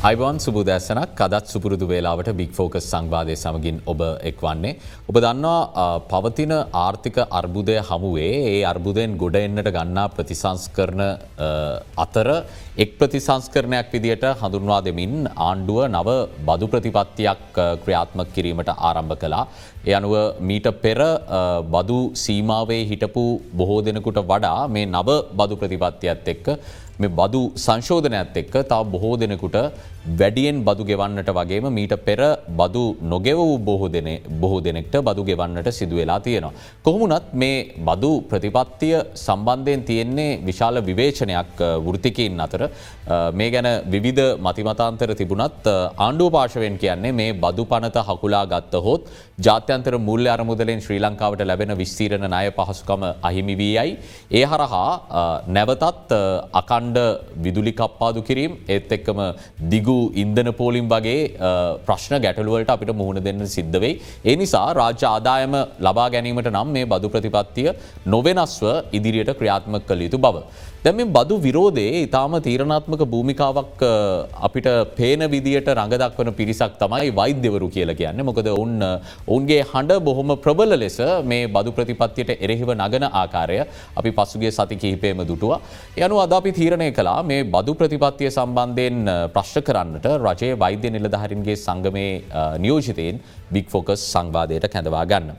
අයිබවන් 0.00 0.38
සුබදෑසනක් 0.42 1.18
අදත් 1.24 1.48
සුපුරුදු 1.52 1.86
වේලාවට 1.90 2.28
බික් 2.38 2.52
ෆෝකස් 2.58 2.86
සංවාදය 2.92 3.34
සමගින් 3.36 3.80
ඔබ 3.92 4.00
එක්වන්නේ. 4.30 4.78
ඔබ 5.10 5.16
දන්නවා 5.24 5.88
පවතින 6.12 6.54
ආර්ථික 6.82 7.18
අර්බුදය 7.38 7.74
හමුවේ 7.88 8.30
ඒ 8.52 8.62
අර්බුදයෙන් 8.70 9.18
ගොඩ 9.22 9.36
එන්නට 9.42 9.68
ගන්නා 9.76 10.06
ප්‍රතිසංස් 10.16 10.64
කරන 10.76 11.02
අතර 12.04 12.28
එක් 12.84 12.96
ප්‍රතිසංස්කරණයක් 13.00 13.92
විදියට 13.94 14.26
හඳුන්වා 14.42 14.80
දෙමින් 14.88 15.14
ආණ්ඩුව 15.48 15.80
නව 15.90 16.08
බදු 16.48 16.72
ප්‍රතිපත්තියක් 16.74 17.44
ක්‍රියාත්මක 17.84 18.32
කිරීමට 18.36 18.72
ආරම්භ 18.72 19.16
කලා. 19.22 19.44
එ 19.84 19.92
අනුව 19.98 20.14
මීට 20.40 20.68
පෙර 20.84 21.00
බදු 21.74 22.00
සීමාවේ 22.24 22.82
හිටපු 22.90 23.26
බොහෝ 23.54 23.82
දෙනෙකුට 23.84 24.28
වඩා 24.32 24.60
මේ 24.76 24.92
නව 24.94 25.08
බදු 25.38 25.60
ප්‍රතිපත්තියත් 25.62 26.32
එක්ක 26.34 26.48
මේ 27.00 27.12
බදු 27.18 27.42
සංශෝධනයත් 27.56 28.36
එක්ක 28.36 28.54
තා 28.70 28.82
බොහෝ 28.84 29.14
දෙනෙකුට 29.16 29.56
වැඩියෙන් 30.18 30.64
බදු 30.64 30.84
ගෙවන්නට 30.84 31.30
වගේම 31.30 31.66
මීට 31.70 31.94
පෙර 32.04 32.20
බදු 32.60 32.84
නොගෙව 33.02 33.38
වූ 33.38 33.58
බොහෝ 33.58 34.60
දෙනෙක්ට 34.60 34.94
බදු 35.08 35.24
ගෙවන්නට 35.24 35.68
සිදුවෙලා 35.70 36.20
තියෙනවා. 36.20 36.52
කොහොමුණත් 36.84 37.32
මේ 37.34 37.74
බදු 37.88 38.12
ප්‍රතිපත්තිය 38.30 38.96
සම්බන්ධයෙන් 39.16 39.82
තියෙන්නේ 39.84 40.38
විශාල 40.44 40.80
විවේචනයක් 40.88 41.60
වෘතිකයින් 41.86 42.40
අතර 42.40 42.62
මේ 43.32 43.50
ගැන 43.50 43.68
විවිධ 43.86 44.38
මතිමතාන්තර 44.38 45.14
තිබුණත් 45.14 45.66
ආණ්ඩුව 45.66 46.32
පාශවෙන් 46.32 46.78
කියන්නේ 46.78 47.12
මේ 47.12 47.32
බදු 47.34 47.64
පනත 47.64 48.06
හකුලා 48.08 48.44
ගත්ත 48.46 48.82
හොත් 48.86 49.10
ජාත්‍යන්තර 49.38 49.94
මුල්ල 50.08 50.26
අරමුදලෙන් 50.34 50.80
ශ්‍රී 50.84 51.00
ලංකාවට 51.04 51.44
ලැබෙන 51.50 51.76
විස්තීරණ 51.82 52.26
ණය 52.26 52.48
පහසුකම 52.58 53.04
අහිමි 53.28 53.54
වී 53.60 53.74
යයි. 53.76 53.92
ඒ 54.30 54.44
හරහා 54.44 54.90
නැවතත් 55.48 56.12
අකණ්ඩ 56.60 56.98
විදුලි 57.44 57.72
කප්පාදු 57.80 58.26
කිරීම් 58.28 58.52
ඒත් 58.68 58.92
එක්කම 58.98 59.20
දිගු 59.72 59.89
ඉන්දන 60.22 60.50
පෝලිම් 60.60 60.88
වගේ 60.92 61.18
ප්‍රශ්න 61.88 62.16
ගැටලුවලට 62.24 62.72
අපිට 62.76 62.92
මුහුණ 63.00 63.22
දෙන්න 63.28 63.46
සිද්ධ 63.56 63.78
වෙයි. 63.84 64.00
ඒ 64.30 64.36
නිසා 64.42 64.66
රාජ්‍ය 64.80 65.06
ආදායම 65.12 65.54
ලබා 65.88 66.08
ගැනීමට 66.16 66.50
නම් 66.54 66.74
මේ 66.78 66.90
බදු 66.94 67.12
ප්‍රතිපත්තිය 67.14 67.70
නොවෙනස්ව 68.14 68.66
ඉදිරියට 68.98 69.32
ක්‍රියාත්මක 69.40 69.86
කළ 69.90 70.06
යුතු 70.06 70.20
බව. 70.26 70.44
දැම 70.84 71.00
බදු 71.16 71.34
විරෝධයේ 71.46 72.04
ඉතාම 72.06 72.34
තීරණාත්මක 72.44 73.02
භූමිකාවක් 73.12 73.82
අපිට 74.46 74.68
පේන 74.98 75.22
විදියට 75.34 75.68
රඟදක්වන 75.74 76.30
පිරිසක් 76.38 76.78
තමයි 76.82 77.10
වෛද්‍යවරු 77.18 77.68
කියලා 77.74 77.96
කියන්න 77.98 78.22
මොකද 78.28 78.48
ඔන්න 78.52 78.78
ඔවුන්ගේ 78.86 79.60
හඬ 79.72 80.00
බොහොම 80.06 80.32
ප්‍රබල 80.44 80.72
ලෙස 80.82 80.96
මේ 81.32 81.50
බදු 81.56 81.74
ප්‍රතිපත්තියට 81.78 82.32
එරෙහිව 82.46 82.72
නගන 82.76 83.04
ආකාරය 83.10 83.58
අපි 84.00 84.12
පසුගේ 84.18 84.52
සති 84.58 84.80
කිහිපේම 84.82 85.20
දුටුව. 85.30 85.52
යනු 86.04 86.22
අද 86.24 86.32
අපි 86.38 86.52
තීරණය 86.60 86.88
කලා 86.98 87.18
මේ 87.30 87.44
බදු 87.56 87.74
ප්‍රතිපත්තිය 87.80 88.30
සම්බන්ධයෙන් 88.36 88.98
ප්‍රශ්්‍ය 89.36 89.62
කරන්නට 89.80 90.08
රජයේ 90.26 90.58
වෛද්‍ය 90.64 90.88
නිලධහරින්ගේ 90.96 91.56
සංගමේ 91.66 92.10
නියෝජිතයෙන් 92.64 93.20
බික් 93.56 93.68
ෆෝකස් 93.74 94.02
සංවාදයට 94.14 94.66
කැඳවා 94.74 95.04
ගන්න. 95.12 95.30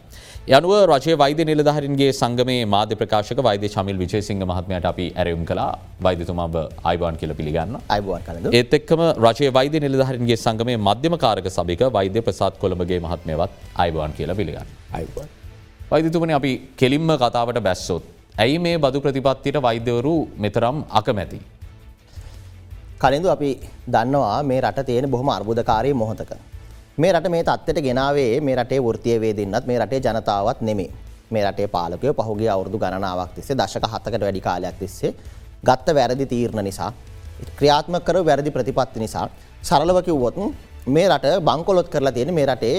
යනුව 0.50 0.72
රජය 0.92 1.14
වෛද්‍ය 1.22 1.44
නිලධහරින්ගේ 1.50 2.11
සංගමේ 2.20 2.62
මාධ්‍ය 2.73 2.95
ප්‍රකාශක 3.02 3.39
වෛද්‍ය 3.47 3.67
චමිල් 3.75 3.97
විජයසිංහ 4.03 4.42
මහත්මයට 4.52 4.88
අපි 4.92 5.06
ඇරයුම් 5.22 5.44
කලා 5.50 5.67
වෛද්‍යතුමාබ 6.06 6.56
අයිවාන් 6.92 7.19
කියල 7.22 7.34
පිළිගන්න 7.39 7.75
අයිවාන් 7.95 8.23
කල 8.28 8.58
ඒත් 8.59 8.73
එක්කම 8.80 9.03
රජය 9.28 9.52
වෛද්‍ය 9.59 9.84
නිලධහරින්ගේ 9.86 10.39
සංගමේ 10.45 10.78
මධ්‍යම 10.88 11.17
කාරක 11.25 11.50
සභික 11.58 11.84
වෛද්‍ය 11.97 12.25
ප්‍රසාත් 12.30 12.58
කොළඹගේ 12.64 13.00
මහත්මයවත් 13.06 13.53
අයිවාන් 13.84 14.17
කියලා 14.17 14.39
පිළිගන්න 14.42 14.73
අයිවාන්. 15.00 15.30
වෛද්‍යතුමන 15.92 16.36
අපි 16.39 16.53
කෙලින්ම 16.81 17.14
කතාවට 17.23 17.64
බැස්සොත්. 17.69 18.03
ඇයි 18.44 18.59
මේ 18.66 18.78
බදු 18.84 19.00
ප්‍රතිපත්තිට 19.06 19.64
වෛද්‍යවරු 19.67 20.16
මෙතරම් 20.44 20.78
අකමැති. 21.00 21.39
කලින්දු 23.01 23.29
අපි 23.35 23.50
දන්නවා 23.94 24.39
මේ 24.44 24.62
රට 24.62 24.85
තියෙන 24.85 25.12
බොහොම 25.12 25.29
අර්බුදකාරී 25.29 25.94
මොහොතක. 25.94 26.31
මේ 26.97 27.12
රට 27.13 27.29
මේ 27.34 27.44
තත්වට 27.44 27.81
ගෙනාවේ 27.88 28.34
මේ 28.41 28.56
රටේ 28.56 28.79
වෘතිය 28.88 29.17
වේදන්නත් 29.23 29.66
මේ 29.69 29.79
රටේ 29.79 30.01
ජනතාවත් 30.06 30.62
නෙමේ 30.62 30.89
මේ 31.31 31.44
රටේ 31.45 31.67
පාලකය 31.67 32.13
පහුගේ 32.19 32.50
අවුරදු 32.56 32.78
ගණනාවක් 32.84 33.31
තිස්සේ 33.35 33.57
දශක 33.57 33.85
හත්තකට 33.94 34.23
වැඩි 34.25 34.41
කාලයක් 34.47 34.75
තිස්සේ 34.81 35.11
ගත්ත 35.67 35.95
වැරදි 35.97 36.25
තීරණ 36.34 36.63
නිසා 36.63 36.91
ක්‍රියාත්ම 37.57 37.95
කර 38.07 38.17
වැරදි 38.29 38.51
ප්‍රතිපත්ති 38.51 39.00
නිසා 39.06 39.25
සරලව 39.61 39.97
කිව්වොත් 40.07 40.38
මේ 40.88 41.07
රට 41.09 41.35
බංකොලොත් 41.47 41.90
කරලා 41.94 42.13
තියෙන 42.17 42.34
මේ 42.34 42.45
රටේ 42.45 42.75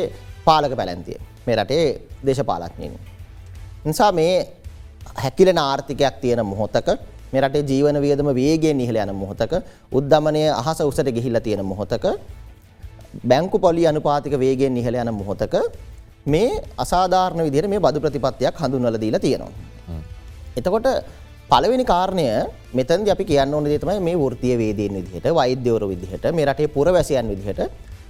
පාලක 0.46 0.76
පැලැන්තිය 0.78 1.18
මේ 1.46 1.56
රටේ 1.56 1.84
දේශපාලක්ඥයෙන්. 2.26 2.98
නිසා 3.84 4.12
මේ 4.12 4.36
හැකිලෙන 5.22 5.58
ආර්ථිකයක් 5.58 6.20
තියෙන 6.22 6.46
මොහොතක 6.46 6.88
මේ 7.32 7.40
රටේ 7.44 7.64
ජීවන 7.70 7.96
වියදම 8.04 8.28
වේගෙන් 8.40 8.80
ඉහළ 8.84 8.98
යන 9.04 9.12
මොහොතක 9.22 9.52
උද්ධමනය 9.98 10.42
අහස 10.60 10.80
උසට 10.90 11.08
ගිහිල්ල 11.16 11.38
තියෙන 11.46 11.64
මොහොතක 11.64 12.04
බැංකු 13.30 13.58
පොලි 13.64 13.86
අනුපාතික 13.90 14.34
වේගෙන් 14.44 14.76
ඉහළ 14.76 14.98
යන 15.02 15.10
මොහොතක 15.20 15.54
මේ 16.26 16.50
අසාධාරණ 16.84 17.44
විදිහට 17.46 17.70
මේ 17.72 17.80
බදු 17.86 18.00
ප්‍රතිපත්තියක් 18.04 18.60
හඳුන්වල 18.62 18.98
දීලා 19.04 19.20
තියෙනවා. 19.20 19.52
එතකොට 20.58 20.88
පළවෙනි 21.50 21.84
කාරණය 21.92 22.26
මෙතන්දි 22.74 23.10
අපි 23.14 23.24
කියන්න 23.30 23.54
ඕන 23.54 23.64
දේ 23.64 23.78
තමයි 23.78 24.00
මේ 24.08 24.16
වෘත්තීය 24.22 24.58
වේදීන් 24.58 24.92
විදිහට 24.98 25.26
වෛද්‍යවරු 25.38 25.88
විදිහට 25.92 26.28
මේ 26.36 26.46
රටේ 26.46 26.68
පුරවැසියන් 26.76 27.26
විදිහට 27.32 27.60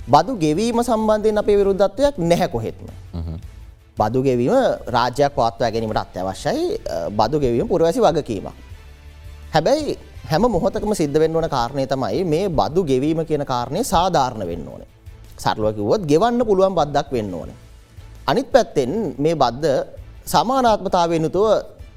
බදු 0.08 0.36
ගෙවීම 0.44 0.82
සම්බන්ධයෙන් 0.82 1.38
අපේ 1.38 1.56
විරුද්ධත්වයක් 1.60 2.18
නැහැ 2.30 2.48
කොහෙත්ම. 2.48 2.86
බදු 4.00 4.18
ගෙවීම 4.22 4.54
රාජ්‍යයක් 4.88 5.32
පවත්වා 5.38 5.70
ගැනීමට 5.70 6.02
අත්‍යවශ්‍යයි 6.04 6.66
බදු 7.18 7.36
ගෙවීම 7.40 7.68
පුරවැසි 7.68 8.00
වගකීමක්. 8.00 8.71
හැබැයි 9.52 9.96
හැම 10.30 10.44
මොහොතකම 10.48 10.92
සිද්ධ 10.96 11.18
වෙන්න 11.20 11.36
ඕන 11.36 11.48
කාරණය 11.48 11.84
තමයි 11.86 12.24
මේ 12.24 12.48
බදු 12.50 12.80
ගෙවීම 12.84 13.20
කියන 13.28 13.44
කාරණය 13.44 13.80
සාධාරණ 13.84 14.44
වෙන්න 14.46 14.64
ඕනේ. 14.64 14.88
සරලව 15.36 15.76
කිව්වොත් 15.76 16.02
ගෙවන්න 16.10 16.40
පුළුවන් 16.48 16.74
බද්දක් 16.74 17.08
වෙන්න 17.12 17.34
ඕනේ. 17.34 17.56
අනිත් 18.26 18.48
පැත්තෙන් 18.52 19.14
මේ 19.18 19.34
බද්ද 19.34 19.64
සමානාත්මතාවයෙන් 20.24 21.28
යුතුව 21.28 21.46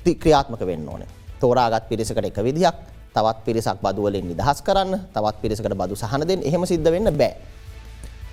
ක්‍රියාත්මක 0.03 0.61
වෙන්න 0.61 0.89
ඕනේ. 0.89 1.07
තෝරාගත් 1.39 1.88
පිරිසකට 1.89 2.19
එක 2.21 2.39
විදිහක් 2.43 2.75
තවත් 3.16 3.38
පිරිසක් 3.45 3.79
බදු 3.81 4.01
වලින් 4.05 4.25
නිදහස් 4.27 4.59
කරන්න 4.61 4.91
තවත් 5.16 5.37
පිරිසකට 5.41 5.75
බදු 5.81 5.95
සහන 5.95 6.27
දෙන්න 6.27 6.41
එහෙම 6.43 6.66
සිද්ධ 6.66 6.89
වෙන්න 6.91 7.07
බෑ. 7.13 7.33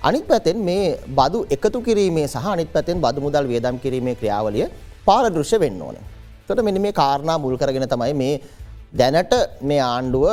අනිත් 0.03 0.27
පැත්තෙන් 0.27 0.57
මේ 0.59 0.99
බදු 1.09 1.45
එකතු 1.49 1.79
කිරීමේ 1.79 2.27
සහ 2.27 2.43
අනිත් 2.45 2.67
පැත්තෙන් 2.67 2.99
බදු 2.99 3.21
මුදල් 3.21 3.47
වියදම් 3.47 3.79
කිරීමේ 3.79 4.15
ක්‍රියාවලිය 4.15 4.67
පාරදෘශ්‍ය 5.07 5.59
වෙන්න 5.59 5.79
ඕනේ. 5.81 6.03
එතකොට 6.43 6.63
මෙන්න 6.67 6.81
මේ 6.81 6.91
කාරණා 6.91 7.37
මුල් 7.39 7.55
කරගෙන 7.57 7.87
තමයි 7.87 8.13
මේ 8.13 8.35
දැනට 8.93 9.33
මේ 9.61 9.81
ආණ්ඩුව 9.81 10.25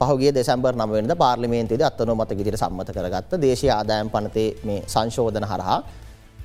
පහුගේ 0.00 0.32
දෙසැම්බර් 0.32 0.74
නමවෙන්ද 0.74 1.12
පාර්ලිමේන්තේද 1.14 1.82
අත්තනොමත 1.82 2.30
විදිට 2.32 2.56
සම්මත 2.56 2.90
කරගත්ත 2.90 3.32
දේශය 3.38 3.68
ආදායම් 3.70 4.08
පනතේ 4.10 4.48
මේ 4.64 4.80
සංශෝධන 4.86 5.44
හරහා 5.44 5.78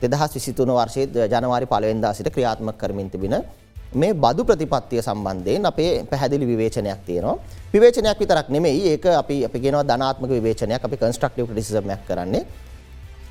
දෙදහස් 0.01 0.33
විසිතුන 0.35 0.69
වර්ෂයේ 0.69 1.27
ජනවාරි 1.27 1.65
පලවෙන්දා 1.65 2.13
සිට 2.13 2.29
ක්‍රියාත්මක 2.29 2.77
කරමින් 2.77 3.09
තිබෙන 3.09 3.35
මේ 3.93 4.13
බදු 4.15 4.43
ප්‍රතිපත්තිය 4.43 5.01
සම්බන්ධයෙන් 5.01 5.65
අපේ 5.65 5.91
පැහැදිලි 6.03 6.47
විවේචනයක් 6.47 7.05
තියෙනවා. 7.05 7.37
විවේචනයක් 7.73 8.19
විතරක් 8.19 8.49
නෙමෙයි 8.49 8.81
ඒක 8.89 9.05
අපි 9.13 9.45
අපි 9.45 9.59
කියනවා 9.59 9.83
ධනාත්මක 9.83 10.29
විවේචනයක් 10.29 10.83
අපි 10.83 10.97
කන්ස්ට්‍රක්ටිව් 10.97 11.45
ක්‍රිටිසිසම්යක් 11.45 12.01
කරන්නේ. 12.07 12.43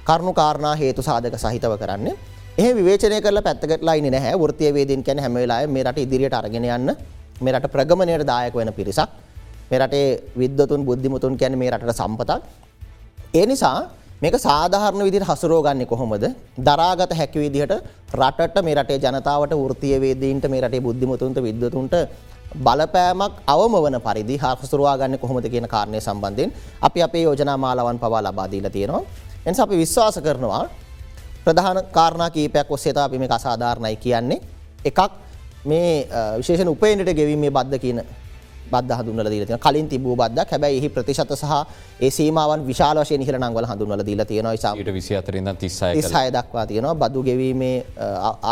කරුණු 0.07 0.33
කාරණා 0.33 0.75
හේතු 0.75 1.03
සාධක 1.03 1.37
සහිතව 1.37 1.77
කරන්නේ. 1.79 2.15
එහෙ 2.59 2.71
විවේචනය 2.73 3.21
කරලා 3.21 3.43
පැත්තකටලා 3.43 3.95
ඉන්නේ 3.95 4.11
නැහැ. 4.11 4.35
වෘත්තීය 4.37 4.73
වේදින් 4.73 5.05
කියන්නේ 5.05 5.23
හැම 5.23 5.35
වෙලාවෙම 5.35 5.71
මේ 5.71 5.85
රට 5.85 5.99
ඉදිරියට 5.99 6.35
අරගෙන 6.35 6.65
යන්න. 6.67 6.97
මෙරට 7.41 7.67
ප්‍රගමණයට 7.69 8.27
දායක 8.27 8.55
වෙන 8.55 8.73
පිරිසක් 8.73 9.11
මෙරටේ 9.71 10.23
විද්වතුන් 10.37 10.85
බුද්ධිමුතුන් 10.85 11.37
කැන 11.37 11.59
මේ 11.59 11.71
රට 11.71 11.93
සම්පතක්. 11.93 12.43
ඒ 13.35 13.47
නිසා 13.47 13.91
මේක 14.23 14.37
සාධාරණ 14.39 15.03
විදිට 15.03 15.25
හසුරෝගන්නේ 15.25 15.87
කොහොමද 15.87 16.25
දරාගත 16.59 17.13
හැකි 17.13 17.39
විදිහට 17.39 17.75
රටට 18.15 18.63
මේ 18.63 18.75
රටේ 18.75 18.99
ජනතාවට 18.99 19.55
වෘතිය 19.55 19.97
වේදීන්ට 20.01 20.47
මේ 20.49 20.61
රටේ 20.61 20.81
බුද්ධිමුතුන්ට 20.81 21.43
විද්වතුන්ට 21.43 21.95
බලපෑමක් 22.57 23.35
අවම 23.47 23.75
වන 23.85 23.99
පරිදි 24.01 24.39
හසුරවා 24.39 24.97
ගන්න 24.97 25.19
කොහොමද 25.19 25.47
කියන 25.51 25.67
කාරණය 25.67 26.01
සම්බන්ධයෙන් 26.01 26.53
අපි 26.83 27.03
අපේ 27.03 27.23
යෝජනා 27.23 27.57
මාලාවන් 27.57 27.99
පවා 27.99 28.23
ලබාදීලා 28.23 28.71
තියෙනවා. 28.71 29.03
එනිස 29.47 29.61
අපි 29.61 29.77
විශ්වාස 29.77 30.19
කරනවා 30.23 30.65
ප්‍රධාන 31.45 31.79
කාරණා 31.93 32.31
කීපයක් 32.31 32.71
ඔස්සේත 32.71 32.97
අපි 32.97 33.19
මේ 33.19 33.29
අසාධාරණයි 33.31 33.97
කියන්නේ 33.97 34.41
එකක් 34.85 35.01
මේ 35.71 35.89
විශේෂ 36.41 36.69
උපේනට 36.75 37.11
ගෙවීමේ 37.21 37.51
බද්ධ 37.57 37.81
කියන 37.87 38.01
බද්ධ 38.73 38.99
හඳුන්වල 38.99 39.29
දීලා 39.33 39.47
තියෙනවා. 39.49 39.65
කලින් 39.67 39.89
තිබූ 39.93 40.17
බද්දක්. 40.21 40.51
හැබැයි 40.55 40.79
එහි 40.81 40.89
ප්‍රතිශත 40.97 41.33
සහ 41.37 41.53
ඒ 42.01 42.11
සීමාවන් 42.17 42.67
විශාල 42.71 42.99
වශයෙන් 43.03 43.23
ඉහළ 43.25 43.39
නංවල 43.41 43.67
හඳුන්වලා 43.71 44.07
දීලා 44.09 44.27
24 44.31 45.39
ඉඳන් 45.41 45.57
36 45.63 46.09
36 46.09 46.35
දක්වා 46.37 46.67
තියෙනවා. 46.71 46.95
බදු 47.03 47.23
ගෙවීමේ 47.29 47.77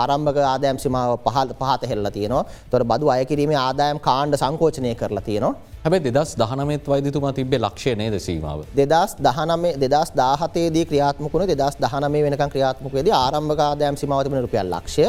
ආරම්භක 0.02 0.38
ආදායම් 0.52 0.78
සීමාව 0.84 1.16
පහත 1.26 1.90
හෙල්ලලා 1.92 2.14
තියෙනවා. 2.18 2.44
ඒතකොට 2.44 2.86
බදු 2.92 3.12
අය 3.16 3.24
කිරීමේ 3.32 3.60
ආදායම් 3.66 4.00
කාණ්ඩ 4.08 4.40
සංකෝචනය 4.42 4.94
කරලා 5.02 5.24
තියෙනවා. 5.28 5.54
හැබැයි 5.84 6.14
දෙදස් 6.18 6.32
දහනමත් 6.40 6.88
වෛදතුමා 6.92 7.32
තිබේ 7.38 7.62
ලක්ෂය 7.66 7.94
නේද 8.02 8.16
සීමාව. 8.28 8.58
දෙදස් 8.80 9.12
දහනම 9.26 9.64
දෙදස් 9.84 10.10
දාහතේදී 10.22 10.84
ක්‍රියාත්මකුණ 10.90 11.46
දෙදස් 11.52 11.76
දහනමේ 11.84 12.24
වෙනකම් 12.26 12.50
ක්‍රියාත්මකේදී 12.56 13.14
ආරම්භක 13.24 13.60
ආදායම් 13.68 13.96
සීමාවතිබන 14.02 14.44
රුපියල් 14.46 14.68
ලක්ෂය 14.76 15.06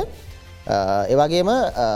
ඒවගේම 0.68 1.50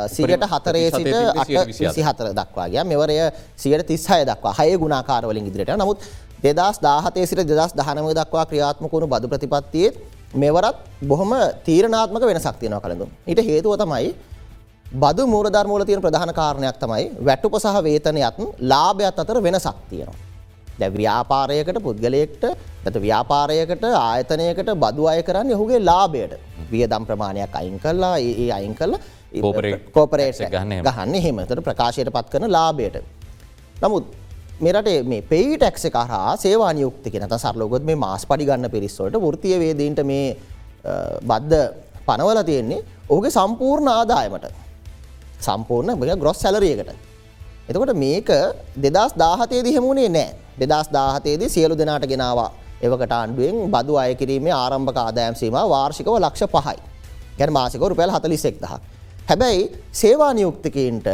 සියට 0.07 0.45
හතරේ 0.53 0.91
සිට 0.91 1.13
අට 1.15 1.97
හතර 2.07 2.31
දක්වාගේ 2.39 2.83
මෙවරය 2.83 3.17
සියට 3.55 3.87
තිස්සාය 3.87 4.25
දක්වා 4.25 4.53
හය 4.59 4.77
ගුණාකාරවලින් 4.77 5.47
ඉදිරිට 5.47 5.77
නමුත් 5.77 6.03
දෙදස් 6.43 6.79
දාහතේ 6.81 7.25
සිට 7.25 7.47
දෙදස් 7.47 7.73
දහනම 7.73 8.11
දක්වා 8.13 8.45
ක්‍රියාත්මකුණු 8.45 9.07
බදු 9.07 9.27
ප්‍රතිපත්තියත් 9.27 9.95
මෙවරත් 10.35 10.77
බොහොම 11.01 11.31
තීරණාත්මක 11.65 12.21
වෙන 12.21 12.39
සක්තියනව 12.39 12.81
කළඳු. 12.81 13.07
ඊට 13.27 13.41
හේතුව 13.41 13.77
තමයි 13.77 14.15
බදු 14.93 15.27
මූරධර්මූල 15.27 15.85
තියෙන 15.85 16.01
ප්‍රධාන 16.01 16.33
කාරණයක් 16.33 16.77
තමයි 16.77 17.03
වැටුප 17.25 17.55
සහ 17.55 17.83
වේතනයත් 17.83 18.37
ලාභයත් 18.61 19.19
අතර 19.19 19.41
වෙන 19.41 19.55
සක්තියනවා. 19.57 20.15
දැ 20.79 20.89
ව්‍යාපාරයකට 20.97 21.79
පුද්ගලයෙක්ට 21.85 22.43
ඇත 22.85 22.97
ව්‍යාපාරයකට 23.05 23.85
ආයතනයකට 24.01 24.69
බදු 24.83 25.07
අය 25.11 25.21
කරන්න 25.27 25.53
ඔහුගේ 25.57 25.79
ලාබයට 25.89 26.33
වියදම් 26.71 27.03
ප්‍රමාණයක් 27.09 27.55
අයින් 27.61 27.79
කරලා 27.85 28.15
ඒ 28.19 28.49
අයින් 28.59 28.75
කරලා 28.79 28.99
කෝපරේට් 29.95 30.43
ගන්න 30.53 30.85
ගහන්න 30.87 31.15
හෙමතට 31.25 31.63
ප්‍රකාශයට 31.67 32.13
පත් 32.15 32.27
කරන 32.33 32.51
ලාබයට. 32.57 33.01
නමුත් 33.83 34.05
මෙරට 34.59 34.89
මේ 35.11 35.21
පෙයිටක්ස 35.31 35.89
කරහා 35.95 36.37
සේවානියුක්ති 36.43 37.11
කෙනත 37.11 37.35
සරලෝගොත් 37.43 37.83
මේ 37.89 37.99
මාස් 38.05 38.25
පඩිගන්න 38.29 38.69
පිරිස්සොට 38.75 39.17
ෘතිය 39.33 39.59
වේදීන්ට 39.63 40.01
මේ 40.11 40.37
බද්ධ 41.29 41.65
පනවල 42.07 42.39
තියෙන්නේ 42.49 42.81
ඕගේ 43.09 43.35
සම්පූර්ණ 43.37 43.93
ආදායමට. 43.97 44.47
සම්පූර්ණ 45.45 46.19
ග්‍රොස් 46.21 46.41
සැලරියකට. 46.43 46.91
එතකොට 47.69 47.93
මේක 48.05 48.29
දෙදස් 48.83 49.13
දාහතේ 49.23 49.63
දිහෙමුණේ 49.63 50.09
නෑ 50.09 50.46
දෙදස් 50.59 50.87
දාහතේදී 50.93 51.49
සියලු 51.49 51.75
දෙනාට 51.77 52.05
ගෙනවා 52.05 52.49
එවකට 52.81 53.11
ආණ්ඩුවෙන් 53.11 53.57
බදු 53.73 53.93
අයකිරීමේ 53.97 54.53
ආරම්භක 54.53 54.97
ආදායම්සීම 54.97 55.57
වාර්ෂිකව 55.73 56.13
ලක්ෂ 56.17 56.43
පහයි. 56.47 56.77
ගැන 57.39 57.51
මාසික 57.53 57.81
රුපැල් 57.83 58.11
හතලිසෙක් 58.11 58.55
දහ. 58.61 58.73
හැබැයි 59.29 59.61
සේවානියුක්තිකන්ට 59.91 61.07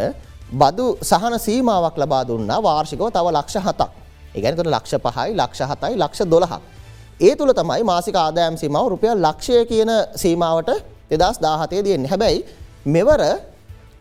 බදු 0.53 0.85
සහන 1.01 1.35
සීමාවක් 1.39 1.97
ලබා 1.97 2.23
දුන්නා 2.27 2.59
වාර්ෂිකව 2.61 3.05
තව 3.09 3.27
ලක්ෂ 3.37 3.57
හතක්. 3.65 3.91
ඒගැනතුට 4.35 4.67
ලක්ෂ 4.67 4.93
පහයි 5.05 5.29
ලක්ෂ 5.35 5.61
හතයි 5.71 5.93
ලක්ෂ 5.97 6.21
දොළහක්. 6.25 6.61
ඒ 7.19 7.35
තුළ 7.35 7.53
තමයි 7.53 7.83
මාසික 7.83 8.15
ආදායම් 8.15 8.55
සීමාව 8.57 8.85
රුපියල් 8.93 9.17
ලක්ෂය 9.19 9.65
කියන 9.65 9.91
සීමාවට 10.15 10.69
දෙදස් 11.11 11.37
දාහතේ 11.39 11.81
දෙන්නේ 11.85 12.09
හැබැයි 12.09 12.39
මෙවර 12.85 13.21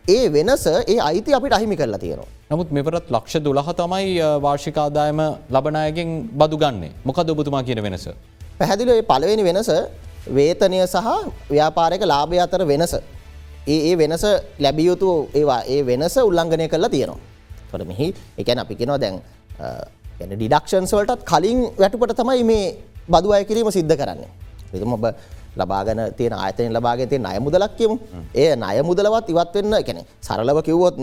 ඒ 0.08 0.28
වෙනස 0.34 0.66
ඒ 0.66 0.98
අයිති 0.98 1.30
අපිට 1.36 1.52
අහිමි 1.54 1.76
කරලා 1.80 1.98
තියෙනවා. 2.02 2.26
නමුත් 2.50 2.70
මෙවරත් 2.76 3.06
ලක්ෂ 3.14 3.38
දුලහ 3.46 3.68
තමයි 3.80 4.18
වාර්ෂිකාදායම 4.44 5.20
ලබනායගෙන් 5.54 6.08
බදු 6.40 6.56
ගන්නේ 6.62 6.90
මොකද 7.08 7.30
ඔබතුමා 7.30 7.62
කියන 7.62 7.80
වෙනස. 7.86 8.08
පැහැදිලි 8.58 8.92
ඒ 8.98 9.02
පළවෙනි 9.10 9.44
වෙනස 9.48 9.70
වේතනය 10.36 10.78
සහ 10.86 11.06
ව්‍යාපාරයක 11.50 12.02
ලාභය 12.12 12.40
අතර 12.44 12.62
වෙනස. 12.72 12.94
ඒ 13.74 13.78
ඒ 13.90 13.94
වෙනස 14.02 14.24
ලැබියයුතු 14.64 15.28
ඒවා 15.40 15.62
ඒ 15.74 15.80
වෙනස 15.90 16.16
උල්ලංඝනය 16.28 16.66
කරලා 16.72 16.90
තියෙනවා. 16.94 17.20
ොට 17.74 17.84
මෙහි 17.90 18.08
එකැන 18.40 18.58
අපි 18.64 18.74
කෙනවා 18.80 18.98
දැන් 19.04 19.22
ඩිඩක්ෂන්ස් 20.32 20.92
වලටත් 20.96 21.22
කලින් 21.30 21.60
වැටුපට 21.82 22.16
තමයි 22.22 22.42
මේ 22.50 22.66
බදු 23.14 23.28
අය 23.36 23.44
කිරීම 23.44 23.70
සිද්ධ 23.78 23.94
කරන්නේ. 24.00 24.30
විතුම 24.72 24.98
ඔබ 24.98 25.06
ලබාගන 25.60 26.00
තියෙන 26.18 26.34
ආයතන 26.42 26.72
ලබාගෙන 26.76 27.08
තිය 27.12 27.20
අය 27.32 27.38
මුදලක් 27.46 27.72
කියමු. 27.78 27.96
ඒ 28.34 28.54
අය 28.70 28.78
මුදලවත් 28.90 29.26
ඉවත්වෙන්න 29.32 29.74
එකැන 29.80 30.00
සරලව 30.26 30.58
කිව්වොත් 30.68 30.96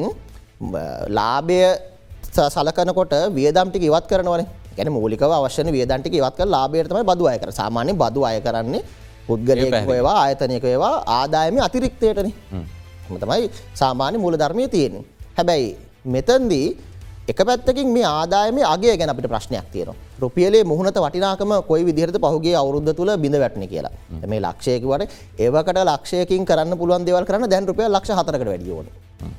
ලාභය 1.17 1.59
සලකනකොට 2.55 3.13
වියදම්ටික 3.37 3.83
ඉවත් 3.89 4.05
කරනවන. 4.11 4.43
ගැන 4.77 4.89
මූලික 4.95 5.21
අවශ්‍යන 5.21 5.67
වියදන්ටික 5.75 6.13
ඉවත් 6.19 6.35
කර 6.39 6.47
ලාබේටම 6.55 6.99
බදු 7.11 7.23
අය 7.31 7.37
කර 7.41 7.51
සාමාන්‍ය 7.59 7.93
බදු 8.01 8.21
අය 8.29 8.37
කරන්නේ 8.45 8.83
පුද්ගලයෙක් 9.27 9.73
ඒවා 9.95 10.17
ආයතනයක 10.23 10.63
ඒවා 10.73 10.95
ආදායම 11.17 11.57
අතිරික්තයටන. 11.67 12.29
තමයි 13.23 13.45
සාමාන්‍ය 13.81 14.17
මූල 14.23 14.35
ධර්මය 14.41 14.67
තියෙන. 14.75 15.05
හැබැයි 15.37 15.67
මෙතන්දී 16.13 16.67
එක 17.29 17.41
පැත්තකින් 17.47 17.89
මේ 17.95 18.05
ආදායමේ 18.09 18.65
අගේ 18.73 18.93
ගැන 18.97 19.09
අපිට 19.13 19.27
ප්‍රශ්නයක් 19.29 19.65
තියෙනවා. 19.73 19.95
රුපියලේ 20.21 20.63
මුහුණත 20.71 20.97
වටිනාකම 21.03 21.51
කොයි 21.67 21.85
විදිහට 21.89 22.17
පහුගේ 22.23 22.55
අවුරුද්ද 22.61 22.89
තුල 22.99 23.11
බිඳ 23.23 23.37
වැටුණේ 23.43 23.69
කියලා. 23.73 23.91
මේ 24.31 24.41
ලක්ෂය 24.45 24.79
කිව්වට 24.81 25.11
ඒවකට 25.45 25.79
ලක්ෂයකින් 25.89 26.47
කරන්න 26.49 26.77
පුළුවන් 26.79 27.05
දේවල් 27.05 27.27
කරන්න 27.29 27.51
දැන් 27.51 27.67
රුපියල් 27.69 27.93
ලක්ෂ 27.97 28.17
4කට 28.21 28.49
වැඩි 28.49 28.71
ඕනේ. 28.77 28.93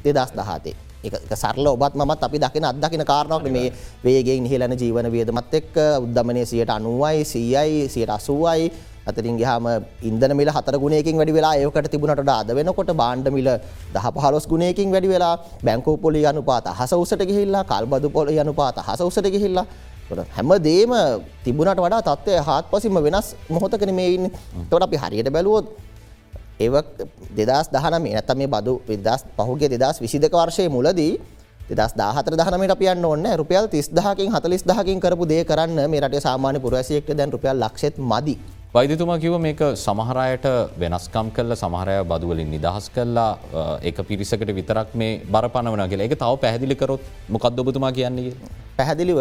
2017. 0.04 0.76
ඒක 1.04 1.34
සරල 1.34 1.66
ඔබත් 1.72 1.94
මමත් 1.98 2.22
අපි 2.28 2.38
දකින 2.44 2.64
අත්දකින 2.70 3.04
කාරණාවක් 3.10 3.50
මේ 3.56 3.72
වේගයෙන් 4.04 4.46
ඉහළන 4.46 4.76
ජීවන 4.82 5.10
වියදමත් 5.14 5.54
එක්ක 5.60 5.76
උද්දමනයේ 6.04 6.46
90යි 6.52 7.25
100යි 7.32 8.06
80යි 8.06 8.70
හතරින් 9.10 9.36
ගහම 9.42 9.66
ඉන්දන 10.10 10.36
මිල 10.40 10.50
හතර 10.56 10.78
ගුණයකින් 10.84 11.20
වැඩි 11.20 11.36
වෙලා 11.38 11.54
ඒකට 11.58 11.90
තිබුණට 11.92 12.32
අද 12.38 12.50
වෙනකොට 12.58 12.90
බාණ්ඩ 13.02 13.28
මිල 13.36 13.50
දහ 13.94 14.06
පහලොස් 14.16 14.46
ගුණයකින් 14.46 14.90
වැඩි 14.96 15.12
වෙලා 15.14 15.34
බැංකෝ 15.64 15.96
පොලි 15.98 16.24
අනුපාත 16.32 16.66
හස 16.78 16.92
උසට 17.04 17.22
ගිහිල්ලා 17.30 17.64
කල්බදු 17.70 18.10
පොල 18.10 18.28
යනුපාත 18.34 18.78
හස 18.88 19.00
උසට 19.02 19.28
ගිහිල්ලා. 19.36 19.66
හැම 20.36 20.50
දේම 20.60 20.92
තිබුණට 21.44 21.80
වඩා 21.80 22.02
තත්ත්වය 22.02 22.38
හත් 22.40 22.64
පසිම 22.70 22.96
වෙනස් 23.06 23.26
මොහොතකන 23.48 23.92
මෙයින් 23.94 24.24
තොට 24.70 24.82
අපි 24.82 24.96
හරියට 24.96 25.30
බැලුවොත් 25.30 25.66
ඒ 26.60 26.68
දෙදස් 27.38 27.68
දහනම 27.74 28.04
නැත 28.06 28.30
මේ 28.36 28.48
බදු 28.48 28.72
විදස් 28.88 29.22
පහුගේ 29.36 29.70
දෙදස් 29.74 29.96
විසිදක 30.02 30.34
වර්ශය 30.34 30.66
මුලදී 30.68 31.12
දෙදස් 31.70 31.92
දාහතර 31.94 32.34
දහනමට 32.34 32.74
පියන්න 32.74 33.04
ඔන්න 33.04 33.26
රුපියල් 33.40 33.66
තිස් 33.68 33.86
දහකින් 33.90 34.28
හතලිස් 34.34 34.62
දහකින් 34.62 34.98
කරපු 35.00 35.24
දේ 35.24 35.42
කරන්න 35.44 35.78
මේ 35.90 36.00
රට 36.00 36.22
සාමාන්‍ය 36.26 36.58
පුරවැසියෙක්ට 36.58 37.14
දැන් 37.14 37.30
රුපියල් 37.32 37.56
ලක්ෂෙත් 37.56 37.94
මදී. 38.00 38.38
වෛදතුමා 38.75 39.19
කිව 39.22 39.34
මේක 39.44 39.61
සමහරයට 39.84 40.44
වෙනස්කම් 40.81 41.28
කල්ල 41.37 41.52
සමහරය 41.62 41.94
බදුවලින් 42.11 42.50
නිදහස් 42.55 42.84
කල්ලා 42.96 43.31
එක 43.90 43.96
පිරිසකට 44.11 44.50
විතරක් 44.58 44.90
මේ 45.00 45.17
බරපනවන 45.34 45.82
කියලා. 45.93 46.06
එක 46.08 46.14
තව 46.20 46.37
පැහදිලිකරොත් 46.44 47.02
මොකක්ද 47.34 47.58
ඔබතුමා 47.62 47.90
කියන්නේ. 47.96 48.34
පැහැදිලිව 48.78 49.19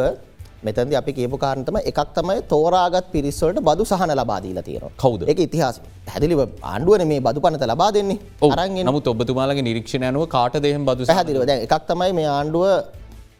මෙතන්ද 0.68 0.94
අපි 1.02 1.12
කියපු 1.20 1.40
කාරණතම 1.46 1.80
එකක් 1.92 2.00
තමයි 2.18 2.38
තෝරාගත් 2.54 3.10
පිරිස්සවලට 3.16 3.64
බදු 3.70 3.90
සහන 3.90 4.14
ලබාදීලා 4.22 4.66
තියෙනවා. 4.70 4.94
කවුද? 5.04 5.26
එක 5.34 5.42
ඉතිහාස. 5.48 5.82
හැදිලිව 6.14 6.42
ආණ්ඩුවන 6.46 7.06
මේ 7.14 7.20
බදු 7.28 7.46
පනත 7.48 7.72
ලබා 7.74 7.90
දෙන්නේ. 7.98 8.20
අරන් 8.60 8.80
නමුත් 8.90 9.12
ඔබතුමාලගේ 9.16 9.68
නිරීක්ෂණ 9.70 10.10
යනුව 10.12 10.30
කාට 10.38 10.62
දෙහම් 10.68 10.86
බදු 10.92 11.10
හැදිලිව 11.20 11.56
එකක් 11.58 11.76
තමයි 11.92 12.12
මේ 12.22 12.30
ආණ්ඩුව 12.38 12.66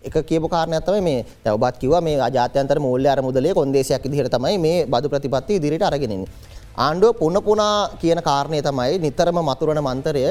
එක 0.04 0.16
කියපු 0.26 0.48
කාරණයක්තම 0.48 1.04
මේ. 1.04 1.26
තැවබත් 1.44 1.80
කිව 1.80 1.94
මේ 2.02 2.16
ජාතයන්තර 2.38 2.80
මූල්‍ය 2.80 3.08
අර 3.08 3.22
මුදලේ 3.22 3.54
කොන්දේශයක් 3.54 4.04
දිහර 4.12 4.30
තමයි 4.30 4.58
මේ 4.58 4.86
බදු 4.86 5.10
ප්‍රතිපත්ති 5.10 5.60
ඉදිරිට 5.60 5.84
අරගෙනන්නේ. 5.84 6.28
ආණ්ඩුව 6.78 7.18
පුන 7.20 7.36
පුනා 7.44 7.90
කියන 8.02 8.22
කාරණය 8.22 8.62
තමයි 8.62 9.00
නිතරම 9.00 9.40
මතුරන 9.50 9.80
මන්තරය. 9.88 10.24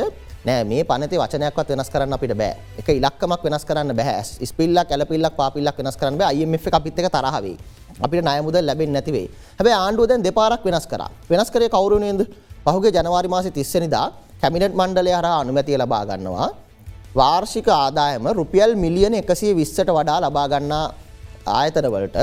නෑ 0.46 0.64
මේ 0.64 0.84
පනති 0.84 1.16
වචනයක්වත් 1.20 1.68
වෙනස් 1.72 1.90
කරන්න 1.92 2.12
අපිට 2.16 2.32
බෑ. 2.40 2.54
එක 2.80 2.88
ඉලක්කමක් 2.88 3.42
වෙනස් 3.44 3.64
කරන්න 3.68 3.96
බෑ. 4.00 4.22
ස්පිල්ලක් 4.50 4.90
ඇලපිල්ලක් 4.90 5.34
පාපිල්ලක් 5.36 5.76
වෙනස් 5.80 5.96
කරන්න 6.00 6.22
අයම 6.22 6.54
අපිත්තක 6.54 7.08
තරහවේ 7.16 7.56
අපිට 8.04 8.24
නයමුද 8.24 8.56
ලැබෙන් 8.68 8.92
නැතිවේ 8.96 9.26
හැබයි 9.58 9.74
ආණ්ඩුවදැන් 9.74 10.24
දෙපාරක් 10.24 10.64
වෙනස් 10.64 10.86
කර. 10.86 11.02
වෙනස් 11.30 11.50
කරේ 11.50 11.68
කවරුණයද 11.68 12.24
පහුගේ 12.64 12.94
ජනවාරි 12.96 13.28
මාසි 13.28 13.50
තිස්සනිදා 13.50 14.06
කැමිනට් 14.40 14.74
මණ්ඩලය 14.80 15.12
හර 15.18 15.26
අනුමැතිය 15.42 15.76
ලබා 15.76 16.04
ගන්නවා. 16.08 16.48
වාර්ෂික 17.18 17.68
ආදායම 17.82 18.26
රුපියල් 18.38 18.72
මිලියන 18.84 19.14
එකසිය 19.20 19.52
විස්සට 19.60 19.88
වඩා 19.96 20.18
ලබාගන්නා 20.24 20.84
ආයතනවලට 21.58 22.18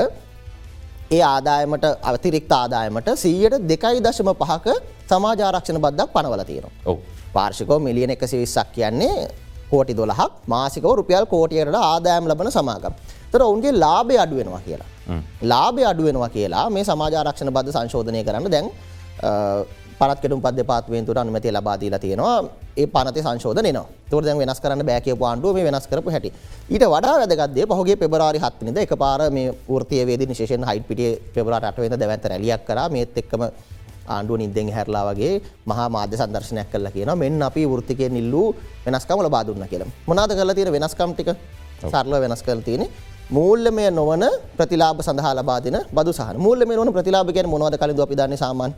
ඒ 1.16 1.22
ආදායමට 1.32 1.86
අතිරික්ත 2.10 2.52
ආදායමට 2.60 3.08
සීයට 3.22 3.56
දෙකයි 3.70 3.98
දශම 4.06 4.30
පහක 4.42 4.66
සමාජාරක්ෂණ 5.10 5.80
බද්දක් 5.84 6.08
පනවල 6.14 6.42
තියෙනවා. 6.50 6.96
වාර්ෂිකෝ 7.36 7.78
මිලියන 7.88 8.10
එකසි 8.16 8.36
විස්සක් 8.42 8.68
කියන්නේ 8.76 9.28
කෝටි 9.70 9.96
දොලහක් 10.00 10.32
මාසිකව 10.54 10.90
රුපියල් 11.00 11.26
කෝටියට 11.32 11.78
ආදායම් 11.92 12.28
ලබන 12.30 12.50
සමාගම්. 12.58 12.94
තර 13.32 13.40
ඔවුන්ගේ 13.48 13.72
ලාබේ 13.84 14.18
අඩුවෙනවා 14.24 14.62
කියලා. 14.66 14.90
ලාබේ 15.42 15.86
අඩුවෙනවා 15.92 16.30
කියලා 16.36 16.66
මේ 16.70 16.84
සමාජාරක්ෂණ 16.90 17.54
බද්ධ 17.56 17.74
සංශෝධනය 17.76 18.22
කරන්න 18.28 18.52
දැන් 18.54 18.68
පරත්කටුම් 20.00 20.40
පද 20.44 20.58
පාත්වෙන්තුර 20.70 21.18
අනුමති 21.18 21.52
ලබාදීලා 21.56 22.02
තියෙනවා 22.04 22.38
ඒ 22.76 22.86
පනති 22.94 23.20
සංශෝධන 23.26 23.68
න 23.74 23.78
තුර 24.10 24.22
දැන් 24.26 24.38
වෙනස් 24.42 24.60
කරන්න 24.62 24.82
බෑකය 24.88 25.14
පාන්ඩුව 25.22 25.54
මේ 25.56 25.64
වෙනස් 25.68 25.86
කරපු 25.90 26.10
හැටි. 26.14 26.30
ඊට 26.72 26.84
වඩා 26.94 27.14
වැදගත්දේ 27.20 27.66
පහුගේ 27.70 27.96
පෙබරාරි 28.02 28.38
හත්නිද 28.44 28.76
එක 28.84 28.92
පාර 29.02 29.20
මේ 29.36 29.54
ෘතිය 29.82 30.02
වේද 30.08 30.22
නිශේෂන් 30.30 30.68
හයිට 30.70 30.86
පිටිය 30.90 31.10
පෙබරාට 31.34 31.70
අටවෙද 31.70 31.96
දැවන්ත 32.02 32.28
රැලියක් 32.32 32.62
කර. 32.68 32.78
මේත් 32.94 33.18
එක්කම 33.22 33.42
ආණ්ඩුව 34.14 34.38
නිදෙන් 34.42 34.68
හැරලා 34.76 35.04
වගේ 35.08 35.32
මහා 35.70 35.88
මාධ්‍ය 35.96 36.16
සදර්ශනයක් 36.20 36.68
කල 36.72 36.86
කියන 36.94 37.10
මෙන්න 37.22 37.42
අපි 37.48 37.64
ෘතිකය 37.80 38.08
නිල්ලූ 38.16 38.46
වෙනස්කම 38.86 39.20
ලබාදුන්න 39.26 39.66
කියල. 39.72 39.84
මොනාද 40.08 40.30
කල 40.38 40.52
තියෙන 40.58 40.72
වෙනස්කම් 40.76 41.12
ටික? 41.14 41.30
සරල 41.92 42.14
වෙනස් 42.24 42.42
කල 42.46 42.60
තියෙන 42.68 42.84
මූල්‍යමය 43.36 43.90
නොවන 43.90 44.24
ප්‍රතිලාබ 44.58 45.00
සඳහා 45.06 45.34
ලබාදින 45.40 45.78
බදු 45.96 46.12
සහ 46.18 46.38
මූල්‍යම 46.46 46.70
නොන 46.78 46.92
ප්‍රතිලාභකයන 46.96 47.48
මොනවද 47.54 47.76
කලද 47.82 48.00
අපි 48.06 48.16
දන්න 48.20 48.38
සාමාන් 48.44 48.72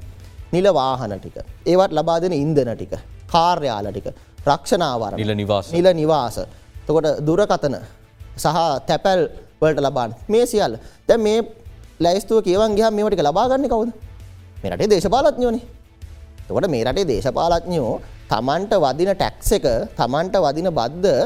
නිල 0.55 0.67
වාහන 0.79 1.13
ටික. 1.19 1.37
ඒවත් 1.73 1.93
ලබා 1.99 2.19
දෙන 2.23 2.33
ඉන්දන 2.33 2.71
ටික 2.77 2.95
කාර්යාල 3.33 3.87
ටික. 3.93 4.09
රක්ෂණාවර 4.49 5.13
නිල 5.21 5.33
නිවාස. 5.43 5.67
නිල 5.77 5.89
නිවාස. 6.01 6.37
තකොට 6.87 7.09
දුරකතන 7.27 7.77
සහ 8.37 8.59
තැපැල් 8.89 9.21
වලට 9.61 9.81
ලබාන්. 9.87 10.11
මේ 10.29 10.45
සියල් 10.47 10.79
දැ 11.09 11.19
මේ 11.27 11.39
ලැස්තුව 12.01 12.39
කියවන් 12.47 12.77
ගහ 12.79 12.91
මේටික 12.97 13.23
ලබාගන්න 13.29 13.69
කවුද? 13.73 13.91
මේ 14.63 14.71
රටේ 14.73 14.91
දේශපාලත්ඥෝනි 14.93 15.61
තකොට 16.47 16.69
මේ 16.75 16.85
රටේ 16.87 17.09
දේශපාලත්ඥෝ 17.13 17.93
තමන්ට 18.31 18.73
වදින 18.85 19.11
ටැක්ස 19.15 19.51
එක 19.57 19.67
තමන්ට 19.99 20.35
වදින 20.45 20.69
බද්ධ 20.79 21.17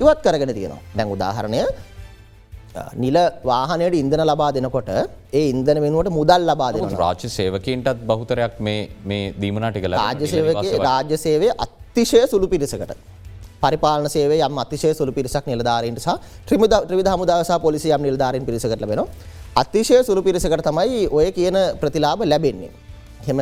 ඉවත් 0.00 0.20
කරගෙන 0.24 0.52
තියෙනවා. 0.56 0.82
දැන් 0.96 1.08
උදාහරණය 1.14 1.60
නිල 2.96 3.18
වාහනයට 3.44 3.94
ඉන්දන 3.94 4.24
ලබා 4.24 4.50
දෙනකොට 4.52 4.90
ඒ 5.32 5.44
ඉන්දන 5.48 5.78
වෙනුවට 5.84 6.10
මුදල් 6.10 6.42
ලබා 6.46 6.72
දෙන 6.72 6.98
රාජ්‍ය 6.98 7.30
සේවකන්ටත් 7.30 8.04
බහුතරයක් 8.06 8.60
මේ 8.60 9.22
දීමනටික 9.36 9.88
රාජ්‍ය 9.94 10.26
සේවක 10.26 10.60
රාජ්‍ය 10.80 11.16
සේවය 11.18 11.48
අත්තිශය 11.58 12.22
සුළු 12.26 12.48
පිරිසකට 12.48 12.92
පරිපාලන 13.62 14.08
සේවේ 14.08 14.40
යම් 14.40 14.58
අතිශය 14.58 14.92
සුළු 14.94 15.12
පිරිසක් 15.12 15.44
නිලධාරීන්ට 15.46 16.00
සහ 16.00 16.14
ත්‍රිමුද 16.46 16.74
ත්‍රිවිධ 16.86 17.10
හමුදාව 17.14 17.42
සහ 17.42 17.58
පොලිසිය 17.58 17.92
යම් 17.92 18.02
නිලධාරීන් 18.02 18.44
පිරිසකට 18.44 18.72
ලැබෙනවා. 18.74 19.08
අතිශය 19.54 19.98
සුළු 20.02 20.22
පිරිසකට 20.22 20.62
තමයි 20.62 21.02
ඔය 21.10 21.26
කියන 21.32 21.58
ප්‍රතිලාභ 21.80 22.24
ලැබෙන්නේ. 22.24 22.70
එහෙම 23.22 23.40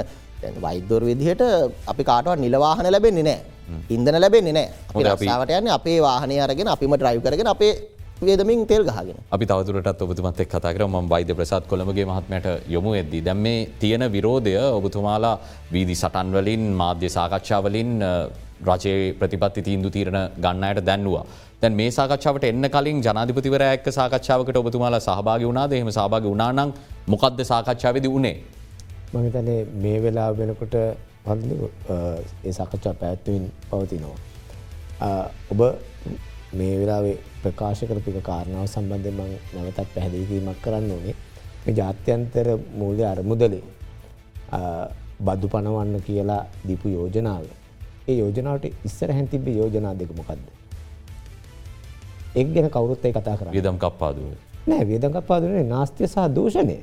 වෛද්‍යවරු 0.56 1.04
විදිහට 1.10 1.44
අපි 1.86 2.02
කාටවත් 2.04 2.38
නිල 2.38 2.56
වාහන 2.56 2.86
ලැබෙන්නේ 2.88 3.22
නැහැ. 3.22 3.44
ඉන්ධන 3.90 4.20
ලැබෙන්නේ 4.20 4.52
නැහැ. 4.52 4.72
අපි 4.90 5.04
රස්සාවට 5.06 5.52
යන්නේ 5.52 5.76
අපේ 5.78 5.98
වාහනය 6.00 6.40
අරගෙන 6.40 6.68
අපිම 6.68 6.94
ඩ්‍රයිව් 6.94 7.22
කරගෙන 7.22 7.50
අපේ 7.54 7.72
වේදමින් 8.26 8.66
තෙල් 8.66 8.84
ගහගෙන. 8.88 9.18
අපි 9.34 9.46
තවතුරටත් 9.46 10.02
ඔබතුමත් 10.02 10.40
එක් 10.44 10.50
කතා 10.54 10.72
කර 10.74 10.84
ම 10.86 11.08
වෛද්‍ය 11.12 11.34
ප්‍රසාත් 11.38 11.64
කොළඹගේ 11.70 12.06
මහත්මයට 12.10 12.46
යොමු 12.74 12.94
එද්දී. 13.00 13.22
දැම් 13.28 13.38
මේ 13.46 13.66
තියෙන 13.80 14.04
විරෝධය 14.14 14.54
ඔබතුමාලා 14.78 15.34
වීදි 15.74 15.94
සටන්වලින් 16.02 16.64
මාධ්‍ය 16.80 17.08
සාකච්ඡාවලින් 17.16 17.90
රජයේ 18.68 19.14
ප්‍රතිපත්ති 19.20 19.62
තීන්දු 19.68 19.90
තීරණ 19.96 20.18
ගන්නයට 20.44 20.84
දැන්නවා. 20.88 21.24
දැන් 21.62 21.74
මේ 21.80 21.90
සාකච්ඡාවට 21.98 22.44
එන්න 22.50 22.66
කලින් 22.76 23.02
ජනාධිපතිවර 23.06 23.62
එක්ක 23.72 23.86
සාකච්ඡාවකට 23.98 24.56
ඔබතුමාලා 24.62 25.04
සහභාගි 25.08 25.48
වුණාද 25.50 25.72
එහෙම 25.72 25.90
සහභාගි 25.98 26.28
වුණානම් 26.32 26.74
මොකක්ද 27.12 27.40
සාකච්ඡාවේදී 27.52 28.14
උනේ. 28.18 28.36
මහිතනේ 29.14 29.60
මේ 29.84 29.98
වෙලා 30.04 30.30
වෙනකොට 30.40 30.74
පන්දු 31.26 31.70
ඒ 32.44 32.52
සකච්ඡා 32.58 32.94
පැත්තුවෙන් 33.02 33.44
පවතිනවා. 33.70 34.16
ඔබ 35.52 35.60
මේ 36.52 36.78
වෙලාවේ 36.80 37.16
ප්‍රකාශ 37.42 37.82
කරපික 37.88 38.18
කාරණාව 38.22 38.66
සම්බන්ධය 38.66 39.10
මං 39.10 39.32
නැවතත් 39.54 39.88
පැහැදිකිීමක් 39.94 40.60
කරන්න 40.62 40.90
ඕනේ 40.90 41.14
මේ 41.64 41.74
ජාත්‍යන්තර 41.74 42.48
මූල්‍ය 42.74 43.04
අරමුදලේ 43.04 43.62
බදු 45.20 45.48
පනවන්න 45.48 46.02
කියලා 46.02 46.42
දීපු 46.68 46.88
යෝජනාව. 46.88 47.44
ඒ 48.08 48.16
යෝජනාවට 48.18 48.64
ඉස්සර 48.84 49.12
හැන්තිබ 49.12 49.48
යෝජනා 49.48 49.94
දෙකමොකක්ද. 49.94 50.44
එක් 52.34 52.54
ගැන 52.54 52.70
කවුරුත් 52.70 53.04
ඒ 53.04 53.12
කතා 53.12 53.36
කර 53.36 53.50
වියදම් 53.52 53.78
කප්පාදුව. 53.78 54.30
නෑ 54.68 54.84
වේදක 54.84 55.18
පාදුනේ 55.26 55.64
නාස්තිය 55.64 56.06
සහ 56.06 56.28
දූෂණය 56.36 56.78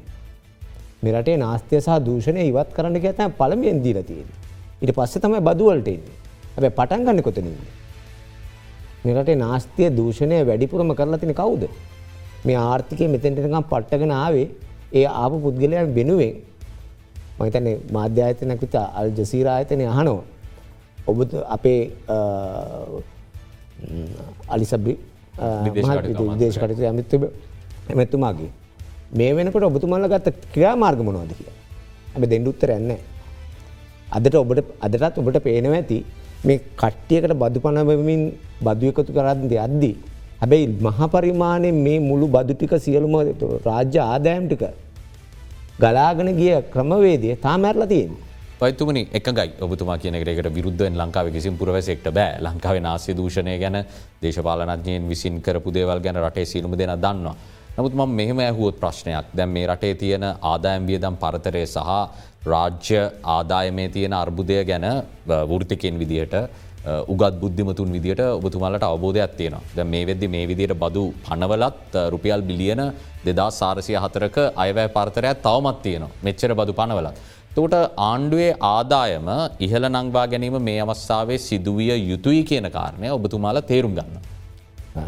මෙරටේ 1.03 1.38
නාස්තිය 1.38 1.81
සහ 1.81 1.98
දූෂණය 2.07 2.45
ඉවත් 2.51 2.69
කරන්න 2.75 3.00
ඇතැ 3.01 3.29
පළමෙන් 3.39 3.81
දීලතියෙන් 3.86 4.29
ඉට 4.81 4.93
පස්සේ 4.98 5.24
තමයි 5.24 5.41
බදුවලට 5.48 5.88
එන්නේ 5.88 6.15
හැබැ 6.55 6.72
පටන් 6.79 7.05
ගන්න 7.05 7.25
කොතනින්ද. 7.27 7.60
මෙරටේ 9.05 9.38
නාස්තිය 9.38 9.89
දූෂණය 9.97 10.38
වැඩිපුරම 10.50 10.91
කරලා 11.00 11.21
තින 11.24 11.33
කවුද. 11.33 11.63
මේ 12.45 12.59
ආර්ථිකය 12.63 13.07
මෙතැන්ටකම් 13.15 13.63
පට්ටගෙන 13.71 14.13
ආවේ 14.13 14.47
ඒ 14.93 15.07
ආපු 15.15 15.35
පුද්ගලයන් 15.45 15.93
වෙනුවෙන් 15.97 16.33
මහිතන 17.39 17.67
මාධ්‍යායතනයක් 17.91 18.62
විත 18.63 18.75
අල් 19.00 19.09
ජසීරායතනය 19.17 19.85
අහනෝ. 19.93 20.19
ඔබ 21.07 21.17
අපේ 21.47 21.81
අලිසබ්‍රි 24.50 24.95
විදේශ 25.65 25.89
කටයුතු 25.95 26.25
දේශ 26.39 26.57
කටතු 26.57 26.85
ඇමත්ත 26.85 27.13
ඇමැත්තුමාගේ 27.89 28.51
මේ 29.13 29.31
වෙනකට 29.38 29.67
ඔබතුමල්ල 29.69 30.07
ගත්ත 30.07 30.35
ක්‍රියා 30.53 30.75
මාර්ග 30.75 31.01
මොනවාද 31.07 31.33
කිය 31.39 31.51
ඇබ 32.15 32.24
දෙඩුත්තර 32.31 32.71
ඇන්න 32.75 32.93
අදට 34.09 34.35
ඔබට 34.35 34.71
අදටත් 34.88 35.19
ඔබට 35.21 35.39
පේනව 35.47 35.75
ඇති 35.79 36.00
මේ 36.43 36.59
කට්ටියකට 36.77 37.33
බදු 37.33 37.59
පනවමින් 37.59 38.23
බදු 38.61 38.91
එකතු 38.91 39.11
කරන්න 39.13 39.57
අද්දී 39.67 39.95
හැබැයි 40.41 40.67
මහපරිමාණය 40.81 41.71
මේ 41.71 41.99
මුළු 41.99 42.27
බදුටික 42.27 42.73
සියලුම 42.79 43.15
රාජ්‍ය 43.65 43.99
ආදායම්ටික 44.01 44.63
ගලාගෙන 45.79 46.29
ගිය 46.35 46.55
ක්‍රමවේදය 46.73 47.35
තාමැරල 47.37 47.87
තියෙන්. 47.87 48.11
පයිතුමනි 48.59 49.01
එකගයි 49.13 49.49
ඔබතුමා 49.61 49.97
කියනකට 49.97 50.49
විරුද්ධෙන් 50.57 50.93
ලංකාව 50.95 51.27
කිසිම් 51.31 51.57
පුරවසෙක්ට 51.57 52.07
බෑ 52.11 52.39
ලංකාව 52.39 52.77
නාස්‍ය 52.79 53.15
දූෂණය 53.17 53.57
ගැන 53.59 53.77
දේශපාලනඥයෙන් 54.21 55.09
විසින් 55.09 55.41
කරපු 55.41 55.73
දේවල් 55.73 55.99
ගැන 55.99 56.15
රටේ 56.15 56.45
සිරුම 56.45 56.77
දෙන 56.77 56.95
දන්නවා. 56.95 57.35
නමුත් 57.77 57.94
ම 57.94 58.12
මෙහෙම 58.17 58.39
ඇහුවොත් 58.39 58.75
ප්‍රශ්නයක් 58.82 59.25
දැම් 59.38 59.50
මේ 59.51 59.65
රටේ 59.67 59.96
තියෙන 60.01 60.24
ආදායම් 60.24 60.84
වියදම් 60.89 61.15
පරතරය 61.24 61.63
සහ 61.65 61.89
රාජ්‍ය 62.51 63.00
ආදායමේ 63.29 63.88
තියෙන 63.96 64.13
අර්බුදය 64.13 64.60
ගැන 64.70 64.86
වෘතිකෙන් 65.50 65.96
විදිහට 66.01 66.36
උගත් 67.13 67.36
බුද්ධිමතුන් 67.41 67.89
විදිට 67.96 68.22
ඔබතුමාලට 68.38 68.84
අවබෝධයක් 68.84 69.32
තියෙනවා 69.39 69.75
ද 69.77 69.88
මේ 69.94 70.05
වෙද්දි 70.10 70.27
මේ 70.27 70.46
විදියට 70.51 70.74
බදු 70.84 71.03
පනවලත් 71.25 71.96
රුපියල් 72.13 72.41
බිලියන 72.50 72.82
දෙදා 73.25 73.50
සාරසය 73.60 73.94
හතරක 74.03 74.38
අයවැය 74.63 74.88
පර්තරයක් 74.98 75.41
තවමත් 75.48 75.82
තියෙනවා 75.86 76.15
මෙච්චර 76.27 76.53
බදු 76.60 76.74
පනවලත්. 76.79 77.15
තෝට 77.55 77.75
ආණ්ඩුවේ 78.10 78.51
ආදායම 78.70 79.27
ඉහළ 79.65 79.88
නංවා 79.89 80.25
ගැනීම 80.32 80.58
මේ 80.70 80.79
අවස්ථාවේ 80.86 81.39
සිදුවිය 81.48 81.91
යුතුයි 82.12 82.44
කියන 82.51 82.67
කාරණය 82.77 83.10
ඔබතුමාල 83.17 83.60
තේරුම් 83.72 83.94
ගන්න. 83.98 84.15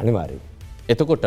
අනිවාරී. 0.01 0.41
එතකොට 0.89 1.25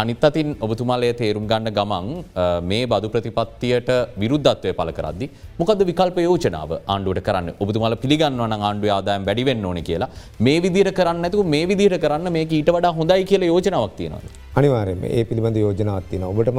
අනිත් 0.00 0.24
අතින් 0.28 0.48
ඔබතුමාලය 0.60 1.08
තේරුම් 1.20 1.44
ගන්න 1.50 1.70
ගමන් 1.76 2.06
අ, 2.34 2.60
මේ 2.60 2.86
බදු 2.92 3.08
ප්‍රතිපත්තියට 3.14 3.90
විරුද්ධත්වය 4.22 4.72
පල 4.78 4.90
කරදදි 4.98 5.26
මොකද 5.60 5.82
විකල්ප 5.90 6.16
යෝජනාව 6.26 6.70
ආණ්ඩුවට 6.92 7.20
කරන්න 7.28 7.50
ඔබතුමාල 7.64 7.94
පිළිගන්නවන 8.04 8.54
ආණ්ඩුව 8.58 8.90
ආදායම් 8.96 9.26
වැඩිවෙන්න 9.28 9.64
ඕන 9.70 9.78
කියලා 9.88 10.08
මේ 10.46 10.58
විදිර 10.66 10.90
කරන්න 10.98 11.24
ඇතු 11.28 11.44
මේ 11.54 11.64
විදිර 11.72 11.94
කරන්න 12.04 12.32
මේ 12.36 12.44
ඊට 12.50 12.70
වඩා 12.76 12.92
හොඳයි 12.98 13.24
කියල 13.24 13.42
යෝජනාවක් 13.52 13.94
තියෙනවද. 14.00 14.26
අනිවාරම 14.58 15.04
ඒ 15.10 15.24
පිළිබඳ 15.30 15.56
යෝජනාවත්තින 15.64 16.24
ඔබටම 16.32 16.58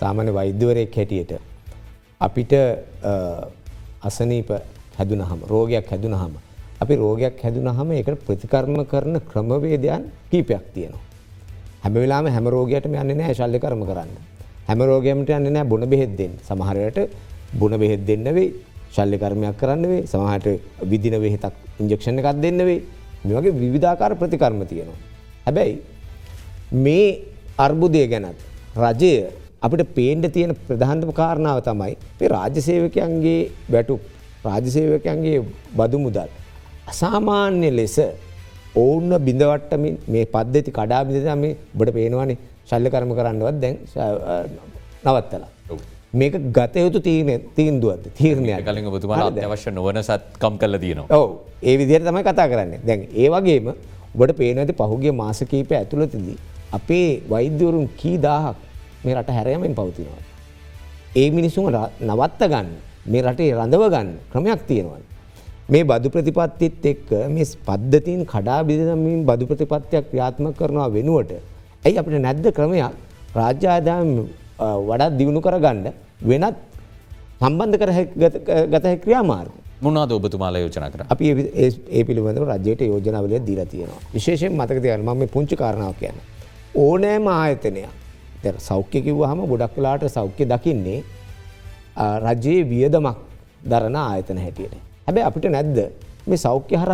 සාමාන්‍ය 0.00 0.32
වෛද්‍යවරයෙක් 0.38 0.96
හැටියට. 0.96 1.32
අපිට 2.20 2.52
අ, 3.04 3.12
අසනීප 4.02 4.50
හැදුනහම 4.98 5.40
රෝගයක් 5.52 5.86
හැදුනහම. 5.92 6.32
අපි 6.82 6.94
රෝගයක් 6.96 7.36
හැදුනහම 7.44 7.90
එකට 8.00 8.24
ප්‍රතිකර්ම 8.26 8.74
කරන 8.92 9.20
ක්‍රමවේදයන් 9.30 10.02
කීපයක් 10.30 10.64
තියෙනවා. 10.74 11.04
හැම 11.86 11.94
වෙලාම 11.94 12.26
හැම 12.26 12.46
රෝගයටම 12.54 12.94
යන්න 12.94 13.12
නෑ 13.18 13.34
ශල්්‍ය 13.38 13.58
කරම 13.64 13.82
කරන්න. 13.88 14.10
හැම 14.68 14.80
රෝගයමට 14.90 15.30
යන්න 15.30 15.48
නෑ 15.56 15.66
බොන 15.72 15.84
බෙහෙද්දෙන් 15.92 16.32
සමහරයට 16.48 16.98
බොන 17.60 17.74
බෙහෙත් 17.82 18.02
දෙන්න 18.08 18.26
වේ 18.36 18.48
ශල්්‍ය 18.96 19.18
කරමයක් 19.22 19.56
කරන්න 19.60 19.84
වේ 19.90 20.02
සමහට 20.12 20.46
විදින 20.90 21.16
වෙහෙතක් 21.24 21.54
ඉන්ජෙක්ෂණ 21.80 22.18
එකක් 22.22 22.40
දෙන්න 22.44 22.58
වේ 22.68 22.80
මේ 23.24 23.36
වගේ 23.38 23.54
විවිධාකාර 23.62 24.12
ප්‍රතිකර්ම 24.20 24.60
තියෙනවා. 24.66 24.98
හැබැයි 25.46 25.74
මේ 26.84 27.06
අර්බුදය 27.58 28.02
ගැනත් 28.12 28.40
රජය 28.76 29.12
අපිට 29.62 29.94
පේන්ඩ 29.98 30.26
තියෙන 30.34 30.52
ප්‍රධාන්තම 30.68 31.12
කාරණාව 31.20 31.62
තමයි 31.68 31.94
මේ 32.18 32.32
රාජ්‍යසේවකයන්ගේ 32.36 33.40
වැටු 33.70 34.00
රාජසේවකයන්ගේ 34.44 35.38
බදු 35.78 35.98
මුදල්. 35.98 36.30
අසාමාන්‍ය 36.90 37.70
ලෙස 37.78 37.98
ඔවුන්න 38.76 39.12
බිඳවට්ටමින් 39.20 39.94
මේ 40.08 40.24
පද්ධති 40.26 40.70
කඩා 40.70 41.02
බිඳම 41.04 41.44
බට 41.74 41.92
පේනවානේ 41.92 42.36
ශල්ල 42.68 42.88
කරම 42.88 43.10
කරන්නවත් 43.18 43.60
දැන් 43.60 43.76
නවත්තලා. 45.04 45.50
මේක 46.14 46.34
ගතයුතු 46.50 47.00
තීන 47.00 47.28
තීන්දුවද 47.56 48.04
තීරණයක් 48.18 48.64
කලින් 48.64 48.86
ඔබතුමාල 48.86 49.22
අත්‍යවශ්‍ය 49.30 49.70
නොවන 49.70 49.98
සත්කම් 50.02 50.54
කල 50.58 50.74
තියනවා. 50.76 51.08
ඔව 51.10 51.28
ඒ 51.62 51.74
විදිහයට 51.78 52.06
තමයි 52.06 52.22
කතා 52.24 52.46
කරන්න 52.48 52.72
දැන් 52.86 53.00
ඒ 53.14 53.28
වගේම 53.28 53.66
ඔබට 54.14 54.32
පේනඇති 54.38 54.72
පහුගේ 54.74 55.12
මාසකීපය 55.14 55.74
ඇතුළතිදී 55.74 56.36
අපේ 56.72 57.08
වෛද්‍යවරුන් 57.30 57.88
කී 57.96 58.16
දාහක් 58.18 58.56
මේ 59.04 59.14
රට 59.14 59.30
හැරයමෙන් 59.30 59.74
පවතිනවා. 59.74 60.22
ඒ 61.16 61.28
මිනිසුම 61.30 61.68
ර- 61.68 61.90
නවත්ත 62.02 62.42
ගන්න 62.52 62.68
මේ 63.06 63.22
රටේ 63.22 63.52
රඳව 63.54 63.82
ගන්න 63.90 64.08
ක්‍රමයක් 64.32 64.60
තියෙනවා. 64.68 65.00
මේ 65.70 65.82
බදු 65.82 66.10
ප්‍රතිපත්තිත් 66.10 66.86
එක්ක 66.86 67.12
මේ 67.30 67.44
පද්ධතින් 67.66 68.24
කඩා 68.24 68.62
බිදමින් 68.62 69.24
බදු 69.24 69.46
ප්‍රතිපත්තියක් 69.46 70.04
ක්‍රියාත්ම 70.10 70.50
කරනවා 70.50 70.86
වෙනුවට 70.86 71.32
ඇයි 71.86 71.96
අපිට 71.96 72.20
නැද්ද 72.20 72.48
ක්‍රමයක් 72.48 72.90
රාජ්‍යාදාම 73.36 74.24
වඩත් 74.86 75.12
දියුණු 75.12 75.40
කරගන්න 75.40 75.86
වෙනත් 76.26 76.56
සම්බන්ධ 77.40 77.76
කර 77.76 77.90
හැකි 77.90 78.20
ගත- 78.20 78.66
ගත 78.66 78.86
හැකි 78.86 79.02
ක්‍රියාමාර්ග. 79.02 79.50
මොනාද 79.82 80.12
ඔබතුමාල 80.12 80.56
යෝජන 80.56 80.88
කර. 80.88 81.04
අපි 81.10 81.28
ඒ- 81.28 82.02
පිළිබඳව 82.02 82.50
රජයට 82.50 82.82
යෝජනාවලය 82.82 83.38
දීල 83.38 83.64
තියෙනවා. 83.64 83.98
විශේෂයෙන් 84.14 84.56
මතකතියන 84.56 85.00
ම 85.00 85.16
මේ 85.16 85.26
පුංචි 85.26 85.56
කාරණාව 85.56 85.94
කියන්න. 86.00 86.14
ඕනෑම 86.76 87.28
ආයතනයක් 87.28 87.88
සෞඛ්‍ය 88.58 89.00
කිව්ව 89.00 89.24
හම 89.24 89.46
ගොඩක් 89.46 89.74
කලාට 89.74 90.04
සෞඛ්‍ය 90.04 90.44
දකින්නේ 90.44 91.02
රජයේ 91.98 92.62
වියදමක් 92.62 93.16
දරන 93.68 93.96
ආයතන 93.96 94.38
හැටියට. 94.38 94.85
හැබැ 95.06 95.24
අපිට 95.28 95.46
නැද්ද 95.56 95.78
මේ 96.26 96.38
සෞඛ්‍ය 96.44 96.76
හර 96.82 96.90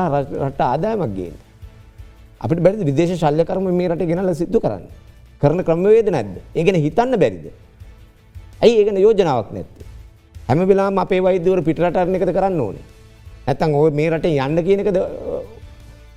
රට 0.48 0.60
ආදායමක් 0.60 1.14
ගේන්න. 1.16 1.36
අපිට 2.44 2.60
බැරි 2.64 2.84
විදේශ 2.90 3.14
ශල්්‍ය 3.22 3.44
කරම 3.50 3.68
මේ 3.80 3.88
රට 3.92 4.08
ගෙනල 4.10 4.34
සිද්ධ 4.40 4.58
කරන්න. 4.64 4.84
කරන 5.42 5.64
ක්‍රමවේද 5.68 6.08
නැද්ද. 6.14 6.34
ඒගෙන 6.54 6.76
හිතන්න 6.86 7.14
බැරිද. 7.22 7.46
ඇයි 8.62 8.74
ඒගෙන 8.80 8.98
යෝජනාවක් 9.04 9.50
නැත්තේ. 9.56 9.86
හැම 10.48 10.66
වෙලාම 10.70 10.98
අපේ 11.04 11.20
වෛදවර 11.26 11.62
පිටරටරණ 11.68 12.18
එකද 12.18 12.32
කරන්න 12.38 12.60
ඕනේ. 12.66 12.84
ඇතන් 13.50 13.74
ඔය 13.74 13.90
මේ 13.98 14.10
රට 14.10 14.26
යන්න 14.46 14.58
කියනකද 14.68 14.98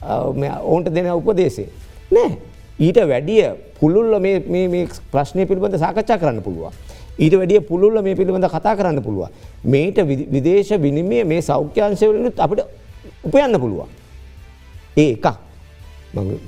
ඔවුන්ට 0.05 0.91
දෙන 0.95 1.09
උපදේශේ. 1.19 1.69
නෑ 2.15 2.37
ඊට 2.85 2.99
වැඩිය 3.11 3.45
පුළුල්ල 3.79 4.19
මේ 4.19 4.83
ප්‍රශ්නය 5.13 5.47
පිළිබඳ 5.49 5.79
සාකච්ඡා 5.85 6.19
කරන්න 6.21 6.43
පුළුවන්. 6.45 6.73
ඊට 7.19 7.33
වැඩිය 7.33 7.61
පුළුල්ල 7.61 8.01
මේ 8.01 8.15
පිළිබඳ 8.15 8.47
කතා 8.47 8.75
කරන්න 8.75 9.01
පුළුවන්. 9.01 9.29
මේට 9.63 9.97
විදේශ 10.33 10.73
විනිමය 10.77 11.23
මේ 11.23 11.41
සෞඛ්‍යංශවලනුත් 11.41 12.39
අපිට 12.39 12.65
උපයන්න 13.23 13.59
පුළුවන්. 13.59 13.89
ඒ 14.97 15.11
එකක් 15.13 15.27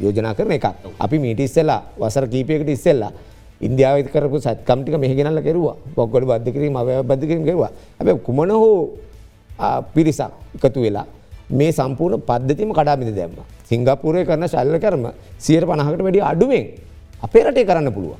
යෝජනා 0.02 0.34
කරන 0.34 0.52
එක 0.52 0.66
අපි 1.00 1.20
මීට 1.20 1.40
ඉස්සෙල්ලා 1.40 1.82
වසර 2.00 2.28
කීපයකට 2.28 2.70
ඉස්සෙල්ලා 2.70 3.12
ඉන්දියාව 3.62 4.08
කරපු 4.14 4.40
සත්කම්ටික 4.40 4.96
මෙහගෙනල්ල 4.98 5.42
කෙරවා 5.42 5.76
බොක්ගොඩ 5.96 6.26
බද්ධකිරීම 6.26 6.76
අව 6.76 6.90
බද්ධකිරීම 7.04 7.46
කෙරවා 7.46 7.72
ඇැ 8.00 8.18
කුමන 8.20 8.52
හෝ 8.52 8.98
පිරිසක් 9.94 10.32
එකතු 10.58 10.82
වෙලා 10.82 11.06
මේ 11.50 11.72
සම්පූර්ණ 11.72 12.22
පද්ධතිම 12.22 12.72
කඩාමිද 12.74 13.12
දැම්ම. 13.16 13.40
සිංගපපුරය 13.70 14.26
කරන 14.26 14.48
ශල්ල 14.48 14.78
කරම 14.80 15.06
සියයට 15.40 15.66
පණහකට 15.66 16.04
වැඩි 16.04 16.22
අඩුවෙන් 16.22 16.66
අපේ 17.24 17.44
රටේ 17.44 17.66
කරන්න 17.66 17.92
පුළුවන්. 17.92 18.20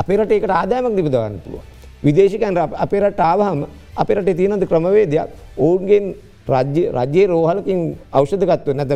අපේ 0.00 0.16
රට 0.18 0.32
ඒකට 0.36 0.50
ආදායමක් 0.50 0.94
නිපදවන්න 0.98 1.40
පුළුව. 1.44 1.62
විදේශකයන් 2.06 2.58
අපේ 2.84 3.00
රට 3.00 3.20
ආවහම 3.20 3.60
අපේ 4.02 4.16
රටේ 4.18 4.38
තියෙනද 4.38 4.64
ක්‍රමවේදයක් 4.70 5.28
ඔවුන්ගෙන් 5.58 6.14
රජයේ 6.48 7.26
රෝහලකින් 7.32 7.78
අවෂධගත්ව 8.12 8.74
නැත 8.78 8.92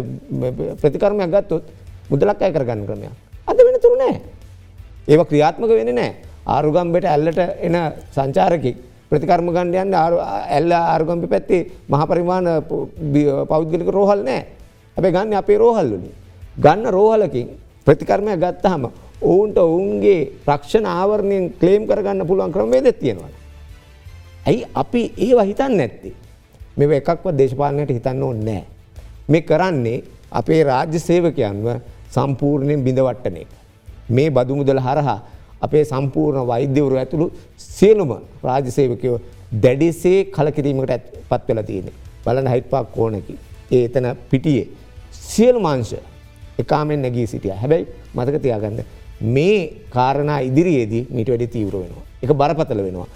ප්‍රතිකර්මයක් 0.80 1.30
ගත්තොත් 1.34 1.64
මුදලක් 2.10 2.42
අය 2.42 2.52
කරගන්න 2.52 2.82
ක්‍රමයක්. 2.88 3.14
අද 3.50 3.58
වෙන 3.66 3.80
තුරු 3.84 3.96
නෑ. 4.02 4.20
ඒව 5.08 5.20
ක්‍රියාත්මක 5.30 5.70
වෙන 5.80 5.94
නෑ 5.94 6.10
ආරුගම්බට 6.54 7.04
ඇල්ලට 7.04 7.40
එන 7.66 7.76
සංචාරකෙක් 8.16 8.76
ප්‍රතිකර්ම 9.10 9.48
ගණ්ඩයන් 9.56 9.94
ඇල්ල 9.96 10.72
ආර්ගම්පි 10.72 11.26
පැත්තේ 11.32 11.62
මහපරිමාණ 11.88 12.46
පෞද්ගලික 13.48 13.88
රෝහල් 13.96 14.20
නෑ 14.28 14.40
ඇැබ 14.96 15.12
ගන්න 15.14 15.34
අපේ 15.40 15.58
රෝහල්ලුනි. 15.64 16.10
ගන්න 16.64 16.92
රෝහලකින් 16.96 17.48
ප්‍රතිකර්මය 17.86 18.36
ගත්තහම 18.36 18.84
ඔවුන්ට 19.22 19.58
ඔවුන්ගේ 19.58 20.32
රක්ෂණ 20.46 20.86
ආවරණයෙන් 20.86 21.50
ක්ලේම් 21.60 21.86
කරගන්න 21.86 22.26
පුළුවන් 22.26 22.52
ක්‍රමේද 22.52 22.92
තියෙනවා. 23.00 23.30
ඇයි 24.46 24.66
අපි 24.74 25.02
ඒ 25.18 25.44
හිතන්න 25.44 25.76
නැත්තේ. 25.76 26.14
මෙ 26.76 26.84
එකක්ව 26.96 27.26
දේශපාලනයට 27.38 27.90
හිතන්න 27.90 28.22
ඕ 28.22 28.32
නෑ. 28.32 28.64
මේ 29.28 29.42
කරන්නේ 29.42 30.02
අපේ 30.32 30.62
රාජ්‍ය 30.64 30.98
සේවකයන්ව 30.98 31.66
සම්පූර්ණයෙන් 32.10 32.84
බිඳවට්ටනේ. 32.84 33.46
මේ 34.08 34.30
බදුමුදල 34.30 34.80
හරහා 34.80 35.18
අපේ 35.60 35.84
සම්පූර්ණ 35.84 36.46
වෛද්‍යවරු 36.46 36.96
ඇතුළු 36.96 37.32
සියලුම 37.56 38.12
රාජසේවකයෝ 38.44 39.18
දැඩිසේ 39.62 40.18
කලකිරීමකට 40.26 41.10
පත් 41.28 41.48
වෙලා 41.48 41.62
තියෙන. 41.62 41.90
බලන 42.24 42.46
හයිට්පාක් 42.46 42.92
කෝනකි. 42.92 43.38
ඒ 43.70 43.84
එතන 43.84 44.06
පිටියේ. 44.30 44.68
සියලු 45.12 45.60
මාංශ 45.60 45.94
එකාමෙන් 46.58 47.02
නැගී 47.02 47.26
සිටිය 47.26 47.52
හැබැයි 47.52 47.86
මතක 48.14 48.42
තියාගන්න 48.44 48.80
මේ 49.20 49.58
කාරණා 49.94 50.40
ඉදිරියේදී 50.48 51.06
මීට 51.14 51.30
වැඩි 51.32 51.48
තීවර 51.54 51.74
වෙනවා. 51.82 52.04
එක 52.22 52.30
බරපතල 52.40 52.80
වෙනවා. 52.86 53.08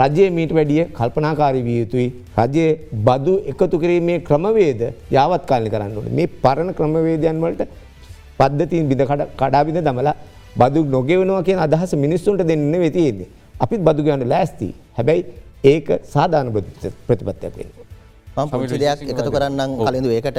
රජයේ 0.00 0.30
මීට 0.36 0.52
වැඩිය 0.56 0.82
කල්පනාකාරී 0.98 1.62
විය 1.68 1.78
යුතුයි 1.82 2.08
රජයේ 2.38 2.70
බදු 3.06 3.32
එකතු 3.50 3.76
කිරීමේ 3.82 4.18
ක්‍රමවේද 4.28 4.82
යාවත් 5.16 5.44
කාලි 5.50 5.70
කරන්න 5.74 5.96
ඕන 6.00 6.08
මේ 6.18 6.28
පරණ 6.44 6.70
ක්‍රමවේදයන් 6.78 7.40
වලට 7.44 7.66
පද්ධතින් 8.38 8.88
බිඳ 8.90 9.02
කඩාබිඳ 9.40 9.80
දමලා 9.88 10.14
බදු 10.60 10.80
නොගෙවනවා 10.96 11.42
කිය 11.48 11.58
අදහස 11.66 11.92
මිනිස්සුන්ට 12.04 12.42
දෙන්න 12.50 12.72
වෙතියේද. 12.84 13.20
අපිත් 13.64 13.80
බදු 13.86 14.00
ගන්න 14.06 14.28
ලෑස්ති 14.32 14.68
හැබැයි 14.98 15.22
ඒක 15.72 15.88
සාධාන 16.14 16.48
ප්‍රතිපත්තියක් 17.06 17.54
වෙන්න. 17.58 17.72
පුංචි 18.52 18.78
දෙයක් 18.82 19.00
එකතු 19.12 19.30
කරන්නම් 19.36 19.70
කලින්ඳ 19.86 20.08
ඒකට 20.18 20.38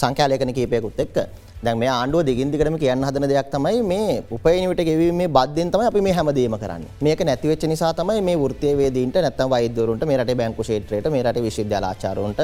සංඛ්‍යාලයකන 0.00 0.52
කීපයකුත් 0.58 1.00
එක්ක 1.04 1.16
දැන් 1.64 1.78
මේ 1.78 1.90
ආණ්ඩුව 1.94 2.22
දිගින්දිකටම 2.28 2.76
කියන්න 2.82 3.04
හදන 3.08 3.26
දෙයක් 3.30 3.48
තමයි 3.54 3.82
මේ 3.90 4.14
උපයනිවිට 4.36 4.82
ගෙවීමේ 4.88 5.28
බද්ධෙන් 5.36 5.68
තමයි 5.74 5.86
අපි 5.90 6.00
මේ 6.06 6.14
හැමදේම 6.18 6.56
කරන්නේ. 6.62 6.90
මේක 7.06 7.20
නැති 7.28 7.48
වෙච්ච 7.50 7.64
නිසා 7.72 7.92
තමයි 8.00 8.22
මේ 8.28 8.36
වෘත්තීය 8.42 8.74
වේදීන්ට 8.80 9.16
නැත්නම් 9.24 9.50
වෛද්‍යවරුන්ට 9.54 10.04
මේ 10.10 10.18
රටේ 10.20 10.38
බැංකු 10.40 10.62
ක්ෂේත්‍රයට 10.64 11.06
මේ 11.14 11.22
රටේ 11.26 11.44
විශ්වවිද්‍යාල 11.46 11.86
ආචාර්යවරුන්ට 11.90 12.40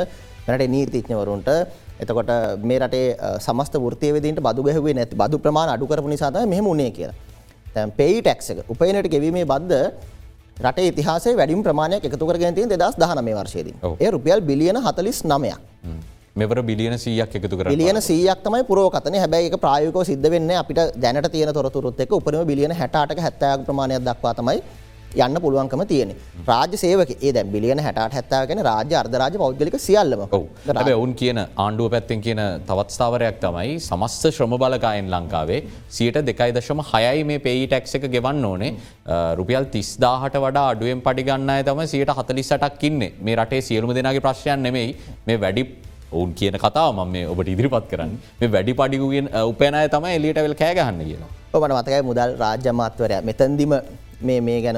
මේ 0.46 0.56
රටේ 0.56 0.68
නීතිඥවරුන්ට 0.74 1.48
එතකොට 2.04 2.30
මේ 2.70 2.78
රටේ 2.82 3.06
සමස්ත 3.46 3.80
වෘත්තීය 3.86 4.12
වේදීන්ට 4.16 4.42
බදු 4.46 4.66
ගැහුවේ 4.68 4.94
නැති 4.98 5.18
බදු 5.22 5.40
ප්‍රමාණ 5.46 5.72
අඩු 5.74 5.88
කරපු 5.90 6.12
නිසා 6.14 6.30
තමයි 6.36 6.52
මෙහෙම 6.52 6.68
උනේ 6.74 6.90
කියලා. 6.98 7.16
දැන් 7.74 7.90
පේයි 7.98 8.20
ටැක්ස් 8.22 8.52
එක 8.52 8.70
උපයනට 8.74 9.08
ගෙවීමේ 9.14 9.48
බද්ද 9.54 9.80
රට 10.66 10.86
ඉතිහාසේ 10.92 11.34
වැඩිම් 11.40 11.64
ප්‍රමාණයක් 11.66 12.06
එකතු 12.10 12.30
කරගෙන 12.30 12.54
තියෙන 12.54 12.70
2019 12.76 13.34
වර්ෂයේදී. 13.40 13.74
ඒ 14.04 14.10
රුපියල් 14.14 14.40
බිලියන 14.52 14.78
49ක්. 14.86 15.58
මෙවර 16.42 16.58
බිලියන 16.70 16.96
සීයක් 17.04 17.38
එකතු 17.40 17.60
කර 17.60 17.70
බිලියන 17.74 18.00
සීයක් 18.08 18.42
තමයි 18.48 18.64
පුරෝකතන 18.72 19.20
හැබැයි 19.22 19.62
ප්‍රායෝගිකව 19.64 20.10
සිද්ධ 20.10 20.28
වෙන්නේ 20.34 20.58
අපිට 20.64 20.82
දැනට 21.04 21.30
තියෙන 21.36 21.54
තොරතුරුත් 21.60 22.04
එක්ක 22.06 22.18
උපරිම 22.20 22.44
බිලියන 22.52 22.76
68ක 22.82 23.18
70ක 23.30 23.66
ප්‍රමාණයක් 23.70 24.04
දක්වා 24.10 24.34
තමයි 24.40 24.60
යන්න 25.24 25.36
පුළුවන්කම 25.42 25.82
තියෙන 25.90 26.10
රාජ 26.48 26.74
සේවක 26.82 27.10
ඒ 27.16 27.30
දැන් 27.36 27.50
බිලියන 27.54 27.80
68 27.84 28.16
70 28.16 28.48
කියන්නේ 28.48 28.66
රාජ්‍ය 28.68 28.94
අර්ධ 29.00 29.16
රාජ්‍ය 29.22 29.38
පෞද්ගලික 29.42 29.76
සියල්ලම. 29.86 30.22
හැබැයි 30.32 30.96
ඔවුන් 30.98 31.14
කියන 31.20 31.38
ආණ්ඩුව 31.64 31.88
පැත්තෙන් 31.94 32.20
කියන 32.26 32.42
තවත් 32.68 32.96
ස්ථාවරයක් 32.96 33.40
තමයි 33.44 33.72
සමස්ත 33.88 34.32
ශ්‍රම 34.36 34.54
බලකායෙන් 34.64 35.08
ලංකාවේ 35.14 35.60
2.6යි 35.98 37.24
මේ 37.30 37.40
පේයි 37.46 37.66
ටැක්ස් 37.72 37.96
එක 37.98 38.06
ගෙවන්න 38.14 38.44
ඕනේ. 38.50 38.72
රුපියල් 39.40 39.68
30000ට 39.76 40.44
වඩා 40.46 40.68
අඩුවෙන් 40.74 41.04
පඩි 41.08 41.28
ගන්න 41.30 41.54
අය 41.56 41.62
තමයි 41.70 41.90
148ක් 41.94 42.90
ඉන්නේ. 42.90 43.12
මේ 43.26 43.38
රටේ 43.40 43.62
සියලුම 43.68 43.94
දෙනාගේ 44.00 44.26
ප්‍රශ්නයක් 44.26 44.64
නෙමෙයි. 44.66 44.96
මේ 45.28 45.40
වැඩි 45.44 45.64
ඔවුන් 46.12 46.34
කියන 46.38 46.58
කතාව 46.64 46.90
ම 46.96 47.00
මේ 47.14 47.26
ඔබට 47.32 47.48
ඉදිරිපත් 47.54 47.86
කරන්න. 47.92 48.12
මේ 48.40 48.52
වැඩි 48.54 48.74
පඩිගුවෙන් 48.80 49.26
උපයනය 49.52 49.86
තමයි 49.94 50.16
එලියට 50.18 50.42
වෙල් 50.46 50.58
කෑගහන්න 50.62 51.00
කියලා 51.08 51.30
ඔබට 51.52 51.72
මතකයි 51.78 52.02
මුදල් 52.10 52.36
රාජ්‍යමාත්වරය 52.42 53.18
මෙතැන්දිම 53.30 53.72
මේ 54.20 54.40
මේ 54.40 54.60
ගැන 54.62 54.76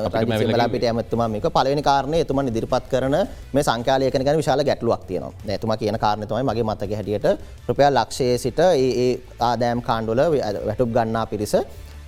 ලාපිට 0.61 0.85
ඇමත්තුම 0.85 1.23
මේක 1.35 1.47
පලවෙනි 1.57 1.83
කාරණය 1.83 2.21
එතුම 2.25 2.41
ඉදිරිපත් 2.47 2.89
කරන 2.93 3.17
මේ 3.55 3.65
සංකාලයකන 3.69 4.25
ගැන 4.27 4.37
විශාල 4.43 4.63
ගැටලුවක් 4.69 5.05
තියෙනවා. 5.09 5.33
ඇතුම 5.49 5.73
කියන 5.81 5.99
කාරණතමයි 6.05 6.45
මගේ 6.49 6.67
මතක 6.71 6.91
හැටියට 6.99 7.27
රුපියල් 7.69 7.95
ලක්ෂයේ 8.01 8.39
සිට 8.39 8.61
ඒ 8.61 9.11
ආදෑම් 9.51 9.83
කාණ්ඩුල 9.89 10.21
වැටුක් 10.69 10.91
ගන්නා 10.97 11.27
පිරිස 11.27 11.55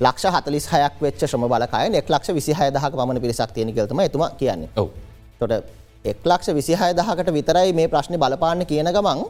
ලක්ෂ 0.01 0.35
හතලිස් 0.37 0.67
හයක් 0.73 0.95
වෙච්ච 1.05 1.25
ශ්‍රම 1.27 1.47
බලකාය 1.53 1.95
එක් 2.01 2.11
ලක්ෂ 2.15 2.35
විසිහය 2.39 2.69
දහක 2.77 2.93
පමණ 2.99 3.23
පිරිසක් 3.25 3.51
තියෙන 3.55 3.75
කල්තම 3.75 4.01
එතුම 4.09 4.25
කියන්නේ. 4.41 4.69
තොට 5.41 5.82
එක්ලක්ෂ 6.05 6.49
විසිහය 6.51 6.91
දහකට 6.95 7.31
විතරයි 7.31 7.73
මේ 7.73 7.89
ප්‍රශ්නය 7.89 8.17
බලපාන්න 8.17 8.67
කියන 8.67 8.89
ගමන් 8.89 9.21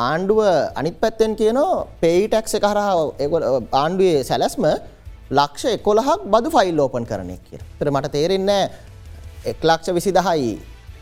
ආණ්ඩුව 0.00 0.40
අනිත් 0.74 0.96
පැත්තෙන් 1.00 1.36
කියනවා 1.36 1.86
පෙයිටැක්ස 2.00 2.54
කරහා 2.58 2.94
ආණ්ඩුවේ 3.74 4.24
සැලැස්ම 4.24 4.64
ලක්ෂ 5.30 5.64
එකොළහක් 5.70 6.26
බදු 6.26 6.48
ෆයිල් 6.50 6.78
ඕපන් 6.80 7.06
කරනෙක් 7.06 7.42
කිය 7.48 7.60
තර 7.78 7.90
මට 7.90 8.12
තේරෙන්නේ 8.12 8.62
එක්ලක්ෂ 9.46 9.94
විසි 9.94 10.12
දහයි 10.12 10.54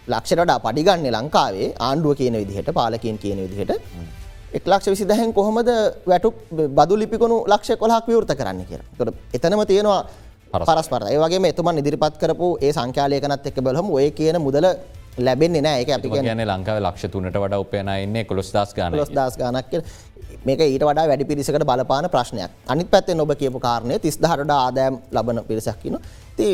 ලක්ෂරට 0.09 0.53
පඩිගන්නේ 0.61 1.13
ලංකාවේ 1.13 1.69
ආණ්ඩුව 1.81 2.17
කියන 2.17 2.35
විදිහට 2.35 2.71
පාලකින් 2.73 3.19
කියන 3.19 3.39
විදිහට. 3.41 3.73
එක්ලක්ෂ 4.53 4.89
විසි 4.89 5.05
දහෙන් 5.05 5.33
කොහොමද 5.33 5.71
වැටු 6.07 6.33
බදු 6.71 6.95
ලිපිකුණු 6.97 7.37
ලක්ෂ 7.47 7.79
කොලහක් 7.79 8.07
විවෘත 8.07 8.33
කරන්න 8.35 8.65
කිය 8.67 8.81
තොට 8.99 9.15
එතනම 9.33 9.63
තියෙනවා 9.65 10.01
පරස්පර. 10.53 11.03
ඒවගේ 11.13 11.51
එතුමන් 11.53 11.79
ඉදිරිපත් 11.83 12.17
කරපු 12.23 12.49
ඒ 12.61 12.73
සංඛ්‍යාලයකනත් 12.73 13.47
එක් 13.51 13.61
බලහම 13.67 13.89
ඔය 13.99 14.11
කියන 14.19 14.37
මුදල 14.47 14.67
ලැබෙන්නේ 15.19 15.63
නෑ. 15.67 15.83
එක 15.83 15.91
අපි 15.97 16.11
කියන 16.11 16.43
ලංකාව 16.53 16.79
ලක්ෂ 16.85 17.13
තුනට 17.13 17.39
වඩ 17.43 17.61
උපයනයින්න 17.65 18.27
කොස් 18.27 18.53
දස් 18.57 18.75
ගන 18.77 18.97
ලොස් 19.01 19.13
දස් 19.17 19.39
ගනක් 19.41 19.85
මේක 20.45 20.61
ඊට 20.61 20.85
වඩා 20.89 21.07
වැඩි 21.11 21.25
පිරිසකට 21.31 21.65
බලපාන 21.71 22.09
ප්‍රශ්නයක්. 22.15 22.51
අනිත් 22.69 22.91
පැත්තේ 22.93 23.21
ඔබ 23.25 23.33
කියපු 23.43 23.59
කාරණය 23.67 23.99
තිස් 23.99 24.17
දහට 24.25 24.51
ආදෑම් 24.59 25.01
ලබන 25.17 25.45
පිරිසක්කින 25.49 25.99
ති 26.37 26.47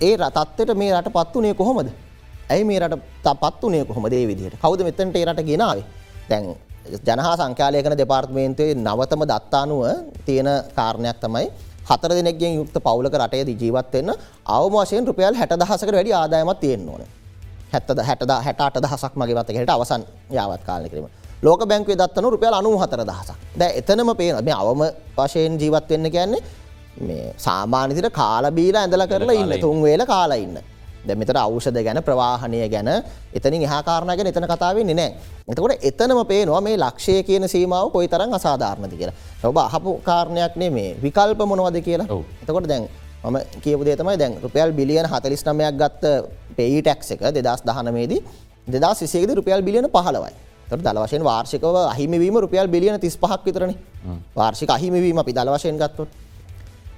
ඒ 0.00 0.14
රතත්වට 0.16 0.76
මේ 0.82 0.92
රට 0.96 1.12
පත්වනේ 1.18 1.54
කොහොමද? 1.60 1.88
ඇයි 2.50 2.64
මේ 2.64 2.80
රට 2.80 3.36
පත්වනේ 3.42 3.84
කොහොම 3.84 4.08
දේ 4.10 4.24
විදිහට? 4.30 4.56
කවද 4.62 4.80
මෙතන්ට 4.88 5.16
රට 5.28 5.46
ගෙනාවේ 5.50 5.84
දැන් 6.30 6.44
ජනහා 7.06 7.36
සංඛ්‍යාලයකන 7.36 7.94
දෙපාර්ත්මේන්තුවේ 8.00 8.74
නවතම 8.76 9.22
දත්තානුව 9.30 9.82
තියෙන 10.26 10.48
කාරණයක් 10.76 11.18
තමයි 11.24 11.46
හතර 11.86 12.10
දෙනෙක්ගෙන් 12.10 12.56
යුක්ත 12.56 12.76
පවුලක 12.78 13.14
රටේ 13.14 13.44
ජීවත්වන්න 13.54 14.10
අවම 14.48 14.74
වශයෙන් 14.76 15.06
රුපියල් 15.06 15.34
හැට 15.34 15.54
දහසකට 15.54 15.92
වැඩි 15.92 16.12
ආදායමත් 16.14 16.60
තියෙන් 16.60 16.88
ඕන. 16.88 17.02
හැත්තද 17.72 18.00
හැටද 18.00 18.32
හැටට 18.40 18.82
දහසක් 18.82 19.14
මගේ 19.14 19.36
වතකට 19.36 19.70
අවසන් 19.70 20.02
යාවත් 20.30 20.62
කාලය 20.64 20.88
කිරීම. 20.88 21.08
ලෝක 21.42 21.60
බැංකවේ 21.64 21.96
දත්තන 21.96 22.26
රුපියල් 22.26 22.54
අනු 22.54 22.76
හතර 22.76 23.02
දහසක් 23.04 23.58
ද 23.58 23.62
එතනම 23.80 24.10
පේන 24.16 24.44
මේ 24.44 24.54
අවම 24.54 24.82
වශයෙන් 25.16 25.58
ජීවත් 25.60 25.90
වෙන්න 25.90 26.10
කියන්නේ 26.10 26.42
මේ 27.00 27.34
සාමාන්‍යතිට 27.38 28.08
කාලබීලා 28.12 28.82
ඇඳල 28.82 29.06
කරලා 29.06 29.34
ඉන්න. 29.34 29.60
තුන් 29.60 29.82
වේල 29.82 30.06
කාලා 30.06 30.38
ඉන්න 30.38 30.58
දැමතර 31.08 31.38
අවෂද 31.42 31.78
ගැන 31.86 31.98
ප්‍රවාහණය 32.08 32.60
ගැන. 32.74 32.88
එතනින් 33.36 33.64
හාකාරණ 33.72 34.12
ගැන 34.18 34.28
එතන 34.32 34.46
කතාවෙන්නේ 34.52 34.96
නෑ 35.00 35.10
එතකොට 35.48 35.84
එතනම 35.90 36.20
පේනවා 36.32 36.60
මේ 36.66 36.76
ලක්ෂය 36.84 37.16
කියන 37.28 37.48
සීමාව 37.54 37.90
කොයි 37.94 38.08
තරම් 38.08 38.32
අසාධාරණති 38.38 38.96
කියලා. 39.00 39.16
ඔබ 39.44 39.58
අහපු 39.58 39.90
කාරණයක් 40.08 40.56
නේ 40.62 40.70
මේ 40.70 40.96
විකල්ප 41.04 41.40
මොනවද 41.50 41.78
කියලා? 41.88 42.08
එතකොට 42.42 42.68
දැන් 42.72 42.88
මම 43.24 43.36
කියපු 43.62 43.84
දේ 43.84 43.96
තමයි 44.00 44.16
දැන් 44.22 44.34
රුපියල් 44.44 44.72
බිලියන 44.78 45.06
49ක් 45.12 45.70
ගත්ත 45.80 46.04
පේයි 46.56 46.82
ටැක්ස් 46.82 47.08
එක 47.14 47.20
2019 47.20 48.10
දී 48.12 48.20
2020 48.66 49.26
දී 49.28 49.38
රුපියල් 49.40 49.62
බිලියන 49.66 49.88
15යි 49.96 50.34
තොට 50.68 50.82
දල 50.86 50.98
වශයෙන් 51.04 51.24
වාර්ෂිකව 51.30 51.76
අහිමිවීම 51.92 52.36
රුපියල් 52.44 52.68
බිලියන 52.74 53.00
තිස් 53.00 53.16
පහක් 53.22 53.42
විතරන 53.46 53.72
වාර්ෂික 54.38 54.70
අහිමිවීම 54.76 55.18
අපි 55.22 55.32
දල 55.38 55.50
වශයෙන් 55.54 55.78
ගත්තොත්. 55.82 56.08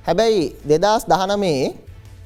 හැබැයි 0.07 0.43
දෙදස් 0.71 1.05
දහනමේ 1.11 1.63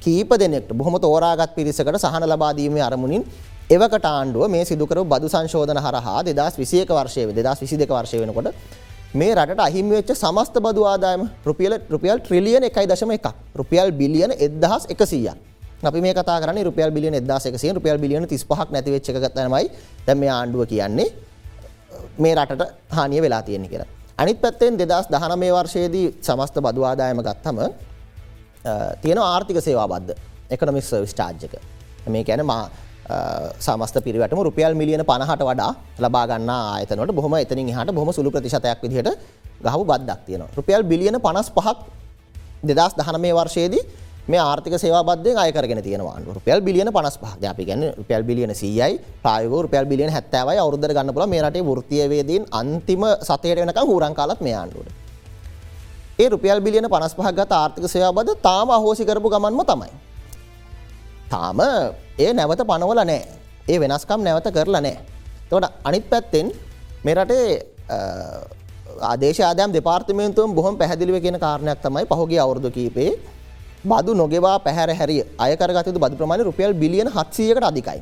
කීප 0.03 0.31
දෙනෙක්ට 0.35 0.71
බොහොම 0.73 0.95
තෝරාගත් 0.99 1.55
පිරිසකට 1.55 1.97
සහන 1.97 2.25
ලබාදීමේ 2.25 2.83
අරමුණින් 2.83 3.23
එවකට 3.69 4.05
ආණ්ඩුව 4.07 4.49
මේ 4.49 4.65
සිදුකර 4.65 4.99
බදු 5.05 5.27
සංශෝධන 5.29 5.79
හරහා 5.79 6.19
දෙදස් 6.23 6.57
විසියක 6.57 6.89
වර්ෂය 6.89 7.27
දෙදස් 7.33 7.59
විසි 7.61 7.77
දෙක 7.77 7.89
වර්ෂය 7.89 8.19
වෙනකොට 8.19 8.49
මේ 9.13 9.33
රට 9.35 9.59
අහිමිවෙච්ච 9.59 10.11
සමස්ත 10.15 10.55
බදු 10.59 10.83
ආදායම 10.85 11.23
රුපියල 11.45 11.73
රුපියල් 11.87 12.17
ට්‍රිලියන 12.19 12.63
එකයි 12.63 12.87
දශම 12.87 13.11
එකක් 13.11 13.27
රුපියල් 13.55 13.91
බිලියන 13.93 14.31
එදහස් 14.39 14.85
එකසිය 14.89 15.27
අපි 15.83 16.01
මේ 16.01 16.13
කතා 16.13 16.37
කරන 16.39 16.59
රුපියල් 16.63 16.91
බිලියන 16.91 17.15
එදස් 17.15 17.45
එකසිය 17.45 17.71
රුපියල් 17.71 17.97
බිලියන 17.97 18.27
තිස් 18.27 18.43
පහක් 18.43 18.67
නැතිවෙච්ච 18.71 19.07
ගතනමයි 19.15 19.65
දැම 20.05 20.17
මේ 20.17 20.31
ආණ්ඩුව 20.31 20.65
කියන්නේ 20.65 21.07
මේ 22.19 22.35
රටට 22.35 22.63
හානිය 22.89 23.21
වෙලා 23.21 23.41
තියෙන 23.41 23.69
කියලා. 23.69 23.89
අනිත් 24.17 24.41
පැත්තෙන් 24.41 24.77
දෙදස් 24.79 25.07
දහන 25.09 25.39
මේ 25.39 25.51
වර්ෂයේදී 25.51 26.07
සමස්ත 26.21 26.55
බදු 26.59 26.81
ආදායම 26.83 27.21
ගත්තම 27.21 27.59
තියෙන 29.03 29.19
ආර්ථික 29.19 29.59
සේවා 29.67 29.87
බද්ධ 29.93 30.17
එකනමික් 30.55 30.85
සර්විස් 30.89 31.13
චාර්ජක 31.19 31.53
මේ 32.13 32.23
කැන 32.23 32.45
මා 32.51 32.63
සමස්ත 33.65 33.97
පිරිවටම 34.05 34.39
රුපියල් 34.47 34.75
මිලියන 34.81 35.03
පණහට 35.09 35.41
වඩා 35.49 35.71
ලබාගන්න 36.03 36.51
ආයතනට 36.57 37.11
බොහම 37.19 37.35
එතනින් 37.43 37.73
හට 37.77 37.95
බොහම 37.97 38.11
සුළු 38.17 38.31
ප්‍රතිශතයක් 38.35 38.79
විදිහට 38.83 39.09
ගහු 39.65 39.83
බද්දක් 39.89 40.19
තියෙන. 40.27 40.43
රුපියල් 40.55 40.83
බිලියන 40.91 41.19
පනස් 41.25 41.49
පහක් 41.55 41.77
දෙදස් 42.63 42.95
දහන 42.99 43.19
මේ 43.25 43.33
වර්ෂයේදී 43.39 43.83
මේ 44.31 44.39
ආර්ථික 44.39 44.75
සේවාබද්ධය 44.83 45.35
අයකරගෙන 45.43 45.83
තියෙනවා. 45.83 46.17
රුපියල් 46.37 46.61
බිලියන 46.67 46.89
පනස් 46.95 47.17
පහ 47.21 47.31
අපි 47.51 47.63
ගැන 47.69 47.83
රුපියල් 47.99 48.23
බිලියන 48.29 48.55
සීයයි 48.61 48.99
ප්‍රයගෝ 49.25 49.61
රුපියල් 49.65 49.85
බිලියන 49.91 50.11
හැත්තවයි 50.15 50.57
අවුදර 50.63 50.93
ගන්න 50.97 51.13
පුල 51.15 51.27
මේ 51.27 51.43
රටේ 51.45 51.67
වෘතියවේදීන් 51.69 52.43
අන්තිම 52.59 53.03
සතයට 53.29 53.59
වෙනක 53.61 53.79
හුරන් 53.91 54.15
කාලත් 54.19 54.41
මේ 54.41 54.55
ආණ්ඩුවට. 54.61 55.02
ඒ 56.19 56.29
රුපියල් 56.29 56.59
බිලියන 56.65 56.87
පනස් 56.93 57.13
පහක් 57.17 57.35
ගත 57.39 57.51
ආර්ථික 57.53 57.85
සේවාබද 57.89 58.29
තාම 58.47 58.69
අහෝසි 58.69 59.03
කරපු 59.05 59.29
ගමන්ම 59.33 59.61
තමයි. 59.65 59.91
තාම 61.31 61.59
ඒ 62.19 62.31
නැවත 62.33 62.61
පනවල 62.71 63.01
නෑ 63.01 63.21
ඒ 63.71 63.77
වෙනස්කම් 63.83 64.19
නැවත 64.27 64.47
කරලා 64.57 64.81
නෑ. 64.81 64.97
තොට 65.49 65.65
අනිත් 65.83 66.05
පැත්තෙන් 66.11 66.47
මෙරටේ 67.05 67.47
ආදේශ 69.11 69.41
ආදයම් 69.41 69.71
දෙපාර්තමේන්තුවම් 69.77 70.51
බොහොම 70.57 70.77
පැහැදිලිව 70.81 71.17
කියෙන 71.23 71.39
කාරණයක් 71.45 71.79
තමයි 71.85 72.05
පහුගේ 72.11 72.41
අවුරදු 72.45 72.69
කීපේ 72.77 73.11
බදු 73.91 74.11
නොගෙවා 74.21 74.57
පැහැර 74.65 74.89
හැරි 74.99 75.17
අයකරගතතු 75.45 75.99
බදු 76.03 76.15
ප්‍රමාණ 76.19 76.45
රුපියල් 76.49 76.73
බිලියන 76.83 77.09
හත්සියකට 77.17 77.65
අධිකයි. 77.71 77.99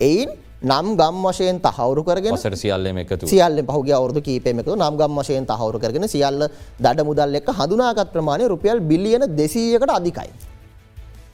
එයින් 0.00 0.30
නම් 0.62 0.88
ගම් 0.94 1.16
වශයෙන් 1.24 1.58
තහවුරු 1.58 2.02
කරගෙන 2.04 2.36
සර 2.36 2.54
සියල්ලම 2.54 2.98
එකතු 2.98 3.26
සියල්ල 3.26 3.62
පහුගේ 3.64 3.94
අවුරදු 3.94 4.20
කීපයමකතු 4.20 4.76
නම් 4.76 4.96
ගම් 4.96 5.14
වශයෙන් 5.18 5.46
තහවුරු 5.46 5.78
කරගෙන 5.78 6.04
සියල්ල 6.06 6.44
දඩ 6.78 7.00
මුදල් 7.02 7.34
එක් 7.34 7.48
හඳුනාගත් 7.50 8.12
ප්‍රමාණය 8.12 8.44
රුපියල් 8.46 8.80
බිලියන 8.82 9.24
දෙසීයකට 9.34 9.90
අධිකයි. 9.90 10.30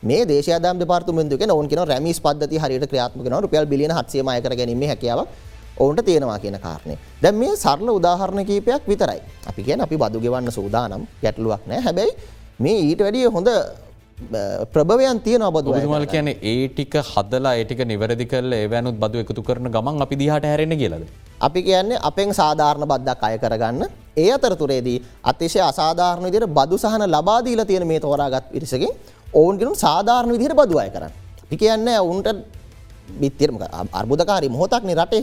මේ 0.03 0.23
දේශයදම් 0.25 0.79
දෙපාර්තුමෙන්දුක 0.79 1.43
ඔවන් 1.49 1.69
කියෙන 1.69 1.83
රැමිස් 1.85 2.21
පද්ධති 2.21 2.57
හරිට 2.57 2.87
ක්‍රියාත්මක 2.87 3.27
න 3.27 3.37
රුපියල් 3.43 3.67
බිලියන 3.67 3.91
හත්සේම 3.91 4.29
අයකර 4.29 4.55
ගැනීම 4.55 4.83
හැකියාව 4.85 5.27
ඔවුන්ට 5.77 6.05
තියෙනවා 6.05 6.39
කියන 6.39 6.59
කාරණය. 6.59 6.95
දැ 7.23 7.33
මේ 7.33 7.57
සරල 7.57 7.89
උදාහරණ 7.91 8.47
කීපයක් 8.47 8.87
විතරයි. 8.87 9.21
අපි 9.47 9.63
කියන 9.63 9.81
අපි 9.81 9.97
බදු 9.97 10.21
ගෙවන්න 10.21 10.51
සූදානම් 10.51 11.03
ගැටලුවක් 11.23 11.67
නෑ 11.67 11.81
හැබැයි 11.81 12.13
මේ 12.59 12.79
ඊට 12.81 13.01
වැඩිය 13.01 13.27
හොඳ 13.29 13.51
ප්‍රභවයන් 14.17 15.21
තියන 15.21 15.45
බදු 15.53 15.77
මල් 15.77 16.07
කියන 16.09 16.29
ඒ 16.33 16.69
ටික 16.69 16.95
හදලා 17.13 17.55
ඒටික 17.61 17.81
නිවැරදි 17.85 18.27
කරල 18.27 18.53
ඒවැනුත් 18.53 18.97
බදු 18.97 19.21
එකතු 19.21 19.43
කරන 19.43 19.69
ගමන් 19.69 20.03
අපි 20.03 20.17
දිහට 20.17 20.45
හැරෙන 20.45 20.73
කියලද. 20.73 21.05
අපි 21.41 21.61
කියන්නේ 21.63 22.01
අපෙන් 22.03 22.33
සාධාරණ 22.33 22.89
බද්දක් 22.89 23.23
අය 23.23 23.39
කරගන්න 23.39 23.83
ඒ 24.17 24.31
අතරතුරේදී 24.33 24.99
අතිශය 25.23 25.61
අසාධාරණ 25.61 26.25
විදිර 26.25 26.47
බදු 26.49 26.79
සහන 26.79 27.05
ලබාදීල 27.07 27.65
තියෙන 27.67 27.87
මේ 27.87 28.01
තෝරාගත් 28.01 28.49
පිරිසකින් 28.53 28.93
ඔවුන්ගෙනු 29.35 29.75
සාධාරණ 29.77 30.33
විදිර 30.33 30.55
බදු 30.55 30.79
අය 30.79 30.91
කරන්න. 30.91 31.13
අපි 31.45 31.57
කියන්න 31.57 31.89
ඔවුන්ට 32.01 32.29
බිත්තිරම 33.21 33.57
අර්බුදකාරි 33.93 34.49
මොහොතක්න 34.49 34.91
රටේ 34.97 35.23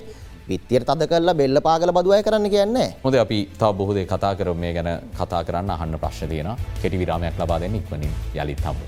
විත්තියට 0.49 0.85
තද 0.89 1.07
කරලා 1.11 1.35
බෙල්ල 1.41 1.61
පාගල 1.67 1.91
බදුවය 1.97 2.19
කරන්න 2.23 2.49
කියන්නේ. 2.55 2.89
හොද 3.05 3.15
අපි 3.25 3.39
තා 3.61 3.71
බොහෝදේ 3.79 4.05
කතා 4.05 4.33
කර 4.39 4.53
මේ 4.63 4.73
ගැන 4.77 4.89
කතා 5.19 5.43
කරන්න 5.47 5.69
අහන්න 5.75 5.99
ප්‍රශ්න 6.03 6.29
තියෙන 6.33 6.51
කෙටි 6.81 6.99
විරාමයක් 7.01 7.39
ලබා 7.41 7.59
දෙන්න 7.63 7.79
ඉක්වනින් 7.79 8.11
යළිත් 8.35 8.61
හම්බ. 8.67 8.81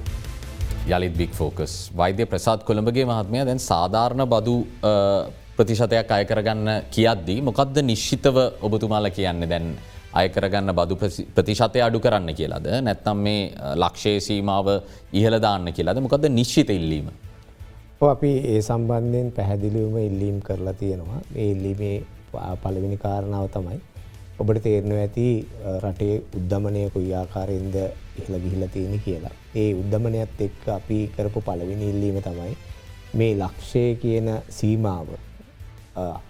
යළිත් 0.95 1.17
බික් 1.17 1.33
ෆෝකස් 1.39 1.73
වෛද්‍ය 1.97 2.25
ප්‍රසාත් 2.31 2.63
කොළඹගේ 2.67 3.05
මහත්මය 3.11 3.45
දැන් 3.49 3.59
සාධාරණ 3.71 4.25
බදු 4.33 4.55
ප්‍රතිශතයක් 5.57 6.11
අයකරගන්න 6.19 6.69
කියද්දී 6.95 7.41
මොකක්ද 7.49 7.77
නිශ්ෂිතව 7.89 8.37
ඔබතුමාල 8.67 9.09
කියන්න? 9.17 9.49
දැන් 9.51 9.67
අයකරගන්න 10.21 10.71
බදු 10.79 10.95
ප්‍රතිශතය 11.35 11.79
අඩු 11.87 11.99
කරන්න 12.05 12.29
කියලාද? 12.39 12.67
නැත්නම් 12.87 13.17
මේ 13.27 13.51
ලක්ෂේ 13.83 14.19
සීමාව 14.27 14.67
ඉහලදාන්න 15.19 15.71
කියලාද? 15.77 16.03
මොකද 16.05 16.27
නිශ්ෂිත 16.39 16.69
ඉල්ලීම. 16.69 17.07
අපි 18.13 18.31
ඒ 18.51 18.61
සම්බන්ධයෙන් 18.67 19.27
පැහැදිලිවම 19.37 19.97
ඉල්ලීම් 20.09 20.37
කරලා 20.47 20.73
තියෙනවා 20.81 21.19
ඒ 21.35 21.49
ඉල්ලීමේ 21.51 21.97
පළවෙනි 22.63 22.97
කාරණාව 23.03 23.47
තමයි. 23.55 23.79
ඔබට 24.39 24.59
තේරණව 24.63 24.97
ඇති 25.01 25.27
රටේ 25.83 26.15
උද්ධමනය 26.37 26.81
කොයි 26.93 27.11
ආකාරයෙන්ද 27.21 27.75
ඉහළ 28.19 28.35
ගිහිල 28.43 28.63
තියෙන 28.73 28.95
කියලා. 29.05 29.35
ඒ 29.61 29.69
උද්ධමනයත් 29.81 30.41
එක්ක 30.47 30.63
අපි 30.79 30.97
කරපු 31.15 31.39
පළවෙනි 31.47 31.85
ඉල්ලීම 31.93 32.17
තමයි 32.27 32.55
මේ 33.19 33.33
ලක්ෂය 33.41 33.83
කියන 34.01 34.27
සීමාව 34.57 35.07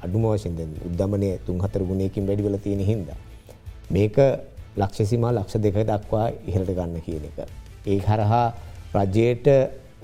අඩුම 0.05 0.27
වශයෙන් 0.33 0.75
උද්ධමනය 0.89 1.29
තුන් 1.45 1.63
හතර 1.63 1.83
ගුණයකින් 1.89 2.27
වැඩිවල 2.27 2.57
තියෙන 2.65 2.83
හින්ද. 2.89 3.09
මේක 3.95 4.17
ලක්ෂසිමා 4.81 5.31
ලක්ෂ 5.37 5.63
දෙක 5.65 5.79
දක්වා 5.89 6.27
ඉහළට 6.49 6.71
ගන්න 6.77 7.01
කියන 7.07 7.25
එක. 7.29 7.39
ඒ 7.91 7.99
හරහා 8.07 8.45
රජයට 8.95 9.47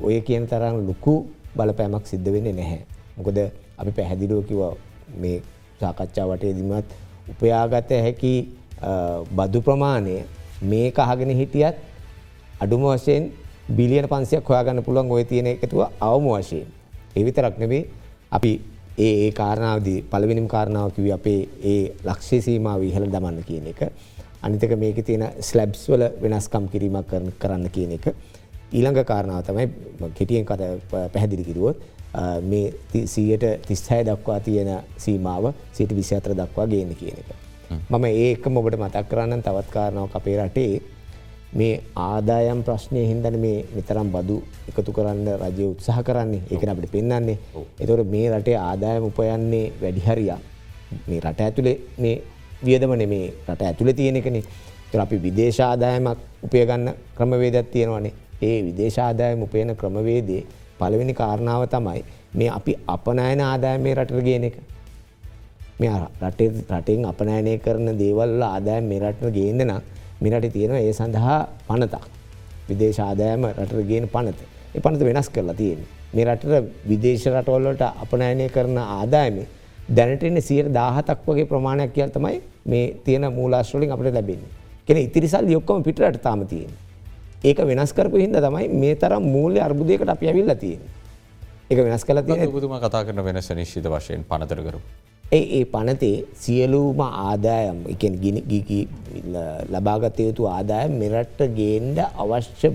ඔය 0.08 0.18
කියන 0.28 0.48
තරම් 0.52 0.82
ලොකු 0.90 1.16
බලපෑමක් 1.56 2.06
සිද්ධ 2.12 2.30
වෙන්නේ 2.34 2.54
නැහැ. 2.54 2.82
මොකද 3.18 3.38
අපි 3.78 3.92
පැහැදිලුව 3.98 4.42
කිව 4.50 4.62
මේ 5.22 5.38
සාකච්ඡාවට 5.80 6.44
එදිමත් 6.44 6.90
උපයාගත 7.32 7.92
හැකි 8.06 8.34
බදු 9.38 9.62
ප්‍රමාණය 9.62 10.18
මේ 10.64 10.92
කහගෙන 10.92 11.32
හිටියත් 11.40 11.76
අඩුම 12.60 12.84
වශයෙන් 12.88 13.32
බිලියන 13.78 14.08
පන්සියක් 14.12 14.50
හොයාගන්න 14.50 14.84
පුළුවන් 14.84 15.12
ඔය 15.12 15.24
තියෙන 15.26 15.48
එකතුව 15.48 15.82
අවම 16.00 16.28
වශයෙන්. 16.34 16.68
එවිතරක් 17.16 17.56
නෙවේ 17.60 17.84
අපි 18.32 18.52
ඒ 18.98 19.14
ඒ 19.26 19.32
කාරණාවදී 19.32 20.00
පළවෙනිම් 20.12 20.48
කාරණාව 20.48 20.92
කිව 20.96 21.08
අපේ 21.18 21.40
ඒ 21.64 21.84
ලක්ෂේ 22.08 22.42
සීමාව 22.42 22.84
ඉහළ 22.84 23.08
දමන්න 23.14 23.44
කියන 23.44 23.68
එක. 23.74 23.82
අනිතක 24.42 24.74
මේක 24.78 25.00
තියෙන 25.06 25.26
ස්ලබ්ස් 25.40 25.82
වල 25.90 26.04
වෙනස්කම් 26.22 26.66
කිරීමක් 26.74 27.12
කරන්න 27.42 27.66
කියන 27.76 27.92
එක. 27.98 28.06
ඊළඟ 28.72 29.04
කාරණාව 29.04 29.44
තමයි 29.48 29.66
කෙටියෙන් 30.18 30.46
කත 30.46 30.62
පැහැදිලි 30.92 31.44
කිරුවොත් 31.44 31.78
මේ 32.44 32.74
සීයට 33.06 33.44
තිස්හය 33.68 34.00
දක්වා 34.08 34.40
තියෙන 34.40 34.72
සීමාව 34.98 35.46
සිට 35.74 35.92
විසි 35.96 36.16
අතර 36.16 36.34
දක්වා 36.36 36.68
ගේන්න 36.68 36.96
කියන 36.96 37.18
එක. 37.22 37.30
මම 37.90 38.06
ඒක 38.06 38.48
මොබට 38.48 38.80
මතක් 38.80 39.06
කරන්න 39.12 39.44
තවත් 39.44 39.70
කාරණාව 39.76 40.16
අපේ 40.20 40.38
රටේ 40.40 40.82
මේ 41.54 41.74
ආදායම් 41.98 42.64
ප්‍රශ්නය 42.64 43.04
හින්දන 43.12 43.40
මේ 43.40 43.66
නිතරම් 43.76 44.10
බදු 44.16 44.38
එකතු 44.70 44.92
කරන්න 44.92 45.28
රජය 45.44 45.66
උත්සාහ 45.74 46.00
කරන්නේ. 46.04 46.42
ඒක 46.52 46.64
අපට 46.64 46.92
පෙන්න්නන්නේ 46.96 47.38
එතොට 47.80 48.08
මේ 48.16 48.28
රටේ 48.32 48.58
ආදායම 48.60 49.04
උපයන්නේ 49.12 49.66
වැඩිහරියා 49.82 50.40
මේ 51.08 51.20
රට 51.20 51.40
ඇතුළේ 51.42 51.78
මේ 51.98 52.18
වියදමන 52.66 53.08
මේ 53.14 53.26
රට 53.50 53.62
ඇතුළ 53.62 53.94
තියෙන 53.94 54.16
එකනේ. 54.16 54.44
අපි 55.04 55.18
විදේශාදායමක් 55.24 56.20
උපයගන්න 56.46 56.88
ක්‍රමවේදත් 57.18 57.72
තියෙනවනේ 57.72 58.14
ඒ 58.42 58.58
විදේශාදායම 58.66 59.44
උපයන 59.44 59.76
ක්‍රමවේදේ 59.76 60.42
පළවෙනි 60.80 61.14
කාරණාව 61.14 61.64
තමයි 61.70 62.04
මේ 62.34 62.50
අපි 62.50 62.74
අපනෑන 62.88 63.42
ආදායමේ 63.42 63.96
රටර 63.96 64.22
ගෙන 64.22 64.44
එක. 64.44 64.56
මේ 65.80 65.92
රටේ 66.24 66.50
රටෙන් 66.70 67.06
අපනෑනය 67.06 67.58
කරන 67.60 67.88
දේවල් 68.02 68.42
ආදායම් 68.44 68.86
මේ 68.92 69.00
රටර 69.00 69.32
ගේන්න 69.38 69.64
නම් 69.68 69.82
මිරට 70.22 70.48
තියෙනවා 70.54 70.82
ඒ 70.82 70.94
සඳහා 70.94 71.40
පනතක්. 71.68 72.04
විදේශාදායම 72.70 73.48
රටර 73.54 73.82
ගෙන 73.90 74.08
පනත. 74.08 74.40
ඒ 74.76 74.82
පනත 74.82 75.02
වෙනස් 75.10 75.30
කරලා 75.30 75.58
තියෙන. 75.62 75.82
මේ 76.14 76.26
රටර 76.26 76.54
විදේශ 76.90 77.26
රටවල්ලට 77.34 77.84
අපනෑනය 78.04 78.50
කරන 78.50 78.78
ආදායමේ 78.78 79.48
දැනටෙන 79.90 80.42
සියට 80.42 80.74
දාහතක් 80.74 81.28
වගේ 81.28 81.46
ප්‍රමාණයක් 81.46 81.94
කියල් 81.94 82.10
තමයි 82.10 82.38
මේ 82.66 82.86
තියෙන 83.06 83.34
මූලාශ්‍රලින් 83.34 83.92
අපට 83.92 84.08
ලැබෙන්නේ. 84.10 84.52
කෙන 84.88 84.98
ඉතිරිසල් 84.98 85.46
යොක්කම 85.48 85.84
පිටට 85.84 86.22
තාම 86.22 86.48
තියෙන. 86.48 86.72
ඒක 87.44 87.58
වෙනස් 87.66 87.94
කරපු 87.98 88.18
හිද 88.22 88.36
තමයි 88.38 88.68
මේ 88.82 88.96
තරම් 88.96 89.24
මූල්‍ය 89.36 89.60
අර්බුදයකට 89.68 90.10
අප 90.14 90.22
ඇවිල්ල 90.22 90.54
තියෙන. 90.64 90.82
එක 91.72 91.78
වෙනස් 91.86 92.04
කල 92.06 92.22
බුතුම 92.54 92.76
කතා 92.84 93.06
කරන 93.06 93.24
වෙනස 93.24 93.50
නිශ්ිත 93.60 93.88
වශයෙන් 93.94 94.24
පනතරකරු. 94.30 94.80
ඒ 95.32 95.44
ඒ 95.58 95.66
පනතේ 95.66 96.26
සියලූම 96.44 97.02
ආදායම් 97.02 97.78
එක 97.94 98.04
ගිගි 98.52 98.82
ලබාගත 99.74 100.20
යුතු 100.20 100.46
ආදායම් 100.48 100.98
මෙරට්ට 101.02 101.42
ගේන්ඩ 101.60 102.00
අවශ්‍ය 102.24 102.70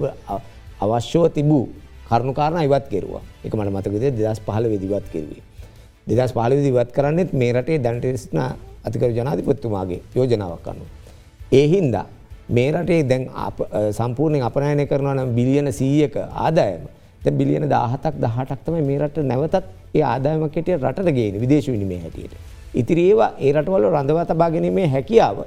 අවශ්‍යව 0.80 1.28
තිබූ 1.36 1.64
කරුණුකාරණ 2.08 2.66
ඉවත් 2.66 2.88
කෙරවා 2.94 3.22
එක 3.44 3.54
මට 3.54 3.70
මතකද 3.74 4.04
දෙදස් 4.18 4.40
පහල 4.46 4.66
වෙදිවත් 4.72 5.06
කෙරවේ. 5.12 5.42
දෙදස් 6.08 6.32
පාලිවිදි 6.38 6.74
වත් 6.78 6.90
කරන්නෙත් 6.96 7.30
මේ 7.32 7.52
රටේ 7.52 7.78
දැන්ටෙස්න 7.78 8.38
අතිකර 8.86 9.10
ජනාධිපත්තුමාගේ 9.14 10.02
යෝජනාවක් 10.16 10.66
අන්නු. 10.72 10.84
ඒහින්දා 11.52 12.06
මේ 12.48 12.72
රටේ 12.72 13.02
දැන් 13.10 13.24
සම්පූර්ණයෙන් 13.98 14.44
අපනයනය 14.48 14.86
කරනවා 14.86 15.14
නම් 15.14 15.30
බිලියන 15.38 15.72
සීයක 15.78 16.16
ආදායම 16.16 16.82
බිලියන 17.38 17.68
දාහතක් 17.68 18.20
දහටක්තම 18.24 18.74
මේ 18.88 18.98
රට 18.98 19.24
නැවතත් 19.30 19.64
ඒ 19.94 20.02
ආදායමකට 20.12 20.68
රට 20.82 21.14
ගේන 21.18 21.40
විදේශ 21.42 21.68
විනිමේ 21.74 22.00
හැටියට. 22.04 22.34
ඉතිරි 22.80 23.08
ඒවා 23.10 23.30
ඒ 23.40 23.52
රටවල 23.52 23.88
රඳව 23.94 24.18
තබා 24.30 24.50
ගැනීමේ 24.54 24.86
හැකියාව 24.94 25.38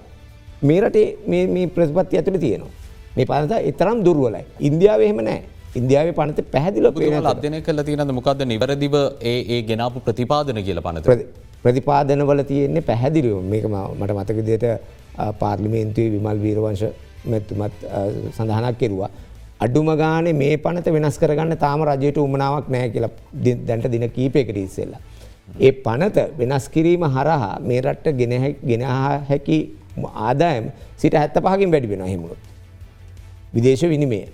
මේ 0.70 0.82
රටේ 0.82 1.08
මේ 1.32 1.68
ප්‍රතිපත්ති 1.78 2.20
ඇතුළ 2.20 2.40
තියෙනවා. 2.46 2.74
මේ 3.16 3.26
පනත 3.32 3.62
එතරම් 3.72 4.04
දුර්වලයි. 4.08 4.44
ඉන්දියාව 4.68 5.02
එහෙම 5.08 5.22
නෑ 5.30 5.42
ඉන්දියාව 5.80 6.14
පනත 6.20 6.48
පැහදිල 6.56 6.88
අධ්‍යනය 7.34 7.62
කල 7.68 7.82
තියනද 7.90 8.12
මොකක්ද 8.20 8.42
නිවැරදිව 8.54 8.96
ඒ 9.32 9.62
ගෙනාපු 9.70 10.04
ප්‍රතිපාදන 10.08 10.60
කියල 10.68 10.82
පනත. 10.88 11.20
ප්‍රතිපාදනවල 11.64 12.42
තියෙන්නේ 12.52 12.88
පැහැදිලිව 12.90 13.38
මේක 13.54 13.66
මට 13.72 14.12
මතකදයට 14.20 14.66
පාර්ලිමේන්තුවේ 15.42 16.12
විමල් 16.16 16.40
වීරවංශ 16.46 16.86
මැත්තුමත් 17.32 17.76
සඳහනක් 18.38 18.78
කෙරවා. 18.82 19.10
අඩුම 19.66 19.90
ගානේ 20.02 20.34
මේ 20.42 20.58
පනත 20.66 20.88
වෙනස් 20.96 21.18
කරගන්න 21.22 21.58
තාම 21.64 21.82
රජයට 21.90 22.18
උමනාවක් 22.26 22.68
නෑ 22.76 22.90
කියලා 22.96 23.12
දැන්ට 23.68 23.88
දින 23.94 24.06
කීපයකට 24.18 24.58
ඉස්සෙල්ල. 24.66 24.94
ඒ 25.66 25.72
පනත 25.86 26.18
වෙනස් 26.40 26.66
කිරීම 26.76 27.04
හරහා 27.16 27.60
මේ 27.70 27.82
රට්ට 27.82 28.18
ගෙන 28.70 28.84
හැකි 29.30 29.58
ආදායම් 30.28 30.66
සිට 30.98 31.16
හැත්ත 31.22 31.38
පහකින් 31.46 31.72
වැඩි 31.74 31.90
වෙන 31.94 32.04
හෙමුණුත්. 32.14 32.42
විදේශ 33.56 33.84
විනිමේ 33.94 34.28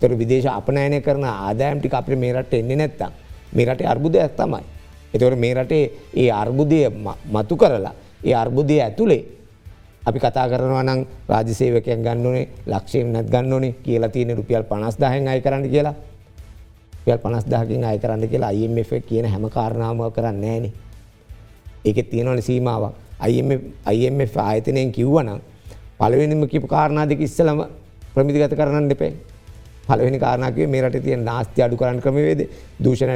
තොර 0.00 0.12
විදේශ 0.22 0.46
අපනෑනය 0.58 1.00
කරන 1.06 1.24
ආදායම්ටි 1.24 1.90
අපේ 2.00 2.20
මේ 2.22 2.32
රට 2.32 2.54
එන්නේ 2.62 2.78
නැත්තම් 2.82 3.12
මේ 3.56 3.66
රටේ 3.68 3.90
අර්බුදයක් 3.92 4.32
තමයි. 4.38 4.64
එතවට 5.14 5.38
මේ 5.44 5.54
රටේ 5.54 5.84
ඒ 6.22 6.30
අර්බුදය 6.42 6.80
මතු 7.34 7.56
කරලා 7.62 7.94
ඒ 8.24 8.34
අර්බුදය 8.44 8.80
ඇතුළේ 8.86 9.22
අපි 10.10 10.18
කතා 10.18 10.46
කරනවා 10.48 10.82
නම් 10.82 11.00
රාජසේවකයන් 11.28 12.02
ගන්නනේ 12.06 12.44
ලක්ෂයෙන් 12.66 13.12
නැත් 13.12 13.28
ගන්න 13.32 13.52
ඕනේ 13.52 13.74
කියලා 13.84 14.10
තියෙන 14.10 14.36
රුපියල් 14.36 14.64
පනස්දාහෙන් 14.64 15.28
අය 15.28 15.40
කරන්න 15.40 15.68
කියලා. 15.70 15.94
පියල් 17.04 17.18
පනස්දාහකින් 17.18 17.84
අය 17.84 17.98
කරන්න 17.98 18.28
කියලා 18.28 18.48
අයිF 18.48 18.90
කියන 19.08 19.26
හැම 19.26 19.50
කාරණාව 19.50 20.12
කරන්න 20.12 20.44
ෑනේ. 20.44 20.72
ඒක 21.84 22.10
තියෙනවන 22.10 22.42
සීමාවක්. 22.42 22.94
IMF 23.86 24.36
ආයතනයෙන් 24.38 24.92
කිව්වනම් 24.92 25.40
පලවෙනිම 25.98 26.48
කිප 26.48 26.66
කාරණාදක 26.66 27.20
ඉස්සලම 27.20 27.64
ප්‍රමිතිගත 28.14 28.54
කරන්න 28.56 28.88
දෙපේ 28.88 29.12
පලවෙනි 29.86 30.18
කාරණකව 30.18 30.68
මේ 30.68 30.82
රට 30.82 31.02
තිය 31.04 31.16
නාස්ති 31.18 31.62
අඩු 31.62 31.76
කරන්න 31.76 32.00
ක්‍රමවේද 32.00 32.40
දූෂණ 32.84 33.12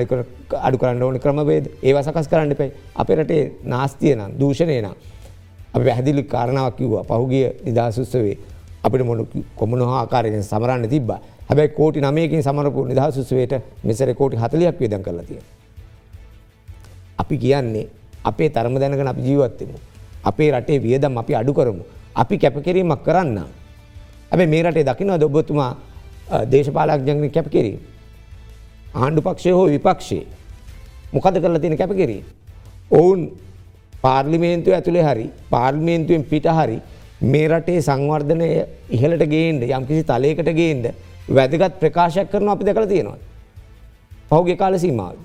අඩු 0.61 0.79
කරන්න 0.79 1.03
ඕන 1.03 1.21
ක්‍රමවේද. 1.21 1.67
ඒව 1.83 1.97
සකස් 2.03 2.29
කරන්න 2.29 2.57
පයි 2.57 2.71
අප 2.95 3.09
රටේ 3.11 3.43
නාස්තිය 3.65 4.15
නම් 4.17 4.39
දූෂණය 4.41 4.81
නම් 4.83 4.97
අප 5.75 5.83
පැහැදිලි 5.83 6.23
කාරණාවක් 6.25 6.77
කිව්වා 6.77 7.05
පහුගිය 7.05 7.47
නිදහසුස්සවේ 7.67 8.37
අපිට 8.83 9.03
මොන 9.05 9.27
කොමන 9.57 9.83
ආකාරයෙන් 9.83 10.43
සමරන්න 10.43 10.89
තිබ 10.89 11.11
හැබැයි 11.49 11.75
කෝටි 11.79 12.01
නමයකින් 12.01 12.43
සමරපු 12.43 12.85
නිදහසුස්සවයට 12.85 13.55
මෙසර 13.85 14.15
කෝටි 14.15 14.37
හතලයක් 14.37 14.81
වේදන් 14.81 15.03
කරලා 15.03 15.25
තිය. 15.25 15.41
අපි 17.19 17.39
කියන්නේ 17.39 17.89
අපේ 18.25 18.49
තරම 18.51 18.79
දැනගෙන 18.81 19.09
අපි 19.09 19.23
ජීවත්තෙමු. 19.23 19.77
අපේ 20.25 20.51
රටේ 20.53 20.83
වියදම් 20.83 21.19
අපි 21.19 21.35
අඩු 21.35 21.55
කරමු. 21.55 21.83
අපි 22.15 22.39
කැපකිරීමක් 22.39 23.03
කරන්න. 23.03 23.39
ඇබේ 24.33 24.47
මේ 24.47 24.63
රටේ 24.63 24.85
දකිනවා 24.85 25.19
ඔබතුමා 25.23 25.73
දේශපාලක්ජගන 26.51 27.31
කැපකිරීම. 27.31 27.81
ආණ්ඩු 28.95 29.23
පක්ෂය 29.23 29.51
හෝ 29.51 29.67
විපක්ෂයේ 29.67 30.27
මොකද 31.13 31.37
කරලා 31.41 31.59
තියෙන 31.59 31.77
කැපකිරී. 31.77 32.23
ඔවුන් 32.91 33.21
පාර්ලිමේන්තුව 34.05 34.77
ඇතුළේ 34.79 35.05
හරි 35.09 35.27
පාර්ලිමේන්තුවෙන් 35.51 36.25
පිට 36.33 36.49
හරි 36.59 36.79
මේ 37.33 37.47
රටේ 37.49 37.85
සංවර්ධනය 37.89 38.49
ඉහලට 38.91 39.25
ගේන්ද 39.35 39.63
යම්කිසි 39.69 40.03
තලයකට 40.11 40.51
ගේන්ද 40.61 40.89
වැදගත් 41.29 41.79
ප්‍රකාශයක් 41.83 42.29
කරන 42.33 42.49
අපි 42.49 42.65
දැකළ 42.65 42.89
තියෙනවා. 42.89 43.19
පහුගේ 44.31 44.57
කාල 44.57 44.79
සීමාව. 44.79 45.17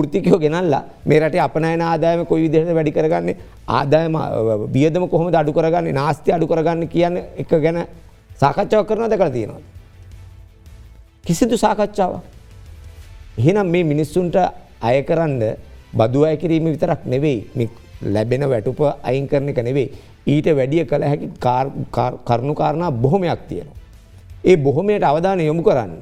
ෘතිකයෝ 0.00 0.38
ගෙනල්ලා 0.38 0.82
මේ 1.06 1.20
රට 1.20 1.40
අපනෑන 1.40 1.82
ආදායම 1.82 2.26
කොයි 2.26 2.42
විදිහට 2.42 2.74
වැඩි 2.74 2.92
කරගන්නේ 2.92 3.36
ආදායම 3.68 4.16
බියදම 4.72 5.08
කොහොම 5.08 5.34
අඩු 5.34 5.52
කරගන්නේ 5.52 5.92
නාස්ති 5.92 6.32
අඩු 6.32 6.46
කරගන්න 6.46 6.88
කියන්න 6.88 7.16
එක 7.36 7.48
ගැන 7.48 7.86
සාකච්ඡාව 8.40 8.84
කරන 8.86 9.10
දැකළ 9.10 9.32
තියෙනවා. 9.32 9.62
කිසිදු 11.24 11.56
සාකච්ඡාව. 11.56 12.20
එහෙනම් 13.38 13.66
මේ 13.66 13.84
මිනිස්සුන්ට 13.84 14.36
අය 14.82 15.02
කරන්න 15.02 15.42
බදු 15.98 16.24
අය 16.28 16.36
කිරීම 16.36 16.64
විතරක් 16.74 17.00
නෙවෙයි 17.06 17.68
ලැබෙන 18.14 18.44
වැටුප 18.52 18.80
අයින් 19.02 19.26
කරන 19.28 19.48
එක 19.52 19.60
නෙවෙයි 19.68 19.88
ඊට 20.26 20.48
වැඩිය 20.58 20.84
කළ 20.90 21.04
හැකි 21.10 21.28
කරුණු 22.28 22.54
කාරණා 22.54 22.90
බොහොමයක් 23.02 23.42
තියෙනවා. 23.48 23.76
ඒ 24.44 24.56
බොහොමයට 24.56 25.04
අවධාන 25.10 25.40
යොමු 25.40 25.62
කරන්න. 25.62 25.92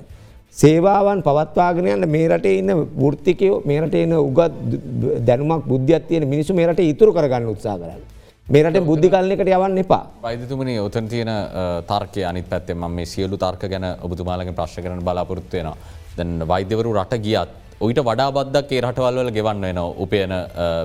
සේවාවන් 0.60 1.22
පවත්වාගෙන 1.26 1.88
යන්න 1.94 2.10
මේ 2.14 2.28
රටේ 2.28 2.58
ඉන්න 2.60 2.70
වෘත්තිකයෝ 3.02 3.62
මේ 3.68 3.80
රට 3.80 3.94
එන 4.04 4.12
උගත් 4.18 4.54
දැනුමක් 5.28 5.66
බුද්ධියත් 5.70 6.08
තියෙන 6.08 6.28
මිනිසු 6.28 6.54
මේ 6.54 6.66
රට 6.70 6.80
ඉතුරු 6.92 7.12
කරගන්න 7.16 7.50
උත්සා 7.54 7.76
කරන්න. 7.82 8.02
මේරට 8.46 8.78
බුද්ධි 8.90 9.08
කලනකට 9.12 9.50
යවන්න 9.54 9.78
එපා. 9.84 10.04
වෛදතුමනි 10.22 10.74
ඔතන් 10.80 11.08
තියෙන 11.08 11.30
තර්කය 11.90 12.24
අනිත් 12.24 12.46
පැත්තේ 12.48 12.74
ම 12.74 12.84
මේ 12.98 13.06
සියලු 13.06 13.36
තර්ක 13.36 13.68
ගැන 13.72 13.86
ඔබතුමාලගේ 14.06 14.56
ප්‍රශ්න 14.60 14.82
කරන 14.84 15.02
බලාපොරත්තුවෙනවා. 15.08 15.76
දැන් 16.16 16.30
වෛද්‍යවරු 16.52 16.94
රට 17.00 17.18
ගියත් 17.26 17.50
ඔයිට 17.84 18.00
වඩා 18.08 18.30
බද්දක් 18.36 18.70
ඒ 18.76 18.80
රටවල්වල 18.84 19.30
ගෙවන්න 19.36 19.64
වෙන 19.68 19.78
උපයන 20.04 20.32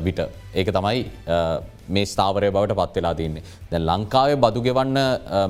විට. 0.06 0.20
ඒක 0.60 0.70
තමයි 0.78 1.00
මේ 1.96 2.06
ස්ථාවරය 2.12 2.50
බවට 2.56 2.76
පත්වෙලා 2.80 3.14
තින්නේ. 3.20 3.44
දැ 3.72 3.82
ලංකාවේ 3.90 4.38
බදු 4.44 4.62
ගෙවන්න 4.68 5.00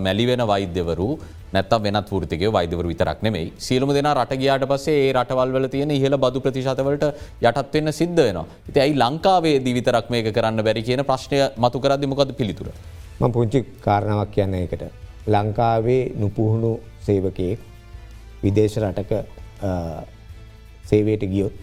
මැලිවෙන 0.05 0.43
වෛද්‍යවරු 0.51 1.09
නැත්ත 1.55 1.73
වෙනත් 1.85 2.11
ෘතික 2.21 2.43
වෛදවර 2.57 2.87
විතරක් 2.91 3.19
නෙමයි 3.27 3.51
සියලම 3.65 3.91
දෙෙන 3.97 4.09
රට 4.13 4.39
ගයාට 4.43 4.65
පසේ 4.71 4.95
ඒ 5.01 5.11
රටවල්වල 5.17 5.67
තියෙන 5.75 5.91
ඉහල 5.97 6.15
බදු 6.23 6.39
ප්‍රතිශතවලට 6.45 7.05
යටත්වෙන්න 7.49 7.91
සිද්ධ 7.99 8.23
වෙනවා. 8.27 8.45
ඉති 8.69 8.79
ඇයි 8.85 8.97
ලංකාවේ 9.03 9.55
දිවිතරක් 9.67 10.09
මේක 10.15 10.31
කරන්න 10.37 10.65
බැරි 10.67 10.87
කියන 10.87 11.03
ප්‍රශ්නය 11.11 11.43
මතු 11.65 11.83
කරදදි 11.83 12.11
මොකද 12.13 12.33
පිළිතුර. 12.39 12.71
ම 13.19 13.31
පුංචි 13.35 13.65
කාරණාවක් 13.85 14.33
කියන්න 14.37 14.59
එකට. 14.63 14.83
ලංකාවේ 15.35 16.01
නුපුහුණු 16.23 16.73
සේවකයෙක් 17.05 17.59
විදේශ 18.43 18.79
රටක 18.83 19.11
සේවයට 20.85 21.23
ගියොත් 21.33 21.53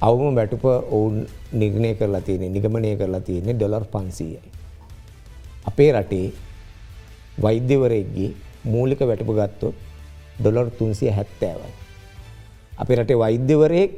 අවම 0.00 0.34
වැටුප 0.34 0.64
ඔවුන් 0.64 1.26
නිගනය 1.52 1.94
කරලා 1.94 2.20
තියෙන 2.20 2.52
නිගමනය 2.52 2.96
කරලා 2.96 3.20
තියෙන්නේ 3.20 3.54
ඩොලර් 3.54 3.84
පන්සීයයි. 3.92 4.40
අපේ 5.66 5.90
රටේ 5.92 6.32
වෛද්‍යවරයක්ගේ 7.42 8.30
මූලික 8.64 9.00
වැටපු 9.00 9.32
ගත්තොත් 9.32 9.74
ඩොලර් 10.38 10.70
තුන්සිය 10.78 11.10
හැත්තෑවයි. 11.10 11.72
අපි 12.78 12.92
රටේ 12.94 13.18
වෛද්‍යවරයෙක් 13.18 13.90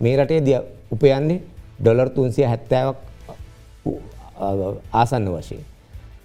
මේ 0.00 0.16
රටේ 0.16 0.40
දිය 0.40 0.60
උපයන්නේ 0.90 1.40
ඩොලර් 1.80 2.08
තුන්සිය 2.10 2.44
හැත්තෑවක් 2.44 2.96
ආසන්න 4.92 5.28
වශයෙන්. 5.34 5.64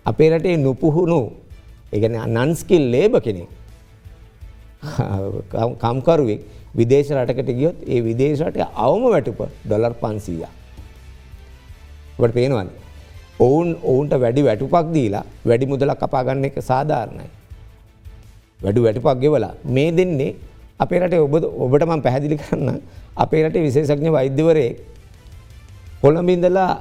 අපේ 0.05 0.29
රටේ 0.29 0.57
නුපුහුණු 0.57 1.21
එකන 1.91 2.15
නන්ස්කිල් 2.27 2.83
ලේබ 2.93 3.13
කෙනෙක් 3.19 3.49
කම්කරුවෙක් 5.81 6.41
විදේශ 6.79 7.11
රටකට 7.15 7.51
ගියොත් 7.59 7.77
ඒ 7.87 7.99
විදේශට 8.07 8.57
අවම 8.85 9.03
වැටුප 9.13 9.41
ඩොලර් 9.65 9.93
පන්සීය. 10.01 10.47
ට 12.17 12.33
පේනවන්න. 12.37 12.69
ඔවුන් 13.39 13.69
ඔවුන්ට 13.83 14.13
වැඩි 14.23 14.41
වැටුපක් 14.47 14.87
දීලා 14.95 15.25
වැඩි 15.49 15.71
මුදලක් 15.71 15.99
කපාගන්න 16.03 16.47
එක 16.49 16.57
සාධාරණයි. 16.71 17.27
වැඩු 18.63 18.81
වැටපක් 18.85 19.19
ගෙවලා 19.23 19.53
මේ 19.65 19.91
දෙන්නේ 19.91 20.35
අපේ 20.79 20.99
රට 20.99 21.19
ඔබ 21.25 21.35
ඔබට 21.65 21.83
මම 21.87 22.01
පැහැදිලි 22.05 22.37
කරන්න 22.41 22.79
අපේ 23.23 23.41
රටේ 23.45 23.65
විශේෂඥ 23.67 24.11
වෛද්‍යවරේ 24.17 24.69
කොළඹින්දලා 26.01 26.71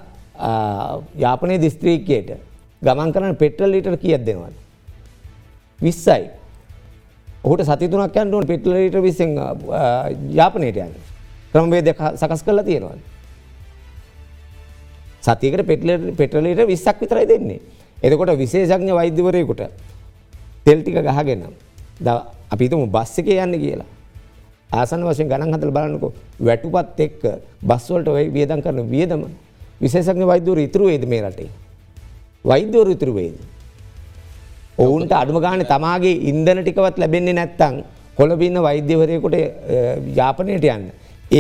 යාපනය 1.25 1.57
දිස්ත්‍රීකයට 1.65 2.31
ගමන් 2.83 3.13
කරන 3.15 3.35
පෙට්‍රල් 3.43 3.73
ලිටර් 3.75 3.97
කියත් 4.05 4.23
දෙනවද. 4.29 4.55
විස්සයි 5.81 6.23
ඔහුට 7.45 7.65
සතිතුනක් 7.65 8.17
යන්ටුවන් 8.17 8.47
පෙට්ලට 8.47 9.01
විසෙන් 9.03 9.37
යාපනයට 10.31 10.77
යන්න 10.77 10.95
ක්‍රමවේද 11.53 11.89
සකස් 12.17 12.43
කරලා 12.45 12.65
තියෙනවා. 12.65 12.99
සතියකට 15.23 15.67
පෙට්‍රලට 16.17 16.67
විස්සක් 16.67 17.01
විතරයි 17.01 17.29
දෙන්නේ. 17.29 17.61
එතකොට 18.03 18.37
විශේෂඥ 18.39 18.93
වෛද්‍යවරයකුට 18.93 19.63
තෙල්ටික 20.65 20.95
ගහගෙනම් 20.97 21.53
අපිතුම 22.51 22.91
බස් 22.91 23.19
එක 23.19 23.29
යන්න 23.29 23.57
කියලා. 23.57 23.89
ආසන 24.71 25.03
වශයෙන් 25.03 25.29
ගණන් 25.29 25.55
හදල 25.55 25.73
බලන්නකො 25.73 26.13
වැටුපත් 26.41 27.01
එක්ක 27.01 27.23
බස්වලට 27.63 28.09
ඔයි 28.09 28.29
වියදන් 28.33 28.63
කරන 28.63 28.85
වියදම 28.89 29.25
විශේෂඥ 29.81 30.27
වෛද්‍යවර 30.27 30.61
ඉතුරු 30.61 30.87
වේද 30.87 31.09
මේ 31.09 31.23
රටේ. 31.25 31.51
වෛද්‍යවරු 32.45 32.93
ඉතුරු 32.93 33.15
වේද. 33.15 33.37
ඔවුන්ට 34.85 35.13
අඩුම 35.21 35.39
ගාන 35.45 35.63
තමාගේ 35.73 36.17
ඉන්දන 36.31 36.59
ටිකවත් 36.63 36.97
ලැබෙන්නේ 37.03 37.37
නැත්තං 37.39 37.75
කොළබින්න 38.19 38.59
වෛද්‍යවරයකුට 38.67 39.37
යාපනයට 40.19 40.67
යන්න. 40.75 40.85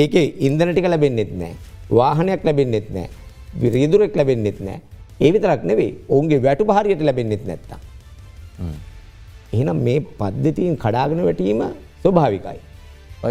ඒක 0.00 0.14
ඉන්දන 0.46 0.72
ටික 0.72 0.86
ලැබෙන්න්නෙත් 0.92 1.32
නෑ. 1.40 1.52
වාහනයක් 1.98 2.42
ලැබෙන්න්නෙත් 2.48 2.88
නෑ 2.96 3.08
විරීදුරෙක් 3.62 4.16
ලැබෙන්න්නෙත් 4.20 4.58
නෑ 4.66 4.78
ඒ 5.20 5.30
විතරක් 5.34 5.62
නෙවෙයි 5.70 5.92
ඔවුන්ගේ 6.08 6.40
වැටු 6.46 6.64
පහරියට 6.70 7.02
ලැබෙන්න්නෙත් 7.08 7.44
නැත්ත. 7.48 7.70
එහෙනම් 9.54 9.78
මේ 9.86 10.00
පද්ධතියෙන් 10.20 10.76
කඩාගෙන 10.84 11.22
වැටීම 11.28 11.62
ස්වභාවිකයි. 12.02 12.58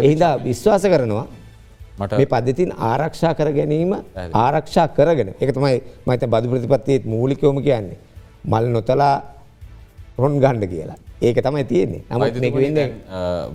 එහිදා 0.06 0.34
විශ්වාස 0.44 0.84
කරනවා 0.92 1.26
මේ 2.18 2.26
පද්ධතින් 2.34 2.70
ආරක්ෂා 2.90 3.34
කර 3.38 3.50
ගැනීම 3.58 3.92
ආරක්ෂා 4.44 4.86
කරගෙන 4.96 5.34
එක 5.42 5.50
තමයි 5.56 5.76
මත 6.06 6.22
බදු 6.34 6.46
ප්‍රතිපත්තියත් 6.52 7.04
මූලිකවම 7.14 7.58
කියන්නේ. 7.66 7.98
මල් 8.52 8.66
නොතලා 8.76 9.16
රොන් 10.18 10.40
ගණ්ඩ 10.44 10.70
කියලා. 10.74 10.98
ඒක 11.22 11.38
තමයි 11.46 11.64
තියෙන්නේ. 11.72 12.02
වෙන්න 12.60 12.78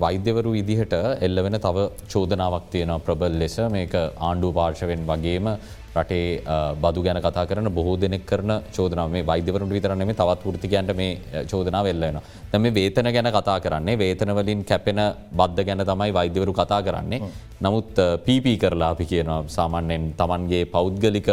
වෛද්‍යවරු 0.04 0.52
විදිහට 0.58 0.94
එල්ලවෙන 1.28 1.58
තව 1.66 1.88
චෝදනාවක් 2.14 2.68
තියෙන 2.74 2.94
ප්‍රබල් 3.08 3.40
ලෙස. 3.42 3.58
මේක 3.78 3.96
ආණ්ඩු 3.96 4.54
පාර්ශවෙන් 4.60 5.02
වගේම 5.10 5.50
රටේ 5.96 6.42
බදු 6.84 7.02
ගැන 7.06 7.20
කතා 7.26 7.46
කරන 7.50 7.70
බොහෝ 7.78 7.96
දෙනෙක් 8.04 8.26
කරන 8.32 8.52
චෝදනාව. 8.78 9.10
මේ 9.16 9.26
වෛද්‍යවරුට 9.30 9.76
විතරන 9.78 10.06
මේ 10.10 10.18
තවත් 10.22 10.54
ෘතිකයන්ට 10.56 10.96
මේ 11.02 11.44
චෝදනාව 11.52 11.86
වෙල්ලන. 11.90 12.18
තම 12.52 12.66
වේතන 12.80 13.12
ගැන 13.16 13.30
කතා 13.38 13.60
කරන්නේ 13.66 14.00
වේතනවලින් 14.04 14.64
කැපෙන 14.72 15.02
බද්ධ 15.40 15.66
ගැන 15.68 15.86
තමයි 15.92 16.12
වෛද්‍යවරු 16.20 16.54
කතා 16.62 16.82
කරන්නේ. 16.88 17.22
නමුත් 17.66 17.94
පීපී 18.26 18.58
කරලා 18.64 18.90
අපි 18.96 19.06
කියනවා 19.12 19.44
සාමාන්‍යෙන් 19.58 20.14
තමන්ගේ 20.20 20.66
පෞද්ගලික 20.76 21.30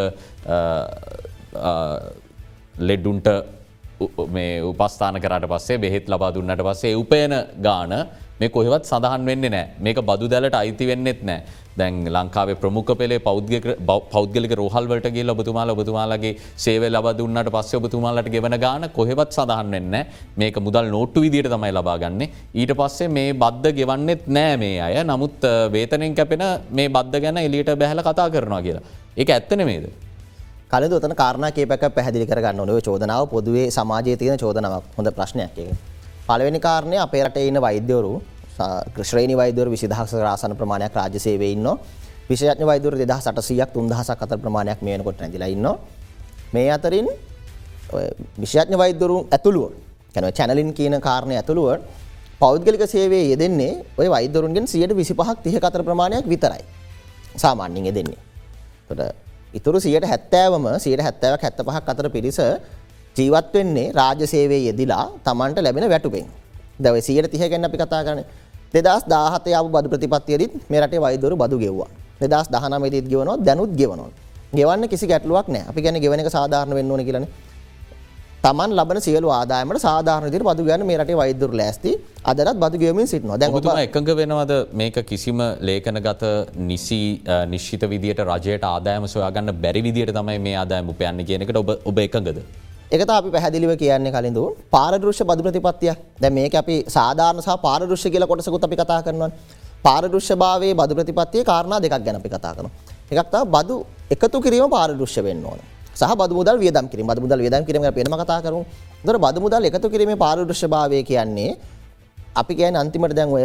ලෙඩ්ඩුන්ට 2.89 3.27
උපස්ථාන 4.71 5.21
කරට 5.23 5.47
පස්සේ 5.47 5.77
බෙහෙත් 5.77 6.07
ලබා 6.07 6.33
දුන්නට 6.33 6.63
පස්සේ 6.63 6.95
උපයන 6.95 7.33
ගාන 7.61 7.93
මේ 8.39 8.49
කොහෙවත් 8.49 8.85
සඳහන් 8.85 9.25
වෙන්න 9.25 9.45
නෑ 9.47 9.65
මේක 9.79 9.99
බදු 10.01 10.27
දැලට 10.27 10.55
අයිති 10.55 10.85
වෙන්නෙත් 10.89 11.19
නෑ 11.23 11.41
දැන් 11.77 11.95
ලංකාවේ 12.07 12.55
ප්‍රමුඛ 12.55 12.91
පෙළේ 12.99 13.19
පෞද්ගලික 14.11 14.53
රෝහල්වලටගේ 14.59 15.25
ඔබතුමාල 15.33 15.73
ඔබතුමාලගේ 15.75 16.33
සේව 16.55 16.83
ලබ 16.89 17.13
දුන්නට 17.19 17.51
පස්සේ 17.55 17.79
ඔබතුමාලට 17.79 18.29
ගෙවන 18.35 18.57
ගාන 18.65 18.85
කොහෙවත් 18.97 19.37
සඳහන් 19.37 19.75
වෙන්න 19.75 19.95
මේක 20.37 20.57
මුදල් 20.67 20.89
නෝට්ටු 20.95 21.25
විදිට 21.25 21.49
තමයි 21.53 21.71
ලබාගන්නේ 21.71 22.29
ඊට 22.53 22.73
පස්සේ 22.79 23.11
මේ 23.17 23.33
බද්ධ 23.35 23.75
ගෙවන්නෙත් 23.79 24.25
නෑ 24.29 24.57
මේ 24.57 24.79
අය. 24.79 24.97
නමුත් 25.03 25.45
වේතනෙන් 25.71 26.15
කැපෙන 26.15 26.45
මේ 26.71 26.89
බද්ධ 26.89 27.21
ගැන 27.25 27.37
එලියට 27.39 27.71
බැහල 27.75 28.01
කතා 28.01 28.29
කරනවා 28.29 28.61
කියලා. 28.61 28.83
ඒක 29.17 29.29
ඇත්තන 29.29 29.65
මේද. 29.65 29.85
කලද 30.73 30.93
ඔතන 30.97 31.13
කාරණ 31.13 31.53
කේපක 31.53 31.83
පැහදිලි 31.93 32.25
කරගන්න 32.25 32.59
ඔනව 32.59 32.81
චෝදනාව 32.81 33.29
පොදුවේ 33.29 33.69
සමාජය 33.69 34.17
තියෙන 34.17 34.37
චෝදනාවක්. 34.37 34.85
හොඳ 34.97 35.07
ප්‍රශ්නයක් 35.13 35.53
එක. 35.53 35.69
පළවෙනි 36.25 36.59
කාරණය 36.59 36.97
අපේ 36.97 37.21
රට 37.23 37.45
ඉන්න 37.45 37.61
වෛද්‍යවරු 37.61 38.13
ශ්‍රේණි 39.01 39.35
වෛදවර 39.37 39.69
විසිදහස 39.69 40.13
රාසන 40.17 40.55
ප්‍රමාණයක් 40.55 40.93
රාජසේවේ 40.93 41.51
ඉන්න 41.51 41.67
විශෂඥ 42.29 42.65
වෛදුර 42.65 42.97
දෙදහ 42.97 43.19
සටසියක් 43.19 43.69
තුන්දහසක් 43.69 44.17
අතර 44.17 44.37
ප්‍රමාණයක් 44.37 44.81
මේනකොට 44.81 45.21
නැතිලා 45.21 45.47
ඉන්න 45.47 45.67
මේ 46.53 46.69
අතරින් 46.71 47.07
විශෂඥ 48.41 48.77
වෛදරුන් 48.77 49.27
ඇතුළුව 49.29 49.73
කැන 50.13 50.33
චැනලින් 50.33 50.73
කියන 50.73 50.97
කාරණය 50.99 51.35
ඇතුළුව 51.35 51.85
පෞද්ගලික 52.39 52.81
සේවේ 52.87 53.29
යෙදෙන්නේ 53.29 53.73
ඔය 53.97 54.09
වෛදරුන්ගෙන් 54.09 54.65
සියට 54.65 54.95
විසි 54.95 55.13
පහක් 55.13 55.37
තිහ 55.43 55.55
අතර 55.61 55.83
ප්‍රමාණයක් 55.83 56.25
විතරයි. 56.25 56.63
සාමාන්‍යින් 57.35 57.85
යෙදෙන්නේ. 57.85 58.19
තොට 58.89 59.22
ඉතුරු 59.53 59.79
සියට 59.79 60.05
හැත්තෑවම 60.11 60.65
සියට 60.79 61.01
හැත්තෑවක් 61.01 61.41
හැත්ත 61.45 61.59
පහක් 61.67 61.87
අතර 61.93 62.07
පිරිස 62.09 62.39
ජීවත් 63.17 63.53
වෙන්නේ 63.53 63.91
රාජසේවේ 63.93 64.61
යෙදිලා 64.67 65.05
තමන්ට 65.25 65.57
ලැබෙන 65.65 65.89
වැටුපෙන්. 65.89 66.25
දැව 66.79 66.95
සියට 67.01 67.29
තිහ 67.31 67.41
ගැන්න 67.51 67.65
අපි 67.65 67.77
කතා 67.77 68.01
කරන 68.05 68.21
දෙදස් 68.73 69.03
දාහතයාව 69.05 69.65
බදු 69.69 69.87
ප්‍රතිපත්තියදත් 69.93 70.53
මේරට 70.71 70.93
වයිදරු 71.05 71.35
බදු 71.37 71.55
ගෙව්වා. 71.63 71.89
දෙදස් 72.21 72.47
දහනමේදත් 72.53 73.07
ගෙවනවා 73.11 73.37
දැනුත් 73.47 73.71
ගෙවනවා. 73.79 74.09
ගෙවන්න 74.57 74.89
කිසි 74.89 75.05
ගැටලුවක් 75.11 75.47
නෑ 75.47 75.63
අපි 75.69 75.79
ගැන 75.81 75.97
ගෙවන 76.03 76.19
සාධාරණ 76.29 76.73
වෙන්න 76.77 76.91
ඕන 76.91 77.05
කියලන. 77.07 77.25
තමන් 78.45 78.71
ලබන 78.79 78.97
සියලු 79.03 79.27
ආදායමට 79.33 79.83
සාධාරණදිර 79.83 80.43
බදු 80.47 80.63
ගැන 80.69 80.81
මේ 80.87 80.97
රටේ 81.01 81.15
වෛදුර 81.19 81.51
ලෑස්ති. 81.59 81.91
අදරත් 82.31 82.57
බදු 82.63 82.81
ගෙවමින් 82.81 83.07
සිටනවා. 83.11 83.37
දැ 83.41 83.83
එකඟ 83.85 84.09
වෙනවද 84.19 84.51
මේක 84.81 84.97
කිසිම 85.11 85.39
ලේඛන 85.67 85.99
ගත 86.07 86.23
නිසි 86.71 86.99
නිශ්ිත 87.53 87.83
විදිට 87.93 88.19
රජයට 88.31 88.65
ආදායම 88.71 89.07
සොයාගන්න 89.13 89.53
බැරි 89.63 89.81
විදිට 89.87 90.11
තමයි 90.17 90.37
මේ 90.47 90.55
ආදායම 90.61 90.91
උපයන්න 90.93 91.23
කියනකට 91.29 91.59
ඔබ 91.63 91.71
ඔබ 91.91 92.03
එකඟද. 92.05 92.39
එකත 92.95 93.13
අපි 93.19 93.31
පැහදිලිව 93.35 93.71
කියන්නේ 93.83 94.15
කලින්ඳ 94.15 94.39
පාරදෘශ්‍ය 94.75 95.23
බදු 95.31 95.41
ප්‍රතිපත්තිය. 95.47 95.93
දැ 96.21 96.31
මේක 96.39 96.61
අපි 96.63 96.75
සාධාරණ 96.97 97.43
සහ 97.45 97.59
පාරදෘශ්‍ය 97.67 98.11
කියල 98.15 98.27
කොටසකුත් 98.31 98.65
අපි 98.69 98.79
කතා 98.81 99.01
කරනවා. 99.07 99.31
පාරදෘශ්‍ය 99.85 100.35
භාවේ 100.43 100.73
බදු 100.81 100.99
ප්‍රතිපත්තිය 100.99 101.43
කාරණා 101.51 101.79
දෙකක් 101.85 101.95
ගැන 102.07 102.19
අපි 102.19 102.29
කතා 102.35 102.55
කරන 102.57 102.69
එකක්තා 103.13 103.43
බදු 103.55 103.77
එකතු 104.15 104.37
කිරීම 104.47 104.67
පාරදෘශ්‍ය 104.75 105.23
වෙන්න 105.29 105.47
ඕන 105.51 105.59
සහ 105.99 106.13
බදමුදල් 106.19 106.57
වියදම් 106.63 106.85
කිරීම. 106.91 107.07
බදමුදල් 107.11 107.39
වියදම් 107.45 107.63
කිරීම 107.67 107.83
පෙනම 107.97 108.15
කතා 108.21 108.39
කරු 108.45 108.59
දර 109.05 109.17
බදමුදල් 109.25 109.63
එකතු 109.69 109.87
කිරීම 109.93 110.11
පාරදෘශ්‍ය 110.23 110.67
භාවය 110.67 111.03
කියන්නේ 111.09 111.51
අපි 112.41 112.53
කියන 112.59 112.75
අන්තිමට 112.75 113.15
දැන් 113.17 113.29
ඔය 113.29 113.43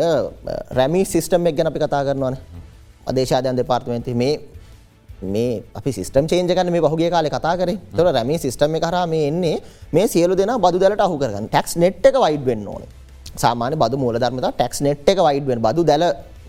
රැමි 0.79 1.03
සිිස්ටම් 1.05 1.49
එක් 1.49 1.57
ගැන 1.59 1.69
අපි 1.73 1.81
කතා 1.85 2.03
කරනවන. 2.09 2.37
අදේශාදයන් 3.11 3.57
දෙපාර්තමenti 3.61 4.15
මේ 4.23 4.35
මේ 5.35 5.63
අපි 5.75 5.91
සිස්ටම් 5.93 6.25
චේන්ජකන 6.31 6.71
මේ 6.71 6.81
පහුගේ 6.81 7.11
කාල 7.11 7.29
කතා 7.37 7.55
කර. 7.61 7.71
තොර 7.97 8.07
රැම 8.13 8.31
සිස්ටම 8.39 8.79
කර 8.85 8.97
මේ 9.07 9.29
එන්නේ 9.31 9.57
මේ 9.93 10.07
සියලු 10.07 10.37
දෙෙන 10.37 10.55
බදු 10.67 10.79
දලට 10.79 11.01
අහු 11.01 11.19
කරගන්න. 11.19 11.49
ටක්ස් 11.49 11.77
නෙට් 11.77 12.07
එක 12.07 12.17
වයිඩ් 12.25 12.45
වෙන්න 12.51 12.67
ඕන. 12.67 12.83
සාමාන්‍ය 13.37 13.77
බදු 13.77 13.97
මූල 14.03 14.17
ධර්මත 14.23 14.45
ටක්ස් 14.49 14.81
නෙට් 14.87 15.09
එක 15.13 15.19
වයිඩ් 15.29 15.47
වෙන්. 15.51 15.61
බදු 15.67 15.85
දැල 15.91 16.05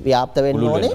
ව්‍යාප්ත 0.08 0.38
වෙන්න 0.46 0.64
ඕනේ. 0.64 0.92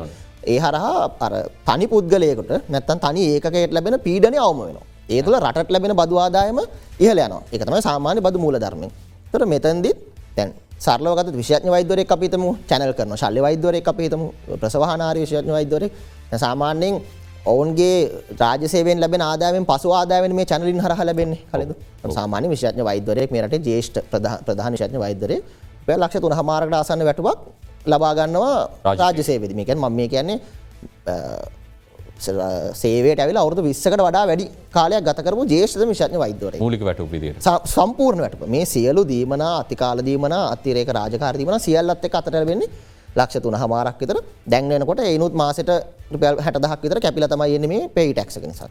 ඒ 0.52 0.58
හරහා 0.64 1.10
අර 1.26 1.32
තනි 1.68 1.86
පුද්ගලයකට 1.92 2.50
නැත්තන් 2.72 2.98
තනි 3.04 3.22
ඒකයට 3.34 3.72
ලැබෙන 3.76 3.96
පීඩනය 4.06 4.38
අවම 4.46 4.60
වෙන 4.66 4.76
ඒ 5.06 5.22
තුළ 5.22 5.36
රට 5.36 5.68
ලැබෙන 5.68 5.92
බදු 5.94 6.16
ආදායම 6.16 6.58
ඉහල 6.98 7.18
යන 7.18 7.34
එකතම 7.52 7.74
සාමාන්‍ය 7.80 8.20
බදු 8.20 8.38
මූල 8.38 8.56
ධර්මය. 8.56 8.88
තොර 9.30 9.42
මෙතන්දිත් 9.46 9.96
තැන් 10.32 10.48
සරලවගත 10.76 11.28
විශඥ 11.32 11.68
වෛදවරය 11.68 12.04
අපිතම 12.06 12.44
චැනල් 12.64 12.92
කරන 12.92 13.12
ශල්ල 13.14 13.38
වෛදවරය 13.40 13.80
අපිතම 13.82 14.22
ප්‍රසවහනාර 14.54 15.16
විශඥ 15.16 15.50
වෛදවරය 15.50 15.88
සාමාන්‍යයෙන් 16.34 16.94
ඔවුන්ගේ 17.44 17.96
රාජසේවෙන් 18.34 18.98
ලැබෙන 18.98 19.22
ආදාවෙන් 19.22 19.64
පසු 19.64 19.88
ආදාවෙන් 19.92 20.32
මේ 20.34 20.46
චනලින් 20.46 20.80
හරහ 20.80 21.00
ලැබෙන්නේ 21.00 21.40
කලද 21.50 21.70
සාමාන්‍ය 22.10 22.46
විශඥ 22.48 22.82
වෛදවරයෙක් 22.82 23.30
මේරට 23.30 23.54
ජේෂ්ට 23.62 23.96
ප්‍රධාන 24.46 24.74
ශඥ 24.74 24.98
වෛදරය 24.98 25.36
පය 25.86 25.92
ලක්ෂ 25.94 26.20
තුන 26.20 26.32
හමාරකට 26.32 26.74
අසන්න 26.74 27.04
වැටුවක් 27.08 27.38
ලබාගන්නවා 27.86 28.56
රාජසේවෙදමිකැන් 28.94 29.78
මම 29.78 29.92
මේ 29.92 30.08
කියන්නේ 30.08 30.38
සේවට 32.82 33.22
ඇවිල 33.24 33.38
අවුදු 33.42 33.66
විස්සකට 33.68 33.98
වඩා 33.98 34.24
වැඩි 34.30 34.46
කාලයක් 34.76 35.04
ගතකරපු 35.08 35.44
ජේෂ්ත 35.52 35.84
මිශඥ 35.92 36.18
වෛදවර 36.24 36.56
මූලික 36.64 36.82
වැටු 36.88 37.08
සම්පූර්ණ 37.74 38.24
වැටප 38.24 38.48
මේ 38.56 38.64
සියලු 38.74 39.04
දීමන 39.12 39.44
අතිකාලදීමන 39.50 40.34
අතිරේක 40.40 40.90
රාජකාරදීමන 40.98 41.60
සියල්ලත් 41.68 42.04
එක 42.08 42.18
අතර 42.20 42.40
වෙන්නේ 42.50 42.72
ලක්ෂ 43.16 43.42
තුන 43.42 43.54
හමාරක් 43.54 44.00
විතර 44.00 44.18
දැන්වෙනකොට 44.46 45.00
එනුත් 45.06 45.34
මාසට 45.34 45.70
රුපියල් 46.12 46.40
හැට 46.44 46.58
දහක් 46.58 46.80
විතර 46.84 46.98
කැපිල 47.00 47.26
තමයි 47.26 47.54
එන්නේ 47.56 47.68
මේ 47.68 47.88
පෙයි 47.88 48.14
ටක්ක 48.14 48.46
නිසා. 48.46 48.68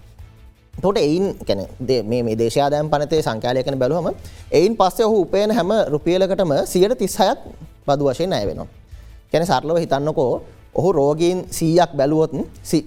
තොට 0.73 0.97
එයින් 0.97 1.25
කැන 1.47 1.61
මේ 2.05 2.35
දේශාදයන් 2.35 2.89
පනතේ 2.89 3.21
සංකාලයකන 3.21 3.79
බැලුවම 3.79 4.09
එයින් 4.51 4.75
පස්සේ 4.75 5.05
ඔහු 5.05 5.21
උපයන 5.25 5.51
හැම 5.51 5.71
රුපියලකටම 5.93 6.51
සියට 6.65 6.97
තිස්හයක් 6.97 7.39
බදු 7.87 8.09
වශයෙන් 8.09 8.29
නෑ 8.29 8.45
වෙනවා. 8.47 8.67
කැන 9.31 9.45
සරලව 9.45 9.77
හිතන්නකෝ 9.83 10.31
ඔහු 10.75 10.89
රෝගීන් 10.91 11.45
සීයක් 11.49 11.91
බැලුවොත් 11.97 12.31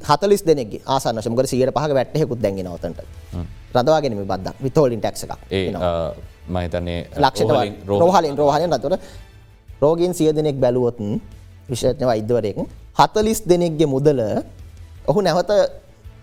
හතලිස් 0.08 0.42
දෙනෙගේ 0.46 0.82
ආසන්න 0.86 1.22
ශමකට 1.22 1.48
සියට 1.52 1.74
පහ 1.76 1.94
වැට්හෙකුත් 1.98 2.40
දැගෙනවතට 2.42 3.00
රදවාගෙනම 3.76 4.18
බද්ද 4.22 4.48
විතෝලින් 4.64 5.00
ටක්ක 5.00 5.32
මහිතන්නේ 6.48 6.98
ලක්ෂ 7.16 7.42
රෝහලින් 7.86 8.34
රෝහලෙන් 8.38 8.72
රතුර. 8.72 8.94
රෝගීන් 9.82 10.14
සිය 10.14 10.30
දෙනෙක් 10.32 10.56
බැලුවොත්න් 10.56 11.20
විශේෂඥ 11.70 12.06
වෛද්‍යවරයෙක් 12.06 12.58
හතලිස් 12.94 13.40
දෙනෙක්ගේ 13.44 13.86
මුදල 13.86 14.20
ඔහු 15.06 15.20
නැවත 15.20 15.50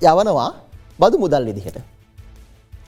යවනවා 0.02 0.50
බදු 1.00 1.18
මුදල් 1.18 1.44
විදිහට. 1.46 1.78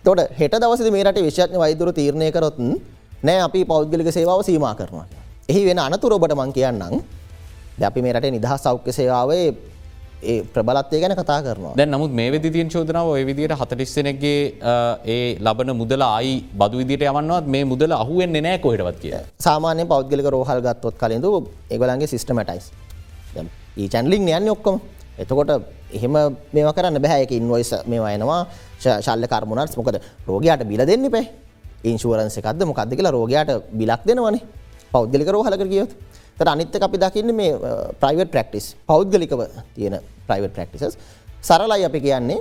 තොට 0.03 0.19
හෙට 0.39 0.53
දවසද 0.53 0.89
මේරට 0.91 1.19
විශඥ 1.19 1.57
වෛදුර 1.57 1.89
තීරණය 1.93 2.31
කරොත්න් 2.31 2.67
නෑ 3.23 3.39
අපි 3.47 3.59
පෞද්ගලික 3.65 4.09
සේවාව 4.11 4.41
සීම 4.43 4.65
කරනවා. 4.79 5.05
එහි 5.49 5.61
වෙන 5.65 5.79
අනතුර 5.79 6.13
ඔබට 6.13 6.33
මං 6.33 6.51
කියන්නම් 6.51 6.95
දැපි 7.79 8.01
මේරට 8.05 8.27
නිදහ 8.35 8.51
සෞඛ්‍ය 8.65 8.91
සේවාවේ 8.99 9.47
ඒ 10.23 10.35
ප්‍රබලත්වය 10.53 10.99
ගැන 11.01 11.13
කතා 11.19 11.39
කරනවා. 11.45 11.73
දැ 11.79 11.85
නමුත් 11.85 12.11
මේ 12.19 12.29
වෙදි 12.33 12.49
තියෙන් 12.55 12.69
චෝදනාව 12.73 13.07
ඔය 13.13 13.23
විදිට 13.29 13.53
හතටිස්සනගේ 13.61 14.39
ඒ 15.15 15.37
ලබන 15.45 15.71
මුදල 15.81 16.03
අයි 16.07 16.33
බදු 16.61 16.81
විදිට 16.81 17.03
යවන්නවත් 17.09 17.47
මේ 17.55 17.63
මුදල 17.71 17.91
අහුවෙන් 18.01 18.33
නෑ 18.45 18.57
කොහෙටවත් 18.65 18.99
කිය 19.03 19.15
සාමාන්‍ය 19.47 19.85
පෞද්ගලික 19.93 20.29
රෝහල් 20.35 20.61
ගත්තොත් 20.67 20.97
කලින්ඳ 21.01 21.27
ඒගොලන්ගේ 21.73 22.11
සිස්ටමටයිස් 22.13 22.65
ඒ 23.77 23.87
චැන්ලිින් 23.93 24.29
යන්න 24.39 24.49
ඔක්කොම. 24.55 24.79
එතකොට 25.21 25.51
එහෙම 25.97 26.15
මේම 26.53 26.69
කරන්න 26.77 27.01
බැහැයක 27.03 27.31
ඉන්වයිස 27.39 27.71
මේ 27.91 28.01
අයනවා 28.11 28.41
ශල්ල 28.79 29.27
කර්මුණත් 29.33 29.77
මොකද 29.79 29.99
රෝගයාට 30.29 30.63
බිල 30.71 30.83
දෙන්න 30.91 31.05
පේ 31.15 31.25
ඉන්ශුවරන්ස 31.91 32.37
එකක්ද 32.41 32.63
මොකක්ද 32.71 32.91
කියලා 32.97 33.15
රෝගයාට 33.17 33.51
බිලක් 33.79 34.01
දෙනවනේ. 34.07 34.43
පෞද්ගලික 34.93 35.29
රෝහලක 35.35 35.63
කියයොත් 35.71 35.91
තර 36.37 36.47
අනිත්ත 36.53 36.75
අපි 36.87 36.97
දකින්න 37.03 37.31
මේ 37.35 37.53
ප්‍රයිවට් 38.01 38.31
ප්‍රක්ටිස් 38.35 38.65
පෞද්ගලිකව 38.89 39.41
තියෙන 39.75 39.95
ප්‍රයිවට් 40.27 40.53
ප්‍රක්ටිසස් 40.57 40.97
සරලයි 41.41 41.85
අපි 41.89 41.99
කියන්නේ 42.05 42.39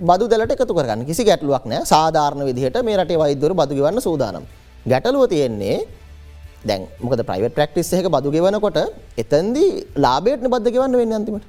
බදු 0.00 0.24
දලට 0.30 0.54
එකතු 0.54 0.74
කරගන්න. 0.74 1.04
කිසි 1.06 1.22
ගැටලුවක් 1.26 1.64
නෑ. 1.66 1.82
සාධාරණ 1.84 2.46
විදිහට 2.48 2.78
මේ 2.86 2.96
රටේ 2.96 3.18
වෛද්‍යවරු 3.18 3.54
බදු 3.54 3.74
ගෙවන්න 3.78 4.00
සූදානම්. 4.00 4.44
ගැටලුව 4.86 5.26
තියෙන්නේ 5.28 5.78
දැන් 6.64 6.86
මොකද 7.02 7.22
ප්‍රයිවට් 7.26 7.54
ප්‍රක්ටිස් 7.58 7.92
එක 7.92 8.06
බදු 8.06 8.30
ගෙවනකොට 8.30 8.78
එතන්දී 9.22 9.70
ලාබේට 9.96 10.46
බද්ධ 10.46 10.70
ගෙවන්න 10.74 10.98
වෙන්න 11.02 11.18
අන්තිමට. 11.18 11.44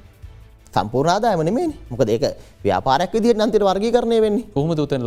සම්පූර්ණ 0.74 1.14
ආදායම 1.14 1.42
නෙමෙයි 1.48 1.74
මොකද 1.90 2.08
ඒක 2.08 2.24
ව්‍යාපාරයක් 2.66 3.12
විදිහට 3.14 3.44
අන්තිමට 3.46 3.68
වර්ගීකරණය 3.70 4.18
වෙන්නේ. 4.20 4.48
කොහොමද 4.54 4.78
උතෙන් 4.78 5.06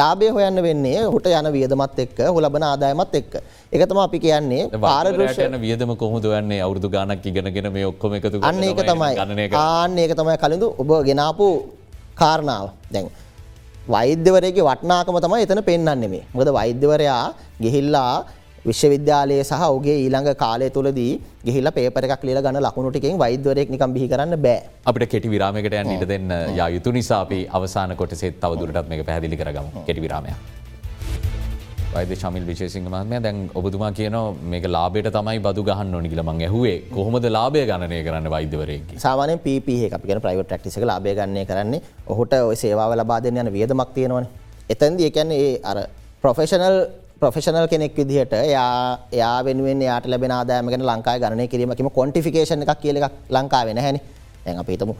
ලාභය 0.00 0.28
හොයන්නේ? 0.36 0.62
වෙන්නේ 0.66 1.04
හොට 1.14 1.26
යන 1.30 1.48
වියදමත් 1.56 1.98
එක්ක 2.04 2.18
හොලබන 2.36 2.64
ආදායමත් 2.70 3.14
එක්ක 3.20 3.34
එකතම 3.72 3.98
අපි 4.04 4.18
කියන්නේ 4.24 4.62
පාරදෘෂ 4.84 5.18
පාරදෘෂ 5.18 5.40
යන 5.46 5.56
වියදම 5.64 5.92
කොහොමද 6.02 6.24
යන්නේ 6.40 6.60
අවුරුදු 6.66 6.88
ගානක් 6.94 7.26
ඉගෙනගෙන 7.30 7.68
මේ 7.76 7.86
ඔක්කොම 7.92 8.14
එකතු 8.18 8.36
කරලා 8.38 8.50
අන්න 8.50 8.62
ඒක 8.68 8.82
තමයි. 8.90 9.14
ආන්න 9.54 9.98
ඒක 10.04 10.14
තමයි 10.20 10.36
කලින්දු 10.44 10.68
ඔබ 10.82 10.90
ගෙනාපු 11.08 11.46
කාරණාව 12.20 12.66
දැන් 12.94 13.08
වෛද්‍යවරයගේ 13.94 14.66
වටනාකම 14.68 15.16
තමයි 15.24 15.46
එතන 15.46 15.62
පෙන්වන්නේ 15.70 16.10
මේ. 16.14 16.24
මොකද 16.34 16.50
වෛද්‍යවරයා 16.58 17.24
ගිහිල්ලා 17.62 18.14
විශ්වවිද්‍යාලයේ 18.68 19.44
සහ 19.44 19.62
ඔහුගේ 19.66 19.96
ඊළඟ 20.04 20.30
කාලය 20.42 20.68
තුලදී 20.76 21.12
ගිහිල්ලා 21.46 21.74
පේපර් 21.78 22.04
එකක් 22.06 22.24
ලියලා 22.28 22.44
ගන්න 22.46 22.62
ලකුණු 22.66 22.90
ටිකෙන් 22.92 23.18
වෛද්‍යවරයෙක් 23.22 23.68
නිකන් 23.74 23.92
බිහි 23.96 24.08
කරන්න 24.12 24.36
බෑ. 24.46 24.60
අපිට 24.90 25.10
කෙටි 25.12 25.28
විරාමයකට 25.34 25.76
යන්න 25.80 25.92
ඉඩ 25.96 26.06
දෙන්න 26.12 26.34
යා 26.60 26.68
යුතු 26.76 26.92
නිසා 26.96 27.20
අපි 27.26 27.38
අවසාන 27.58 27.96
කොටසෙත් 28.00 28.40
තවදුරටත් 28.42 28.88
මේක 28.90 29.04
පැහැදිලි 29.06 29.38
කරගමු. 29.42 29.84
කෙටි 29.86 30.04
විරාමයක්. 30.06 30.36
වෛද්‍ය 31.94 32.16
ශමිල් 32.22 32.44
විශේෂසිංහ 32.50 32.86
මහත්මයා 32.90 33.22
දැන් 33.26 33.38
ඔබතුමා 33.60 33.90
කියනවා 33.98 34.26
මේක 34.52 34.66
ලාභයට 34.76 35.10
තමයි 35.16 35.40
බදු 35.46 35.64
ගහන්න 35.68 35.94
ඕනි 35.98 36.12
කියලා 36.12 36.28
මං 36.28 36.44
ඇහුවේ. 36.48 36.76
කොහොමද 36.94 37.24
ලාභය 37.36 37.64
ගණනය 37.70 38.04
කරන්න 38.06 38.30
වෛද්‍යවරයෙක්ගේ? 38.34 39.00
සාමාන්‍යයෙන් 39.06 39.40
PP 39.46 39.68
එක 39.86 39.96
අපි 39.98 40.10
කියන 40.10 40.20
ප්‍රයිවට් 40.26 40.48
ප්‍රැක්ටිස් 40.50 40.76
එක 40.78 40.86
ලාභය 40.92 41.16
ගන්නය 41.18 41.46
කරන්නේ 41.50 41.80
ඔහුට 42.06 42.36
ওই 42.42 42.56
සේවාව 42.62 42.94
ලබා 43.00 43.20
දෙන්න 43.24 43.40
යන 43.42 43.52
වියදමක් 43.56 43.90
තියෙනවනේ. 43.96 44.28
එතෙන්දී 44.74 45.08
ඒ 45.08 45.14
කියන්නේ 45.16 45.44
ඒ 45.46 45.60
අර 45.70 45.78
ප්‍රොෆෙෂනල් 46.22 46.76
ප්‍රොෆෙෂනල් 47.20 47.68
කෙනෙක් 47.68 47.94
විදිහට 47.96 48.32
එයා 48.34 48.98
එයා 49.12 49.44
වෙනුවෙන් 49.44 49.82
එයාට 49.82 50.06
ලැබෙන 50.06 50.32
ආදායම 50.32 50.68
ගැන 50.72 50.84
ලංකාවේ 50.90 51.20
ගණනය 51.22 51.48
කිරීම 51.48 51.74
කිම 51.76 51.90
කොන්ටිෆිකේෂන් 51.90 52.62
එකක් 52.64 52.80
කියලා 52.80 53.08
එකක් 53.08 53.16
ලංකාවේ 53.30 53.74
නැහැනේ. 53.74 54.02
දැන් 54.44 54.60
අපි 54.62 54.72
හිතමු 54.74 54.94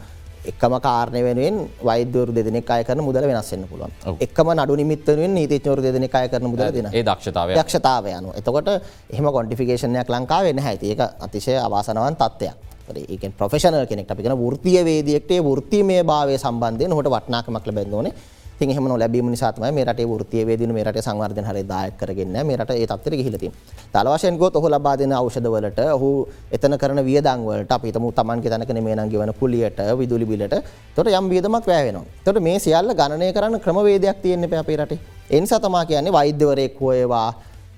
එකම 0.45 0.73
කාරණය 0.79 1.21
වෙනුවෙන් 1.23 1.55
වෛද්‍යවරු 1.83 2.33
දෙදෙනෙක් 2.33 2.69
අය 2.69 2.83
කරන 2.83 3.01
මුදල 3.01 3.25
වෙනස් 3.29 3.51
වෙන්න 3.53 3.65
පුළුවන්. 3.71 3.91
එකම 4.19 4.51
නඩු 4.53 4.75
නිමිත්ත 4.75 5.07
වෙනුවෙන් 5.07 5.33
නීතිඥවරු 5.35 5.81
දෙදෙනෙක් 5.81 6.15
අය 6.15 6.29
කරන 6.29 6.45
මුදල 6.45 6.65
දෙනවා. 6.67 6.93
ඒ 6.93 7.03
දක්ෂතාවය 7.03 7.55
දක්ෂතාවය 7.55 8.11
අනුව. 8.13 8.35
එතකොට 8.39 8.69
එහෙම 9.09 9.29
කොන්ටිෆිකේෂන්යක් 9.37 10.09
ලංකාවේ 10.09 10.53
නැහැ. 10.53 10.77
ඒක 10.83 11.01
අතිශය 11.19 11.57
අවාසනාවන්ත 11.59 12.19
තත්ත්වයක්. 12.19 12.55
ඒ 12.91 13.17
කියන්නේ 13.17 13.37
ප්‍රොෆෙෂනල් 13.37 13.85
කෙනෙක්ට 13.85 14.11
අපි 14.11 14.23
කියන 14.23 14.37
වෘත්තීය 14.37 14.85
වේදිකේට 14.85 15.31
ඒ 15.31 15.41
වෘත්තීමය 15.41 15.97
භාවය 16.03 16.37
සම්බන්ධයෙන් 16.37 16.93
ඔහුට 16.93 17.09
වටිනාකමක් 17.09 17.65
ලැබෙන්න 17.67 17.93
ඕනේ. 17.93 18.13
ඉතින් 18.61 18.77
එහෙම 18.77 18.85
නොලැබීම 18.85 19.25
නිසා 19.33 19.49
තමයි 19.53 19.71
මේ 19.73 19.85
රටේ 19.85 20.05
වෘත්තීය 20.05 20.45
වේදිනු 20.45 20.73
මේ 20.73 20.83
රටේ 20.85 21.01
සංවර්ධන 21.01 21.45
හරිය 21.49 21.65
දායක 21.65 21.95
කරගෙන 21.97 22.29
නැහැ. 22.33 22.45
මේ 22.45 22.57
රට 22.57 22.71
ඒ 22.71 22.85
තත්ත්වෙට 22.85 23.17
ගිහිලා 23.17 23.39
තියෙනවා. 23.41 24.03
දල 24.03 24.09
වශයෙන් 24.13 24.37
ගොත් 24.37 24.55
ඔහු 24.55 24.69
ලබා 24.69 24.93
දෙන 24.99 25.13
ඖෂධ 25.19 25.47
වලට 25.53 25.79
ඔහු 25.95 26.09
එතන 26.55 26.77
කරන 26.77 27.01
වියදම් 27.07 27.41
වලට 27.47 27.71
අපි 27.71 27.87
හිතමු 27.89 28.11
Tamanගේ 28.11 28.51
තැනක 28.53 28.69
නෙමෙයි 28.69 28.95
නම් 28.95 29.09
ගෙවන 29.09 29.33
කුලියට 29.39 29.81
විදුලි 29.99 30.25
බිලට 30.25 30.53
එතකොට 30.53 31.09
යම් 31.09 31.29
වියදමක් 31.33 31.65
වැය 31.67 31.85
වෙනවා. 31.87 32.05
එතකොට 32.19 32.39
මේ 32.39 32.59
සියල්ල 32.59 32.93
ගණනය 32.99 33.31
කරන්න 33.33 33.57
ක්‍රමවේදයක් 33.65 34.21
තියෙන්න 34.21 34.45
එපා 34.45 34.61
අපේ 34.61 34.77
රටේ. 34.77 34.99
ඒ 35.31 35.41
නිසා 35.41 35.59
තමයි 35.59 35.85
කියන්නේ 35.85 36.13
වෛද්‍යවරයෙක් 36.13 36.77
හොයවා 36.81 37.33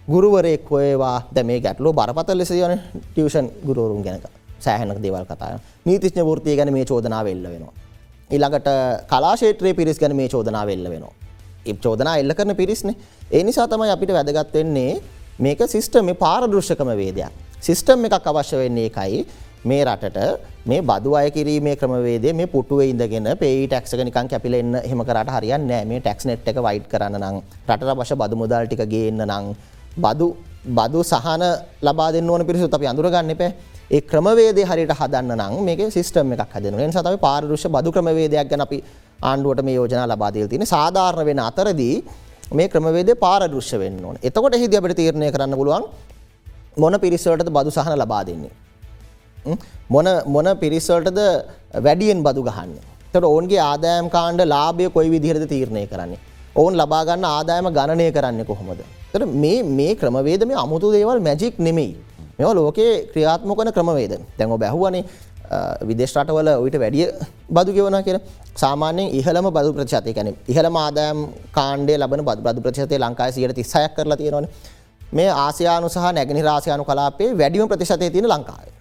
ගුරුවරයෙක් 0.07 0.67
හොයවා 0.69 1.15
දැන් 1.31 1.47
මේ 1.47 1.61
ගැටලුව 1.61 1.95
බරපතල 1.95 2.38
ලෙස 2.38 2.51
යන 2.51 2.75
ටියුෂන් 3.13 3.47
ගුරුවරුන් 3.63 4.03
ගැන 4.03 4.19
සෑහෙන 4.59 4.91
දේවල් 4.99 5.23
කතා 5.23 5.39
කරනවා. 5.39 5.63
නීතිඥ 5.86 6.27
වෘත්තිය 6.27 6.59
ගැන 6.59 6.73
මේ 6.73 6.86
චෝදනාව 6.86 7.31
එල්ල 7.31 7.47
වෙනවා. 7.47 7.73
ඊළඟට 8.34 8.69
කලාශේත්‍රයේ 9.11 9.77
පිරිස් 9.79 9.99
ගැන 10.01 10.15
මේ 10.19 10.29
චෝදනාව 10.34 10.69
එල්ල 10.75 10.89
වෙනවා. 10.93 11.13
ඒ 11.69 11.75
චෝදනා 11.86 12.15
එල්ල 12.21 12.34
කරන 12.38 12.55
පිරිස්නේ. 12.61 12.95
ඒ 13.31 13.43
නිසා 13.43 13.67
තමයි 13.67 13.93
අපිට 13.95 14.13
වැදගත් 14.17 14.53
වෙන්නේ 14.59 14.91
මේක 15.39 15.61
සිස්ටම් 15.67 16.05
මේ 16.05 16.21
පාරදෘශ්‍යකම 16.25 16.91
වේදයක්. 17.01 17.31
සිස්ටම් 17.61 18.05
එකක් 18.07 18.27
අවශ්‍ය 18.31 18.57
වෙන්නේ 18.61 18.88
ඒකයි 18.89 19.25
මේ 19.65 19.84
රටට 19.86 20.39
මේ 20.65 20.81
බදු 20.81 21.15
අය 21.19 21.29
කිරීමේ 21.31 21.75
ක්‍රමවේදය 21.75 22.34
මේ 22.34 22.47
පුටුවේ 22.47 22.89
ඉඳගෙන 22.93 23.29
පේයි 23.43 23.67
ටැක්ස් 23.67 23.93
එක 23.95 24.01
නිකන් 24.07 24.27
කැපිලා 24.31 24.63
එන්න 24.63 24.75
එහෙම 24.81 25.03
කරාට 25.09 25.29
හරියන්නේ 25.36 25.67
නැහැ. 25.67 25.86
මේ 25.91 25.99
ටැක්ස් 25.99 26.25
නෙට් 26.29 26.47
එක 26.51 26.57
වයිඩ් 26.67 26.88
කරන්න 26.91 27.19
නම් 27.19 27.38
රටට 27.67 27.93
අවශ්‍ය 27.93 28.15
බදු 28.21 28.39
මුදල් 28.41 28.65
ටික 28.67 28.84
ගේන්න 28.93 29.23
නම් 29.27 29.53
බදු 29.97 30.27
බදු 30.79 31.03
සහන 31.03 31.43
ලබා 31.81 32.09
දෙන්න 32.15 32.29
ඕන 32.29 32.45
පිරිසුත් 32.47 32.73
අපි 32.73 32.89
අඳුරගන්න 32.91 33.36
එපා. 33.36 33.51
ඒ 33.91 34.01
ක්‍රමවේදය 34.01 34.63
හරියට 34.63 34.93
හදන්න 34.99 35.34
නම් 35.38 35.63
මේකේ 35.67 35.91
සිස්ටම් 35.91 36.34
එකක් 36.36 36.53
හදන්න 36.55 36.73
ඕනේ. 36.73 36.86
ඒ 36.86 36.91
නිසා 36.91 37.03
තමයි 37.03 37.19
පාරිදෘශ්‍ය 37.27 37.69
බදු 37.75 37.91
ක්‍රමවේදයක් 37.91 38.49
ගැන 38.51 38.61
අපි 38.61 38.84
ආණ්ඩුවට 39.21 39.63
මේ 39.63 39.75
යෝජනා 39.75 40.07
ලබා 40.07 40.31
දීලා 40.34 40.51
තියෙන්නේ. 40.51 40.73
සාධාරණ 40.75 41.25
වෙන 41.25 41.39
අතරදී 41.39 41.95
මේ 42.53 42.67
ක්‍රමවේදය 42.67 43.15
පාරදෘශ්‍ය 43.15 43.79
වෙන්න 43.79 44.05
ඕනේ. 44.05 44.21
එතකොට 44.23 44.55
එහිදී 44.55 44.79
අපිට 44.81 44.97
තීරණය 45.01 45.31
කරන්න 45.31 45.55
පුළුවන් 45.59 45.86
මොන 46.77 46.99
පිරිස් 46.99 47.25
වලටද 47.27 47.51
බදු 47.57 47.71
සහන 47.71 47.95
ලබා 48.03 48.23
දෙන්නේ. 48.25 48.53
ම්? 49.45 49.57
මොන 49.89 50.07
මොන 50.25 50.49
පිරිස් 50.63 50.88
වලටද 50.89 51.19
වැඩියෙන් 51.86 52.23
බදු 52.23 52.43
ගහන්නේ. 52.49 52.84
එතකොට 53.07 53.29
ඔවුන්ගේ 53.31 53.61
ආදායම් 53.61 54.09
කාණ්ඩ 54.09 54.45
ලාභය 54.45 54.89
කොයි 54.89 55.09
විදිහටද 55.15 55.47
තීරණය 55.49 55.86
කරන්නේ. 55.88 56.19
ඔවුන් 56.55 56.73
ලබා 56.77 57.03
ගන්න 57.05 57.25
ආදායම 57.25 57.69
ගණනය 57.77 58.11
කරන්නේ 58.11 58.45
කොහොමද? 58.45 58.81
එතකොට 59.13 59.36
මේ 59.43 59.63
මේ 59.63 59.93
ක්‍රමවේද 59.95 60.47
මේ 60.47 60.57
අමුතු 60.65 60.91
දේවල් 60.91 61.19
මැජික් 61.19 61.59
නෙමෙයි. 61.59 61.93
මේවා 62.43 62.55
ලෝකේ 62.59 62.91
ක්‍රියාත්මක 63.13 63.57
වන 63.59 63.71
ක්‍රමවේද. 63.77 64.13
දැන් 64.37 64.51
ඔබ 64.51 64.63
ඇහුවනේ 64.69 65.03
අ, 65.55 65.57
විදේශ 65.87 66.13
රටවල 66.19 66.49
ඊට 66.67 66.77
වැඩිය 66.83 67.07
බදු 67.55 67.71
ගෙවනවා 67.77 68.03
කියලා. 68.07 68.21
සාමාන්‍යයෙන් 68.61 69.09
ඉහළම 69.19 69.47
බදු 69.57 69.69
ප්‍රතිශතය 69.77 70.13
කියන්නේ 70.17 70.35
ඉහළම 70.51 70.75
ආදායම් 70.83 71.19
කාණ්ඩය 71.57 71.93
ලබන 72.01 72.21
බදු 72.29 72.41
බදු 72.47 72.59
ප්‍රතිශතය 72.65 72.95
ලංකාවේ 73.03 73.47
36ක් 73.47 73.89
කරලා 73.97 74.17
තියෙනවානේ. 74.21 74.49
මේ 75.17 75.29
ආසියානු 75.45 75.87
සහ 75.95 76.05
නැගෙනහිර 76.17 76.47
ආසියානු 76.55 76.83
කලාපයේ 76.89 77.31
වැඩිම 77.41 77.67
ප්‍රතිශතය 77.71 78.09
තියෙන 78.15 78.27
ලංකාවේ. 78.33 78.71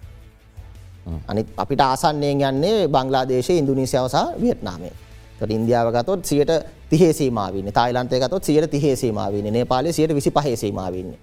අනිත් 1.31 1.47
අපිට 1.63 1.81
ආසන්නයෙන් 1.81 2.41
යන්නේ 2.49 2.87
බංග්ලාදේශය 2.95 3.53
ඉන්දුනීසියාව 3.61 4.07
සහ 4.13 4.21
වියට්නාමය. 4.41 4.89
ඒතකොට 4.89 5.51
ඉන්දියාව 5.57 5.87
ගත්තොත් 5.95 6.21
30 6.29 7.13
සීමාව 7.19 7.53
ඉන්නේ. 7.59 7.73
තායිලන්තය 7.79 8.19
ගත්තොත් 8.23 8.43
30 8.49 8.95
සීමාව 8.95 9.33
ඉන්නේ. 9.39 9.51
නේපාලයේ 9.51 9.93
25 9.93 10.55
සීමාව 10.63 10.93
ඉන්නේ. 11.01 11.19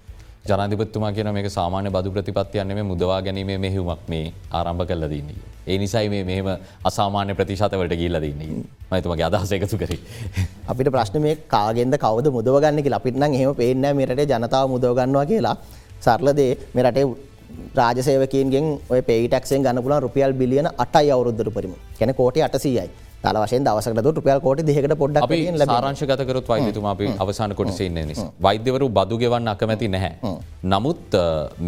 ජනාධිපතිතුමා 0.49 1.11
කියන 1.13 1.29
මේක 1.33 1.47
සාමාන්‍ය 1.55 1.89
බදු 1.95 2.11
ප්‍රතිපත්තියක් 2.13 2.65
නෙමෙයි 2.69 2.85
මුදවා 2.91 3.21
ගැනීමේ 3.25 3.57
මෙහෙයුමක් 3.65 4.07
මේ 4.11 4.33
ආරම්භ 4.59 4.85
කරලා 4.89 5.09
දෙන්නේ. 5.11 5.35
ඒ 5.67 5.77
නිසායි 5.77 6.09
මේ 6.13 6.23
මෙහෙම 6.29 6.47
අසාමාන්‍ය 6.89 7.35
ප්‍රතිශතවලට 7.39 7.93
ගිහිල්ලා 7.99 8.21
දෙන්නේ. 8.25 8.47
මම 8.89 8.95
එතුමාගේ 8.99 9.27
අදහස 9.29 9.51
එකතු 9.57 9.77
කරේ. 9.81 9.99
අපිට 10.71 10.89
ප්‍රශ්න 10.95 11.21
මේ 11.25 11.35
කාගෙන්ද 11.53 11.97
කවුද 12.05 12.29
මුදව 12.37 12.57
ගන්න 12.63 12.83
කියලා 12.85 13.01
අපිට 13.03 13.19
නම් 13.21 13.37
එහෙම 13.39 13.53
පේන්නේ 13.61 13.81
නැහැ 13.83 13.99
මේ 13.99 14.09
රටේ 14.11 14.27
ජනතාව 14.33 14.65
මුදව 14.73 14.95
ගන්නවා 14.99 15.25
කියලා. 15.31 15.55
සරල 16.05 16.33
දේ 16.39 16.51
මේ 16.73 16.87
රටේ 16.87 17.05
රාජසේවකයන්ගෙන් 17.79 18.67
ඔය 18.89 19.01
පේයි 19.09 19.29
ටැක්සෙන් 19.29 19.63
ගන්න 19.65 19.83
පුළුවන් 19.85 20.03
රුපියල් 20.07 20.33
බිලියන 20.41 20.67
8යි 20.85 21.13
අවුරුද්දට 21.17 21.53
උපරිම. 21.53 21.73
කියන්නේ 21.97 22.19
කෝටි 22.21 22.47
800යි. 22.47 22.89
දාල 23.23 23.37
වශයෙන් 23.43 23.65
දවසකට 23.67 24.07
රුපියල් 24.17 24.39
කෝටි 24.45 24.63
2කට 24.69 24.95
පොඩ්ඩක් 25.01 25.25
අපි 25.25 25.33
වැඩියෙන් 25.33 25.57
ලැබෙනවා. 25.61 25.81
සාරංශගත 25.81 26.23
කරොත් 26.29 26.47
වෛද්‍යතුමා 26.51 26.93
අපි 26.95 27.07
අවසාන 27.23 27.53
කොටසේ 27.59 27.87
ඉන්න 27.89 27.99
නිසා. 28.11 28.27
වෛද්‍යවරු 28.45 28.87
බදු 28.97 29.15
ගෙවන්න 29.23 29.51
අකමැති 29.53 29.89
නැහැ. 29.95 30.13
නමුත් 30.73 31.17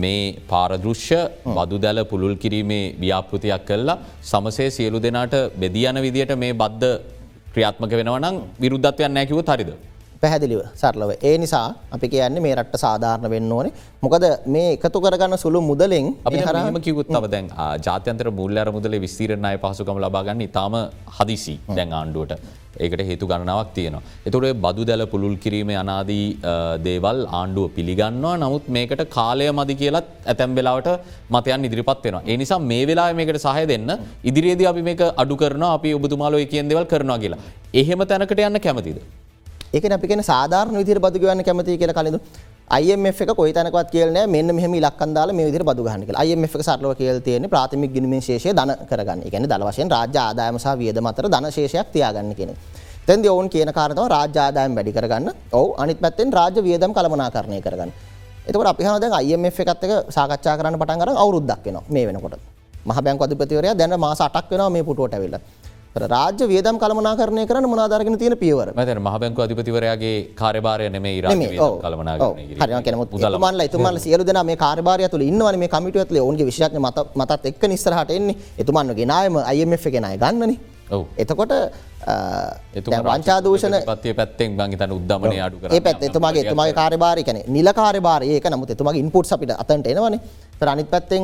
මේ 0.04 0.24
පාරදෘශ්‍ය 0.51 1.20
බදු 1.58 1.82
දැල 1.86 2.01
පුළුල් 2.12 2.36
කිරීමේ 2.43 2.84
ව්‍යාපෘතියක් 3.04 3.66
කල්ලා 3.70 3.97
සමසේ 4.32 4.70
සියලු 4.78 5.04
දෙනාට 5.08 5.36
බෙදී 5.64 5.88
යන 5.91 6.01
විදියට 6.08 6.34
මේ 6.43 6.54
බද්ධ 6.62 6.93
ක්‍රියාත්මක 7.56 7.91
වෙනවා 7.99 8.22
නම් 8.24 8.38
විරුද්ධත්වයන් 8.64 9.14
නැකිව 9.18 9.41
හරිද. 9.49 9.72
පැහැදිලිව 10.24 10.61
සරලව. 10.82 11.11
ඒ 11.30 11.36
නිසා 11.43 11.65
අපි 11.95 12.07
කියන්නේ 12.13 12.43
මේ 12.45 12.55
රට්ට 12.59 12.84
සාධාරණ 12.86 13.30
වෙන්න 13.36 13.51
ඕනේ. 13.57 13.74
මොකද 14.05 14.26
මේ 14.55 14.67
එකතු 14.78 14.99
කරගන්න 15.05 15.38
සුළු 15.43 15.61
මුදලෙන් 15.69 16.07
අපි 16.26 16.36
මේ 16.36 16.45
හරහා- 16.47 16.65
හම 16.69 16.80
කිවුත්තව 16.88 17.28
දැන් 17.36 17.47
ජාත්‍යන්තර 17.88 18.28
මුල්ලර 18.39 18.67
මුදල 18.78 18.95
විස්තීරණ 19.05 19.47
අය 19.51 19.57
පහසුකම 19.63 19.97
ලබාගන්න 20.05 20.43
ඉතාම 20.49 20.76
හදිසි 21.17 21.55
දැන් 21.78 21.93
ආණ්ඩුවට 21.99 22.34
ඒකට 22.84 23.01
හේතු 23.09 23.26
ගණනාවක් 23.32 23.69
තියෙනවා. 23.76 24.01
එතුොට 24.28 24.55
බදු 24.65 24.84
දැල 24.89 25.03
පුළුල් 25.13 25.36
කිරීම 25.43 25.71
අනාදී 25.82 26.26
දේවල් 26.88 27.19
ආණ්ඩුව 27.39 27.65
පිළිගන්නවා 27.76 28.36
නමුත් 28.43 28.65
මේකට 28.78 29.03
කාලය 29.17 29.47
මදි 29.59 29.76
කියලත් 29.82 30.07
ඇතැම් 30.32 30.55
වෙලාවට 30.59 30.89
මතයන් 31.36 31.65
ඉදිරිපත් 31.69 31.99
වෙනවා. 32.05 32.24
ඒ 32.32 32.38
නිසා 32.41 32.59
මේ 32.71 32.84
වෙලා 32.91 33.09
මේකට 33.19 33.41
සහය 33.47 33.65
දෙන්න 33.74 33.89
ඉදිරියේදී 34.30 34.69
අපි 34.71 34.82
මේක 34.89 35.01
අඩු 35.24 35.36
කරන 35.43 35.65
අපි 35.76 35.91
ඔබතුමාලෝ 35.99 36.45
කියෙන් 36.53 36.71
දෙවල් 36.71 36.88
කරනවා 36.93 37.19
කියලා. 37.26 37.41
එහෙම 37.82 38.01
තැනකට 38.11 38.41
යන්න 38.47 38.59
කැමතිද. 38.67 38.97
ඒක 39.74 39.86
අපි 39.91 40.07
කියන 40.07 40.21
සාධාරණ 40.24 40.78
විදිහට 40.78 41.01
බදු 41.01 41.19
ගෙවන්න 41.19 41.43
කැමතියි 41.43 41.78
කියලා 41.82 41.97
කලින්ද 41.97 42.19
IMF 42.71 43.21
එක 43.21 43.32
කොයි 43.36 43.53
තැනකවත් 43.53 43.89
කියලා 43.91 44.13
නෑ 44.13 44.28
මෙන්න 44.28 44.55
මෙහෙම 44.55 44.74
ඉලක්කම් 44.74 45.13
දාලා 45.13 45.34
මේ 45.34 45.45
විදිහට 45.47 45.65
බදු 45.65 45.84
ගන්න 45.84 46.05
කියලා. 46.05 46.24
IMF 46.24 46.55
එක 46.55 46.63
සරලව 46.63 46.93
කියලා 46.95 47.19
තියෙන්නේ 47.19 47.49
ප්‍රාථමික 47.49 47.91
ගිණුමේ 47.95 48.21
ශේෂය 48.21 48.53
ධන 48.53 48.71
කරගන්න. 48.89 49.19
ඒ 49.26 49.32
කියන්නේ 49.34 49.49
දල 49.49 49.65
වශයෙන් 49.69 49.89
රාජ්‍ය 49.89 50.17
ආදායම 50.17 50.57
සහ 50.59 50.78
වියදම 50.78 51.05
අතර 51.05 51.26
ධන 51.28 51.51
ශේෂයක් 51.51 51.91
තියාගන්න 51.93 52.36
කියන 52.36 52.49
එක. 52.49 52.57
එතෙන්දී 53.03 53.32
ඔවුන් 53.34 53.49
කියන 53.49 53.74
කාරණා 53.74 53.97
තමයි 53.99 54.13
රාජ්‍ය 54.15 54.39
ආදායම 54.45 54.76
වැඩි 54.78 54.93
කරගන්න. 54.93 55.30
ඔව් 55.51 55.67
අනිත් 55.78 55.99
පැත්තෙන් 55.99 56.32
රාජ්‍ය 56.32 56.61
වියදම් 56.61 56.93
කළමනාකරණය 56.93 57.59
කරගන්න. 57.61 57.91
එතකොට 58.47 58.67
අපි 58.67 58.84
හනවා 58.84 59.01
දැන් 59.03 59.13
IMF 59.26 59.59
එකත් 59.59 59.84
එක්ක 59.84 59.93
සාකච්ඡා 60.09 60.55
කරන්න 60.59 60.80
පටන් 60.80 61.03
අරන් 61.03 61.17
අවුරුද්දක් 61.17 61.65
වෙනවා 61.65 61.84
මේ 61.89 62.05
වෙනකොට. 62.07 62.38
මහ 62.86 62.97
බැංක 63.01 63.21
අධිපතිවරයා 63.21 63.76
දැන 63.76 63.99
මාස 63.99 64.21
අටක් 64.21 64.49
වෙනවා 64.51 64.69
මේ 64.69 64.84
පුටුවට 64.84 65.17
ඇවිල්ලා. 65.17 65.41
රාජ්‍ය 65.96 66.48
වියදම් 66.50 66.78
කළමනාකරණය 66.82 67.46
කරන්න 67.46 67.70
මොනවාදාරගෙන 67.70 68.18
තියෙන 68.18 68.36
පියවර. 68.38 68.74
මතන 68.74 69.00
මහබැංකු 69.00 69.41
අධිපතිවරයාගේ 69.46 70.34
කාර්යභාරය 70.36 70.89
නෙමේ 70.89 71.22
නෙමේ. 71.22 71.60
ඔව්. 71.60 71.78
කළමනා 71.82 72.18
ඔව්. 72.20 72.38
හරිම 72.62 72.84
කෙනෙකුත් 72.84 73.14
එතුමන්ලා 73.14 73.66
එතුමන්ලා 73.70 74.00
සියලු 74.00 74.26
දෙනා 74.26 74.44
මේ 74.44 74.58
කාර්යභාරය 74.58 75.04
ඇතුළේ 75.06 75.30
ඉන්නවනේ 75.30 75.58
මේ 75.58 75.70
කමිටුව 75.70 76.02
ඇතුළේ 76.02 76.24
ඔවුන්ගේ 76.26 76.50
විශේෂඥ 76.50 76.80
මත 76.80 76.98
මතත් 77.16 77.46
එක්ක 77.46 77.64
ඉස්සරහට 77.78 78.10
එන්නේ. 78.10 78.36
එතුමන්ව 78.58 78.96
ගෙනායම 79.02 79.38
IMF 79.56 79.86
එකේ 79.88 80.02
ණය 80.02 80.18
ගන්නනේ. 80.18 80.58
එතකොට 81.18 81.54
වංචා 83.08 83.40
දූෂණ 83.44 83.76
පත්තිය 83.88 84.14
පැත්තෙන් 84.14 84.56
බංගතන 84.60 84.92
උද්දමනය 84.98 85.38
අඩු 85.46 85.58
කර 85.62 85.76
ඒ 85.76 85.82
පැත් 85.82 86.04
එතුමාගේ 86.10 86.44
එතුමාගේ 86.46 86.76
කාර්යභාරය 86.80 87.24
කියන්නේ 87.24 87.48
නිල 87.48 87.70
කාර්යභාරය. 87.74 88.28
ඒක 88.36 88.48
නමුත් 88.52 88.74
එතුමාගේ 88.76 89.04
ඉන්පුට්ස් 89.06 89.34
අපිට 89.36 89.54
අතන්ට 89.64 89.88
එනවනේ. 89.88 90.20
ඒතර 90.54 90.70
අනිත් 90.74 90.90
පැත්තෙන් 90.94 91.24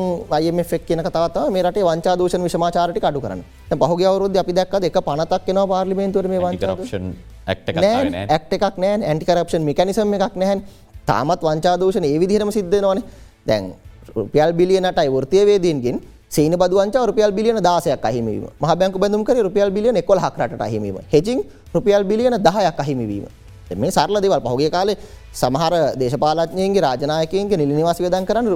එක 0.74 0.86
කියන 0.88 1.02
කතාව 1.06 1.50
මේ 1.54 1.62
රටේ 1.62 1.84
වංචා 1.84 2.14
දූෂණ 2.20 2.44
විෂමාචාර 2.48 2.92
ටික 2.92 3.04
අඩු 3.10 3.20
කරන්න. 3.20 3.42
දැන් 3.68 3.80
පහුගිය 3.82 4.08
අවුරුද්දේ 4.10 4.40
අපි 4.44 4.52
දැක්කද 4.58 4.84
එක 4.90 4.98
පනතක් 5.08 5.48
එනවා 5.52 5.66
පාර්ලිමේන්තුවට 5.72 6.30
මේ 6.32 6.40
වංචා 6.46 6.76
දූෂණ 6.78 7.12
කරප්ෂන් 7.46 8.30
ඇක්ට 8.36 8.52
එකක් 8.56 8.78
නෑ 8.84 8.94
ඇන්ටි 9.10 9.28
කරප්ෂන් 9.28 9.62
මිකනිසම් 9.70 10.16
එකක් 10.18 10.36
නැහැන් 10.42 10.64
තාමත් 11.10 11.44
වංචා 11.48 11.76
දූෂණ 11.82 12.08
ඒ 12.08 12.18
විදිහටම 12.22 12.50
සිද්ධ 12.58 12.72
වෙනවනේ. 12.72 13.04
දැන් 13.48 13.74
රුපියල් 14.16 14.52
බිලියනටයි 14.58 15.08
වෘත්තීය 15.16 15.44
වේදීන්ගෙන් 15.50 16.00
සීන 16.30 16.54
බදු 16.62 16.74
වංචාව 16.80 17.04
රුපියල් 17.10 17.32
බිලියන 17.38 17.56
16ක් 17.58 18.04
අහිමි 18.10 18.30
වීම. 18.34 18.46
මහ 18.62 18.70
බැංකු 18.80 18.98
බැඳුම් 19.02 19.24
කරේ 19.28 19.42
රුපියල් 19.48 19.70
බිලියන 19.76 19.96
11ක් 19.96 20.36
රටට 20.38 20.62
අහිමි 20.68 20.92
වීම. 20.92 21.04
හෙජින් 21.14 21.38
රුපියල් 21.74 22.04
බිලියන 22.10 22.34
10ක් 22.46 22.78
අහිමි 22.84 23.06
වීම. 23.10 23.26
මේ 23.82 23.90
සරල 23.90 24.16
දේවල්. 24.22 24.40
පහුගිය 24.46 24.70
කාලේ 24.76 24.96
සමහර 25.40 25.74
දේශපාලඥයින්ගේ 26.00 26.82
රාජනායකයින්ගේ 26.86 27.58
නිල 27.60 27.72
නිවාස 27.78 27.98
වියදම් 28.04 28.24
කරන්න 28.28 28.46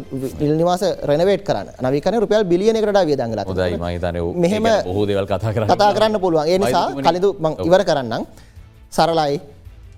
නිල 0.42 0.54
නිවාස 0.60 0.82
රෙනොවේට් 1.10 1.42
කරන්න. 1.48 1.68
නවීකරණය 1.84 2.18
රුපියල් 2.24 2.44
බිලියනයකට 2.52 2.88
වඩා 2.90 3.04
වියදම් 3.10 3.30
කරලා 3.32 3.46
තියෙනවා. 3.50 3.90
මහිතනය 3.90 4.20
මෙහෙම 4.44 4.66
බොහෝ 4.88 5.06
දෙවල් 5.10 5.26
කතා 5.32 5.52
කර 5.54 5.66
කතා 5.72 5.90
කරන්න 5.98 6.20
පුළුවන්. 6.24 6.46
ඒ 6.52 6.58
නිසා 6.58 6.86
කලිදු 7.06 7.28
මං 7.44 7.52
ඉවර 7.68 7.82
කරන්නම්. 7.90 8.22
සරලයි. 8.96 9.40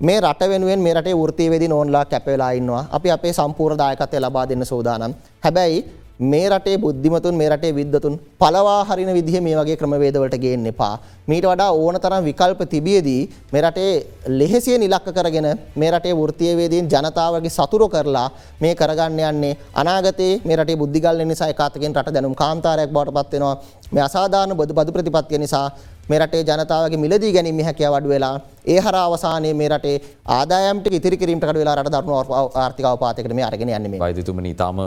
මේ 0.06 0.18
රට 0.20 0.42
වෙනුවෙන් 0.52 0.80
මේ 0.86 0.94
රටේ 0.98 1.14
වෘත්තීවේදී 1.22 1.70
නෝන්ලා 1.74 2.04
කැපවෙලා 2.12 2.50
ඉන්නවා. 2.58 2.82
අපි 2.96 3.08
අපේ 3.16 3.32
සම්පූර්ණ 3.38 3.78
දායකත්වය 3.82 4.20
ලබා 4.24 4.44
දෙන්න 4.50 4.64
සූදානම්. 4.72 5.12
හැබැයි 5.44 5.78
මේ 6.18 6.48
රටේ 6.48 6.78
බුද්ධිමතුන් 6.78 7.34
මේ 7.34 7.48
රටේ 7.48 7.74
විද්වතුන් 7.74 8.18
පළවා 8.40 8.84
හරින 8.84 9.12
විදිහ 9.14 9.40
මේ 9.40 9.56
වගේ 9.56 9.76
ක්‍රමවේදවලට 9.76 10.36
ගේන්න 10.40 10.66
එපා. 10.66 10.98
මීට 11.28 11.44
වඩා 11.44 11.70
ඕන 11.72 12.00
තරම් 12.00 12.24
විකල්ප 12.24 12.60
තිබියදී 12.70 13.28
මේ 13.52 13.62
රටේ 13.62 14.06
ලෙහෙසියෙන් 14.28 14.82
ඉලක්ක 14.82 15.08
කරගෙන 15.12 15.48
මේ 15.76 15.90
රටේ 15.90 16.14
වෘත්තීයවේදීන් 16.14 16.88
ජනතාවගේ 16.88 17.50
සතුරු 17.50 17.88
කරලා 17.88 18.30
මේ 18.60 18.74
කරගන්න 18.74 19.20
යන්නේ 19.30 19.56
අනාගතයේ 19.74 20.40
මේ 20.44 20.56
රටේ 20.56 20.76
බුද්ධිගල් 20.76 21.24
නිසා 21.24 21.48
එකාතකින් 21.48 21.94
රට 21.94 22.14
දැනුම් 22.14 22.34
කාන්තාරයක් 22.34 22.90
බවට 22.90 23.14
පත් 23.14 23.32
වෙනවා. 23.32 23.56
මේ 23.92 24.02
අසාධාරණ 24.02 24.56
බදු 24.56 24.74
බදු 24.74 24.92
ප්‍රතිපත්තිය 24.92 25.38
නිසා 25.38 25.70
මේ 26.10 26.18
රටේ 26.22 26.42
ජනතාවගේ 26.48 26.98
මිලදී 27.04 27.30
ගැනීම 27.36 27.60
හැකියාව 27.68 27.94
අඩු 27.98 28.10
වෙලා 28.12 28.34
ඒ 28.72 28.76
හරහා 28.84 29.06
අවසානයේ 29.08 29.54
මේ 29.60 29.70
රටේ 29.72 29.94
ආදායම් 30.34 30.80
ටික 30.80 30.94
ඉතිරි 30.98 31.16
කිරීමට 31.22 31.46
අඩු 31.52 31.62
වෙලා 31.62 31.74
රට 31.80 31.94
දරුණු 31.94 32.36
ආර්ථික 32.62 32.86
අවපාතයකට 32.90 33.34
මේ 33.38 33.46
අරගෙන 33.48 33.72
යන්නේ 33.78 33.90
මේ. 33.92 34.00
වෛදතුමනි 34.04 34.52
ඉතාම 34.56 34.78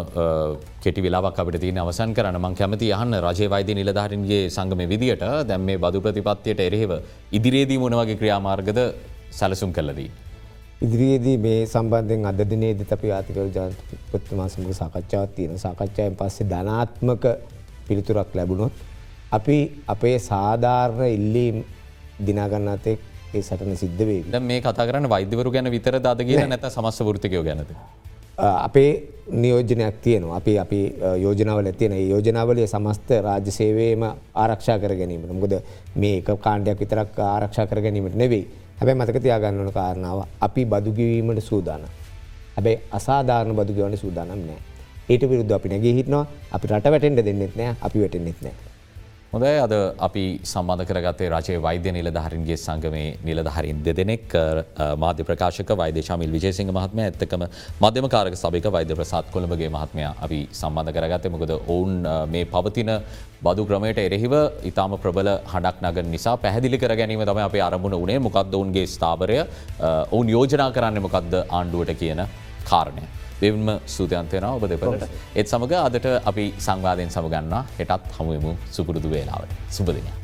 කෙටි 0.85 1.03
වෙලාවක් 1.05 1.41
අපිට 1.43 1.59
තියෙන 1.63 1.81
අවසන් 1.83 2.15
කරන්න. 2.17 2.39
මං 2.43 2.55
කැමති 2.61 2.91
අහන්න 2.97 3.19
රජය 3.27 3.49
වෛද්‍ය 3.53 3.75
නිලධාරන්ගේ 3.79 4.41
සංගම 4.55 4.83
විදියට 4.93 5.25
දැම් 5.49 5.67
මේ 5.69 5.77
බදු 5.85 6.01
ප්‍රතිපත්තියට 6.05 6.65
එරෙහිව 6.67 6.93
ඉදිරියේදී 7.37 7.79
මොනවගේ 7.83 8.19
ක්‍රියාමාර්ගද 8.21 8.79
සැලසුම් 9.39 9.73
කලදී. 9.77 10.09
ඉදිරියේදී 10.81 11.37
මේ 11.47 11.59
සම්බන්ධයෙන් 11.65 12.29
අද 12.31 12.39
දිනේදීත් 12.51 12.93
අපි 12.97 13.11
ආතිකව 13.17 13.41
ජාතිපතිතුමා 13.57 14.47
සමග 14.53 14.71
සාකච්ඡාවක් 14.81 15.33
තියෙන 15.37 15.59
සාකච්ඡාවෙන් 15.65 16.15
පස්සේ 16.21 16.47
ධනාත්මක 16.53 17.25
පිළිතුරක් 17.87 18.31
ලැබුණොත් 18.39 18.85
අපි 19.37 19.57
අපේ 19.87 20.17
සාධාරණ 20.19 21.13
ඉල්ලීම් 21.17 21.63
දිනාගන්නතෙක් 22.27 22.99
ඒ 23.33 23.41
සටන 23.41 23.75
සිද්ධ 23.75 24.03
වේවි. 24.09 24.31
දැන් 24.31 24.43
මේ 24.43 24.61
කතා 24.61 24.87
කරන්න 24.87 25.09
වෛද්‍යවරු 25.09 25.51
ගැන 25.51 25.71
විතර 25.71 25.95
අද 25.95 26.21
කියලා 26.29 26.47
නැත 26.47 26.65
සමස්ස 26.69 27.01
වෘතිකයෝ 27.07 27.43
ගැනද. 27.43 27.71
අපේ 28.39 28.91
නියෝජනයක් 29.41 29.95
තියෙනවා 30.01 30.37
අපි 30.37 30.53
අපි 30.59 30.79
යෝජනාවල 31.23 31.71
තියෙන 31.79 31.93
ඒ 31.93 32.07
යෝජනාවලේ 32.07 32.67
සමස්ත 32.67 33.09
රාජ්‍ය 33.25 33.51
සේවයම 33.51 34.03
ආරක්ෂා 34.43 34.77
කර 34.79 34.93
ගැනීමට 35.01 35.33
මොකද 35.33 35.53
මේ 35.95 36.17
එක 36.21 36.31
කාණ්ඩයක් 36.45 36.79
විතරක් 36.79 37.19
ආරක්ෂා 37.25 37.67
කර 37.67 37.81
ගැනීමට 37.85 38.15
නෙවෙයි 38.15 38.45
හැබැයි 38.79 38.99
මතක 38.99 39.21
තියාගන්න 39.25 39.59
ඕන 39.59 39.71
කාරණාව 39.73 40.19
අපි 40.47 40.65
බදුගවීමට 40.65 41.43
සූදානම්. 41.49 41.85
හැබැයි 42.55 42.81
අසාධාරණ 42.91 43.55
බදුගවන්න 43.59 43.97
සූදානම් 43.97 44.41
නෑ. 44.47 44.59
ඊට 45.09 45.23
විරුද්ධ 45.29 45.53
අපි 45.59 45.69
නැගේ 45.69 45.93
හිටනවා 45.99 46.25
අපි 46.51 46.67
රට 46.67 46.91
වැටෙන්ට 46.93 47.25
දෙන්නෙත් 47.27 47.55
නෑ 47.55 47.75
අපි 47.81 47.97
වැටෙන්නෙත් 47.99 48.41
නෑ. 48.41 48.68
හොඳයි. 49.33 49.49
අද 49.63 49.73
අපි 50.05 50.23
සම්බන්ධ 50.51 50.85
කරගත්තේ 50.89 51.27
රජය 51.33 51.55
වෛද්‍ය 51.65 51.89
නිලධහරින්ගේ 51.97 52.55
සංගමේ 52.63 53.09
නිලධහරින් 53.27 53.83
දෙදෙනෙක් 53.87 54.33
මාධ්‍ය 55.03 55.23
ප්‍රකාශක 55.27 55.69
වෛදේශාමිල් 55.81 56.31
විජේසිංහ 56.35 56.71
මහත්මය 56.77 57.03
ඇත්තකම 57.05 57.43
මධ්‍යම 57.83 58.07
කාරක 58.13 58.37
සභික 58.43 58.67
වෛද්‍ය 58.75 58.97
ප්‍රසාත් 58.99 59.29
කොළඹගේ 59.35 59.69
මහත්මය 59.75 60.03
අපි 60.25 60.39
සම්බන්ධ 60.61 60.95
කරගත්තේ. 60.97 61.33
මොකද 61.35 61.53
ඔවුන් 61.75 61.93
මේ 62.33 62.49
පවතින 62.55 62.91
බදු 63.45 63.67
ක්‍රමයට 63.69 64.01
එරෙහිව 64.07 64.33
ඉතාම 64.71 64.97
ප්‍රබල 65.05 65.29
හඩක් 65.53 65.77
නග 65.85 66.07
නිසා 66.15 66.35
පැහදිලි 66.45 66.81
කර 66.81 66.95
ගැනීම 67.01 67.23
තම 67.29 67.43
අපේ 67.45 67.63
අරමුණ 67.69 67.99
වනේ 68.03 68.19
මොකක්ද 68.27 68.59
ඔවුන්ගේ 68.59 68.87
ස්ථාවරය? 68.95 69.39
ඔවුන් 70.15 70.35
යෝජනා 70.35 70.69
කරන්න 70.77 71.01
මොකක්ද 71.07 71.33
ආණ්ඩුවට 71.45 71.97
කියන 72.01 72.25
කාරණය. 72.71 73.05
දෙවම 73.41 73.69
සූතියන්තයන 73.95 74.47
ඔබ 74.49 74.67
දෙපලට 74.71 75.03
එත් 75.35 75.47
සමඟ 75.47 75.75
අදට 75.85 76.07
අපි 76.31 76.45
සංවාධයෙන් 76.67 77.11
සමගන්නා 77.15 77.63
හෙටත් 77.79 78.15
හමුවමු 78.17 78.55
සුපුරුදු 78.71 79.09
වේලාවට. 79.15 79.53
සුපදිනයක්. 79.71 80.17